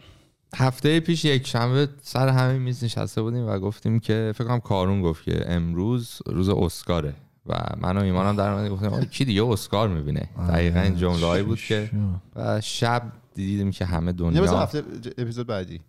هفته 0.56 1.00
پیش 1.00 1.24
یک 1.24 1.46
شنبه 1.46 1.88
سر 2.02 2.28
همین 2.28 2.62
میز 2.62 2.84
نشسته 2.84 3.22
بودیم 3.22 3.48
و 3.48 3.58
گفتیم 3.58 4.00
که 4.00 4.32
فکر 4.34 4.44
کنم 4.44 4.60
کارون 4.60 5.02
گفت 5.02 5.24
که 5.24 5.44
امروز 5.52 6.18
روز 6.26 6.48
اسکاره. 6.48 7.14
و 7.46 7.54
من 7.80 7.96
و 7.96 8.00
ایمانم 8.00 8.36
در 8.36 8.54
مورد 8.54 8.70
گفتیم 8.70 9.04
کی 9.04 9.24
دیگه 9.24 9.44
اسکار 9.44 9.88
می‌بینه؟ 9.88 10.28
دقیقا 10.48 10.80
این 10.80 10.96
جمله 10.96 11.42
بود 11.42 11.58
که 11.58 11.90
و 12.36 12.60
شب 12.60 13.02
دیدیم 13.34 13.70
که 13.70 13.84
همه 13.84 14.12
دنیا 14.12 14.60
هفته 14.60 14.82
اپیزود 15.18 15.46
بعدی؟ 15.46 15.80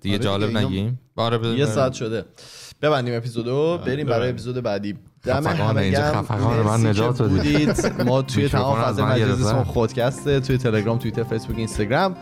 دیگه 0.00 0.14
آره 0.14 0.24
جالب 0.24 0.56
نگیم. 0.56 1.00
آره 1.16 1.48
یه. 1.48 1.66
ساعت 1.66 1.92
شده. 1.92 2.24
ببندیم 2.82 3.16
اپیزودو 3.16 3.78
بریم 3.86 4.06
برای 4.06 4.30
اپیزود 4.30 4.62
بعدی. 4.62 4.94
دم 5.22 5.46
همه 5.46 6.62
من 6.62 6.86
نجات 6.86 7.22
بدید. 7.22 7.36
بودید. 7.36 8.02
ما 8.02 8.22
توی 8.32 8.48
تمام 8.48 8.82
فضای 8.82 9.04
مجازی. 9.04 9.44
اسم 9.44 9.62
خودکسته 9.64 10.40
توی 10.40 10.58
تلگرام 10.58 10.98
توییتر 10.98 11.22
فیسبوک 11.22 11.58
اینستاگرام. 11.58 12.16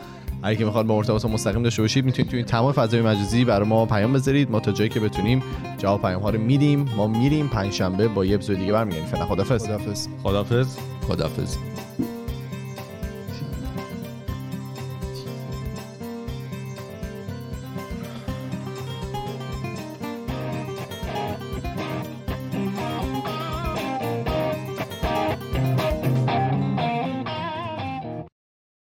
هر 0.44 0.54
کی 0.54 0.64
می‌خواد 0.64 0.86
با 0.86 0.96
ارتباط 0.96 1.24
مستقیم 1.24 1.62
داشته 1.62 1.82
باشید 1.82 2.04
می‌تونید 2.04 2.30
توی 2.30 2.44
تمام 2.44 2.72
فضای 2.72 3.02
مجازی 3.02 3.44
برای 3.44 3.68
ما 3.68 3.86
پیام 3.86 4.12
بذارید. 4.12 4.50
ما 4.50 4.60
تا 4.60 4.72
جایی 4.72 4.90
که 4.90 5.00
بتونیم 5.00 5.42
جواب 5.78 6.02
پیام 6.02 6.22
ها 6.22 6.30
رو 6.30 6.40
میدیم. 6.40 6.88
ما 6.96 7.06
میریم 7.06 7.48
پنج 7.48 7.72
شنبه 7.72 8.08
با 8.08 8.24
یه 8.24 8.34
اپیزود 8.34 8.58
دیگه 8.58 8.72
برمیگردیم. 8.72 9.06
فعلا 9.06 9.26
خدافظ 9.26 9.64
خدافظ 9.64 10.06
خدافظ 10.22 10.76
خدافظ 11.08 11.56